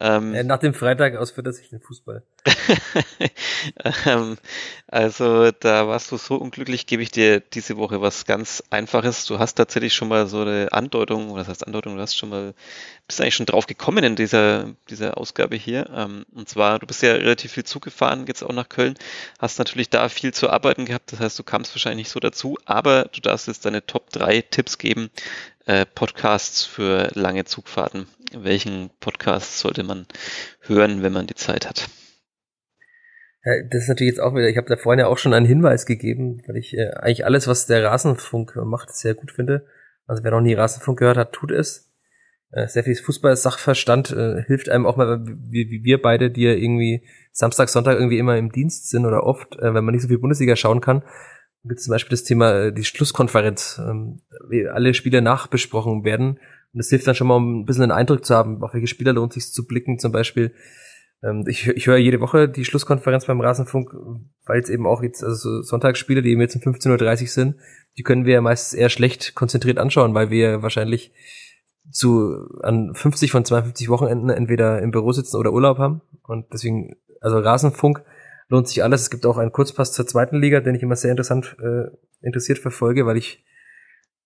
[0.00, 2.22] Ähm, äh, nach dem Freitag aus für sich den Fußball.
[4.06, 4.38] ähm,
[4.86, 9.26] also da warst du so unglücklich, gebe ich dir diese Woche was ganz Einfaches.
[9.26, 12.30] Du hast tatsächlich schon mal so eine Andeutung, oder das heißt Andeutung, du hast schon
[12.30, 12.54] mal
[13.06, 15.90] bist eigentlich schon drauf gekommen in dieser, dieser Ausgabe hier.
[15.94, 18.94] Ähm, und zwar, du bist ja relativ viel zugefahren, jetzt auch nach Köln,
[19.38, 22.58] hast natürlich da viel zu arbeiten gehabt, das heißt, du kamst wahrscheinlich nicht so dazu,
[22.64, 25.10] aber du darfst jetzt deine Top 3 Tipps geben,
[25.66, 28.06] äh, Podcasts für lange Zugfahrten.
[28.34, 30.06] Welchen Podcast sollte man
[30.60, 31.88] hören, wenn man die Zeit hat?
[33.44, 35.46] Ja, das ist natürlich jetzt auch wieder, ich habe da vorhin ja auch schon einen
[35.46, 39.66] Hinweis gegeben, weil ich äh, eigentlich alles, was der Rasenfunk macht, sehr gut finde.
[40.06, 41.91] Also wer noch nie Rasenfunk gehört hat, tut es
[42.52, 47.02] sehr viel Fußball-Sachverstand äh, hilft einem auch mal, wie, wie wir beide, die ja irgendwie
[47.32, 50.18] Samstag, Sonntag irgendwie immer im Dienst sind oder oft, äh, wenn man nicht so viel
[50.18, 51.02] Bundesliga schauen kann.
[51.64, 56.40] Gibt zum Beispiel das Thema äh, die Schlusskonferenz, ähm, wie alle Spiele nachbesprochen werden.
[56.72, 58.86] Und das hilft dann schon mal, um ein bisschen einen Eindruck zu haben, auf welche
[58.86, 59.98] Spieler lohnt sich zu blicken.
[59.98, 60.52] Zum Beispiel,
[61.22, 63.94] ähm, ich, ich höre jede Woche die Schlusskonferenz beim Rasenfunk,
[64.44, 67.56] weil es eben auch jetzt, also so Sonntagsspiele, die eben jetzt um 15.30 Uhr sind,
[67.96, 71.12] die können wir ja meistens eher schlecht konzentriert anschauen, weil wir wahrscheinlich
[71.90, 76.00] zu an 50 von 52 Wochenenden entweder im Büro sitzen oder Urlaub haben.
[76.22, 78.02] Und deswegen, also Rasenfunk
[78.48, 79.02] lohnt sich alles.
[79.02, 82.58] Es gibt auch einen Kurzpass zur zweiten Liga, den ich immer sehr interessant äh, interessiert
[82.58, 83.44] verfolge, weil ich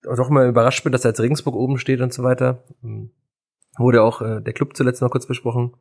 [0.03, 2.63] doch mal überrascht bin, dass er als Regensburg oben steht und so weiter.
[2.83, 3.11] Hm.
[3.79, 5.75] Wurde auch äh, der Club zuletzt noch kurz besprochen.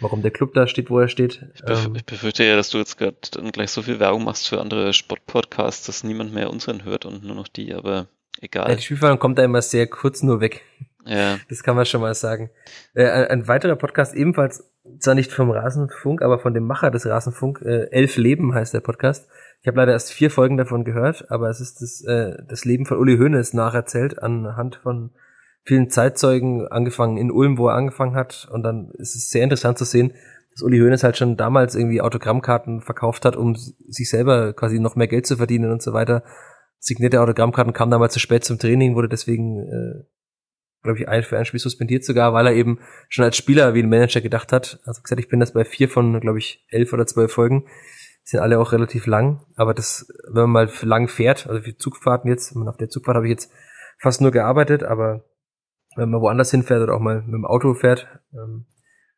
[0.00, 1.44] warum der Club da steht, wo er steht.
[1.54, 4.24] Ich, bef ähm, ich befürchte ja, dass du jetzt gerade dann gleich so viel Werbung
[4.24, 8.06] machst für andere Sportpodcasts, dass niemand mehr unseren hört und nur noch die, aber
[8.40, 8.70] egal.
[8.70, 10.62] Ja, die Spielverhandlung kommt da immer sehr kurz nur weg.
[11.04, 11.38] Ja.
[11.48, 12.50] Das kann man schon mal sagen.
[12.94, 17.62] Äh, ein weiterer Podcast, ebenfalls zwar nicht vom Rasenfunk, aber von dem Macher des Rasenfunk,
[17.62, 19.28] äh, Elf Leben heißt der Podcast.
[19.60, 22.86] Ich habe leider erst vier Folgen davon gehört, aber es ist das, äh, das Leben
[22.86, 25.10] von Uli Hoeneß nacherzählt anhand von
[25.64, 28.48] vielen Zeitzeugen, angefangen in Ulm, wo er angefangen hat.
[28.50, 30.12] Und dann ist es sehr interessant zu sehen,
[30.52, 34.96] dass Uli Hoeneß halt schon damals irgendwie Autogrammkarten verkauft hat, um sich selber quasi noch
[34.96, 36.24] mehr Geld zu verdienen und so weiter.
[36.78, 40.04] Signierte Autogrammkarten kam damals zu spät zum Training, wurde deswegen, äh,
[40.82, 43.82] glaube ich, ein für ein Spiel suspendiert sogar, weil er eben schon als Spieler wie
[43.82, 44.80] ein Manager gedacht hat.
[44.84, 47.64] Also gesagt, ich bin das bei vier von, glaube ich, elf oder zwölf Folgen.
[48.24, 51.76] Die sind alle auch relativ lang, aber das, wenn man mal lang fährt, also für
[51.76, 53.52] Zugfahrten jetzt, auf der Zugfahrt habe ich jetzt
[53.98, 55.24] fast nur gearbeitet, aber
[55.96, 58.66] wenn man woanders hinfährt oder auch mal mit dem Auto fährt, ähm,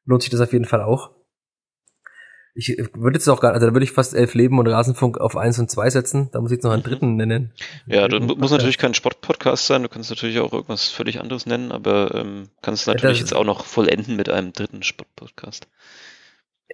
[0.04, 1.10] lohnt sich das auf jeden Fall auch.
[2.56, 5.36] Ich würde jetzt auch gar, also da würde ich fast elf Leben und Rasenfunk auf
[5.36, 6.30] eins und zwei setzen.
[6.32, 6.88] Da muss ich jetzt noch einen mhm.
[6.88, 7.52] dritten nennen.
[7.86, 9.82] Ja, du muss natürlich kein Sportpodcast sein.
[9.82, 13.44] Du kannst natürlich auch irgendwas völlig anderes nennen, aber ähm, kannst natürlich ja, jetzt auch
[13.44, 15.66] noch vollenden mit einem dritten Sportpodcast.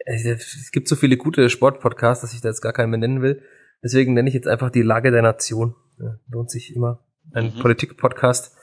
[0.05, 3.43] Es gibt so viele gute Sportpodcasts, dass ich da jetzt gar keinen mehr nennen will.
[3.83, 5.75] Deswegen nenne ich jetzt einfach die Lage der Nation.
[5.99, 7.05] Ja, lohnt sich immer.
[7.33, 7.61] Ein mhm.
[7.61, 8.55] Politik-Podcast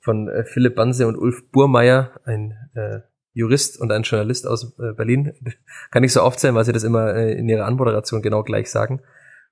[0.00, 3.00] von äh, Philipp Banse und Ulf Burmeier, ein äh,
[3.32, 5.32] Jurist und ein Journalist aus äh, Berlin.
[5.90, 9.00] Kann ich so aufzählen, weil sie das immer äh, in ihrer Anmoderation genau gleich sagen.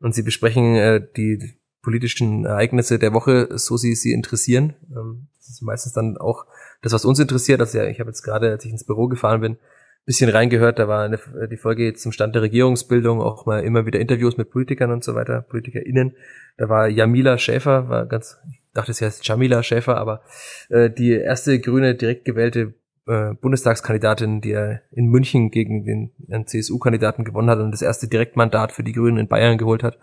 [0.01, 4.75] Und sie besprechen äh, die politischen Ereignisse der Woche, so sie sie interessieren.
[4.91, 6.47] Ähm, das ist meistens dann auch
[6.83, 7.61] das, was uns interessiert.
[7.61, 9.59] Also ich habe jetzt gerade, als ich ins Büro gefahren bin,
[10.07, 10.79] bisschen reingehört.
[10.79, 11.19] Da war eine,
[11.51, 15.15] die Folge zum Stand der Regierungsbildung, auch mal immer wieder Interviews mit Politikern und so
[15.15, 16.17] weiter, PolitikerInnen.
[16.57, 18.39] Da war Jamila Schäfer, war ganz,
[18.73, 20.23] dachte, sie heißt Jamila Schäfer, aber
[20.71, 22.75] äh, die erste grüne direkt gewählte
[23.07, 28.09] äh, Bundestagskandidatin, die er in München gegen den, den CSU-Kandidaten gewonnen hat und das erste
[28.09, 29.99] Direktmandat für die Grünen in Bayern geholt hat.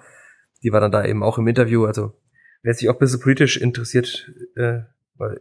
[0.64, 1.86] Die war dann da eben auch im Interview.
[1.86, 2.14] Also
[2.62, 4.80] wer sich auch ein bisschen politisch interessiert, äh,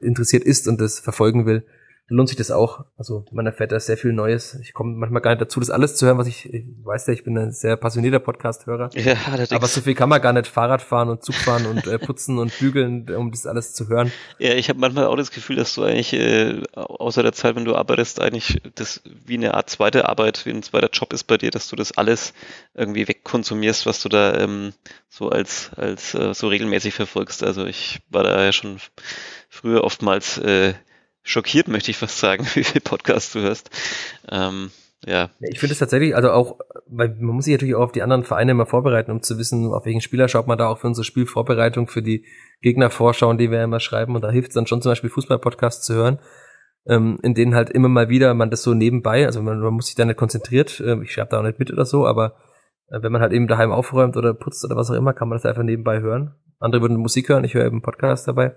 [0.01, 1.65] interessiert ist und das verfolgen will,
[2.13, 2.85] lohnt sich das auch.
[2.97, 4.55] Also man erfährt da sehr viel Neues.
[4.63, 7.15] Ich komme manchmal gar nicht dazu, das alles zu hören, was ich, ich weiß ja,
[7.15, 8.91] ich bin ein sehr passionierter Podcast-Hörer.
[8.95, 9.17] Ja.
[9.51, 12.39] Aber so viel kann man gar nicht Fahrrad fahren und Zug fahren und äh, putzen
[12.39, 14.13] und bügeln, um das alles zu hören.
[14.39, 17.65] Ja, ich habe manchmal auch das Gefühl, dass du eigentlich äh, außer der Zeit, wenn
[17.65, 21.39] du arbeitest, eigentlich das wie eine Art zweite Arbeit, wie ein zweiter Job ist bei
[21.39, 22.35] dir, dass du das alles
[22.75, 24.73] irgendwie wegkonsumierst, was du da ähm,
[25.09, 27.43] so als als äh, so regelmäßig verfolgst.
[27.43, 28.79] Also ich war da ja schon
[29.49, 30.75] früher oftmals äh,
[31.23, 33.71] schockiert, möchte ich fast sagen, wie viel Podcasts du hörst.
[34.31, 34.71] Ähm,
[35.05, 35.31] ja.
[35.41, 38.23] Ich finde es tatsächlich, also auch, weil man muss sich natürlich auch auf die anderen
[38.23, 41.05] Vereine immer vorbereiten, um zu wissen, auf welchen Spieler schaut man da auch für unsere
[41.05, 42.25] Spielvorbereitung, für die
[42.61, 44.15] Gegnervorschauen, die wir immer schreiben.
[44.15, 46.21] Und da hilft es dann schon zum Beispiel Fußballpodcasts zu hören,
[46.87, 49.87] ähm, in denen halt immer mal wieder man das so nebenbei, also man, man muss
[49.87, 52.37] sich da nicht konzentriert, äh, ich schreibe da auch nicht mit oder so, aber
[52.91, 55.37] äh, wenn man halt eben daheim aufräumt oder putzt oder was auch immer, kann man
[55.37, 56.35] das einfach nebenbei hören.
[56.61, 58.55] Andere würden Musik hören, ich höre eben Podcast dabei.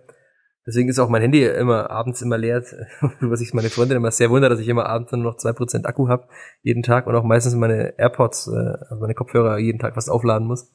[0.67, 2.63] Deswegen ist auch mein Handy immer abends immer leer,
[3.21, 5.85] was ich meine Freundin immer sehr wundert, dass ich immer abends nur noch zwei Prozent
[5.85, 6.27] Akku habe,
[6.63, 10.47] jeden Tag und auch meistens meine AirPods, äh, also meine Kopfhörer jeden Tag fast aufladen
[10.47, 10.71] muss,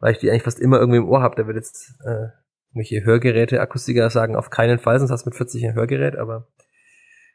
[0.00, 1.36] weil ich die eigentlich fast immer irgendwie im Ohr habe.
[1.36, 2.28] Da wird jetzt äh,
[2.70, 6.48] irgendwelche Hörgeräte, Akustiker sagen, auf keinen Fall, sonst hast du mit 40 ein Hörgerät, aber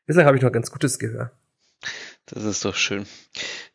[0.06, 1.32] bislang habe ich noch ganz gutes Gehör.
[2.26, 3.06] Das ist doch schön.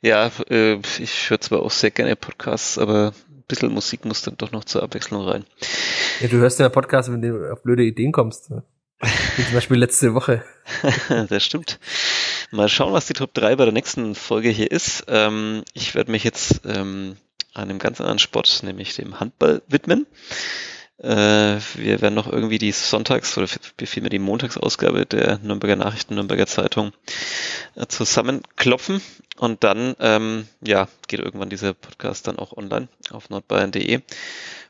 [0.03, 3.13] Ja, äh, ich höre zwar auch sehr gerne Podcasts, aber
[3.47, 5.45] bisschen Musik muss dann doch noch zur Abwechslung rein.
[6.21, 8.51] Ja, du hörst ja Podcast, wenn du auf blöde Ideen kommst.
[8.51, 8.63] Ne?
[9.37, 10.43] Wie zum Beispiel letzte Woche.
[11.29, 11.79] das stimmt.
[12.51, 15.05] Mal schauen, was die Top 3 bei der nächsten Folge hier ist.
[15.09, 17.17] Ähm, ich werde mich jetzt ähm,
[17.55, 20.07] einem ganz anderen Sport, nämlich dem Handball, widmen.
[21.07, 23.47] Äh, wir werden noch irgendwie die Sonntags- oder
[23.85, 26.93] vielmehr die Montagsausgabe der Nürnberger Nachrichten, Nürnberger Zeitung
[27.77, 29.01] äh, zusammenklopfen.
[29.39, 34.01] Und dann, ähm, ja, geht irgendwann dieser Podcast dann auch online auf nordbayern.de.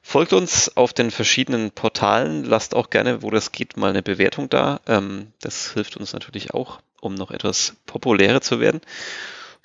[0.03, 2.45] Folgt uns auf den verschiedenen Portalen.
[2.45, 4.81] Lasst auch gerne, wo das geht, mal eine Bewertung da.
[4.87, 8.83] Ähm, das hilft uns natürlich auch, um noch etwas populärer zu werden.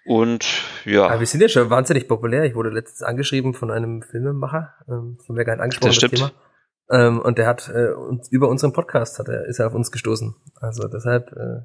[0.05, 0.45] Und
[0.86, 1.07] ja.
[1.07, 2.45] Aber wir sind ja schon wahnsinnig populär.
[2.45, 6.11] Ich wurde letztens angeschrieben von einem Filmemacher, ähm, von mir gar nicht angesprochen, das, das
[6.11, 6.32] Thema.
[6.92, 7.92] Ähm, und der hat äh,
[8.30, 10.36] über unseren Podcast hat er, ist er auf uns gestoßen.
[10.60, 11.62] Also deshalb äh,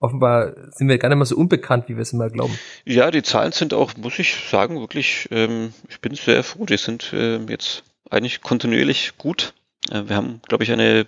[0.00, 2.58] offenbar sind wir gar nicht mehr so unbekannt, wie wir es immer glauben.
[2.84, 6.78] Ja, die Zahlen sind auch, muss ich sagen, wirklich, ähm, ich bin sehr froh, die
[6.78, 9.52] sind äh, jetzt eigentlich kontinuierlich gut.
[9.90, 11.06] Äh, wir haben, glaube ich, eine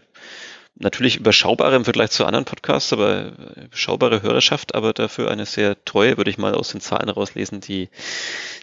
[0.75, 6.17] natürlich überschaubare im Vergleich zu anderen Podcasts, aber überschaubare Hörerschaft, aber dafür eine sehr treue,
[6.17, 7.89] würde ich mal aus den Zahlen rauslesen, die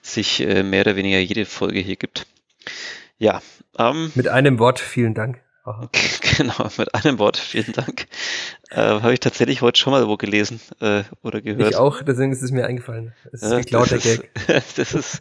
[0.01, 2.27] sich äh, mehr oder weniger jede Folge hier gibt.
[3.19, 3.41] Ja.
[3.77, 5.41] Ähm, Mit einem Wort, vielen Dank.
[6.37, 8.07] Genau, mit einem Wort, vielen Dank.
[8.69, 11.71] Äh, Habe ich tatsächlich heute schon mal wo gelesen äh, oder gehört.
[11.71, 13.13] Ich auch, deswegen ist es mir eingefallen.
[13.33, 14.31] Es ist ja, geklaut, der Gag.
[14.77, 15.19] das ist,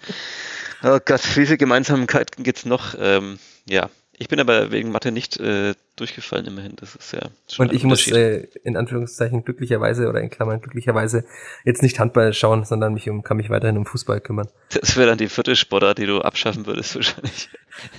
[0.84, 2.94] oh Gott, wie viele Gemeinsamkeiten gibt's noch?
[2.98, 6.74] Ähm, ja, ich bin aber wegen Mathe nicht äh, durchgefallen immerhin.
[6.76, 11.24] Das ist ja schon Und ich muss äh, in Anführungszeichen glücklicherweise oder in Klammern glücklicherweise
[11.64, 14.48] jetzt nicht Handball schauen, sondern mich um, kann mich weiterhin um Fußball kümmern.
[14.70, 17.48] Das wäre dann die vierte Sportart, die du abschaffen würdest wahrscheinlich.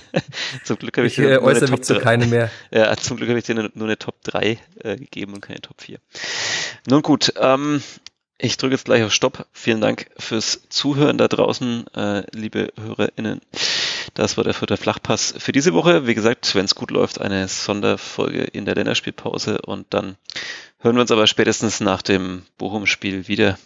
[0.64, 2.50] zum Glück habe ich, ich dir äh, äußere mich zu keine mehr.
[2.70, 5.80] Ja, zum Glück habe ich dir nur eine Top 3 äh, gegeben und keine Top
[5.80, 5.98] 4.
[6.88, 7.82] Nun gut, ähm,
[8.38, 9.46] ich drücke jetzt gleich auf Stopp.
[9.52, 13.40] Vielen Dank fürs Zuhören da draußen, äh, liebe HörerInnen.
[14.14, 16.06] Das war der vierte Flachpass für diese Woche.
[16.06, 20.16] Wie gesagt, wenn es gut läuft, eine Sonderfolge in der Länderspielpause und dann
[20.78, 23.58] hören wir uns aber spätestens nach dem Bochum-Spiel wieder.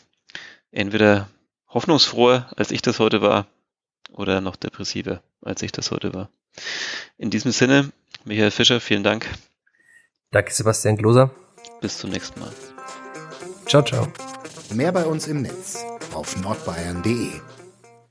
[0.71, 1.29] Entweder
[1.69, 3.47] hoffnungsfroher, als ich das heute war,
[4.11, 6.31] oder noch depressiver, als ich das heute war.
[7.19, 7.91] In diesem Sinne,
[8.25, 9.29] Michael Fischer, vielen Dank.
[10.31, 11.31] Danke, Sebastian Gloser.
[11.81, 12.53] Bis zum nächsten Mal.
[13.67, 14.09] Ciao, ciao.
[14.73, 17.54] Mehr bei uns im Netz auf nordbayern.de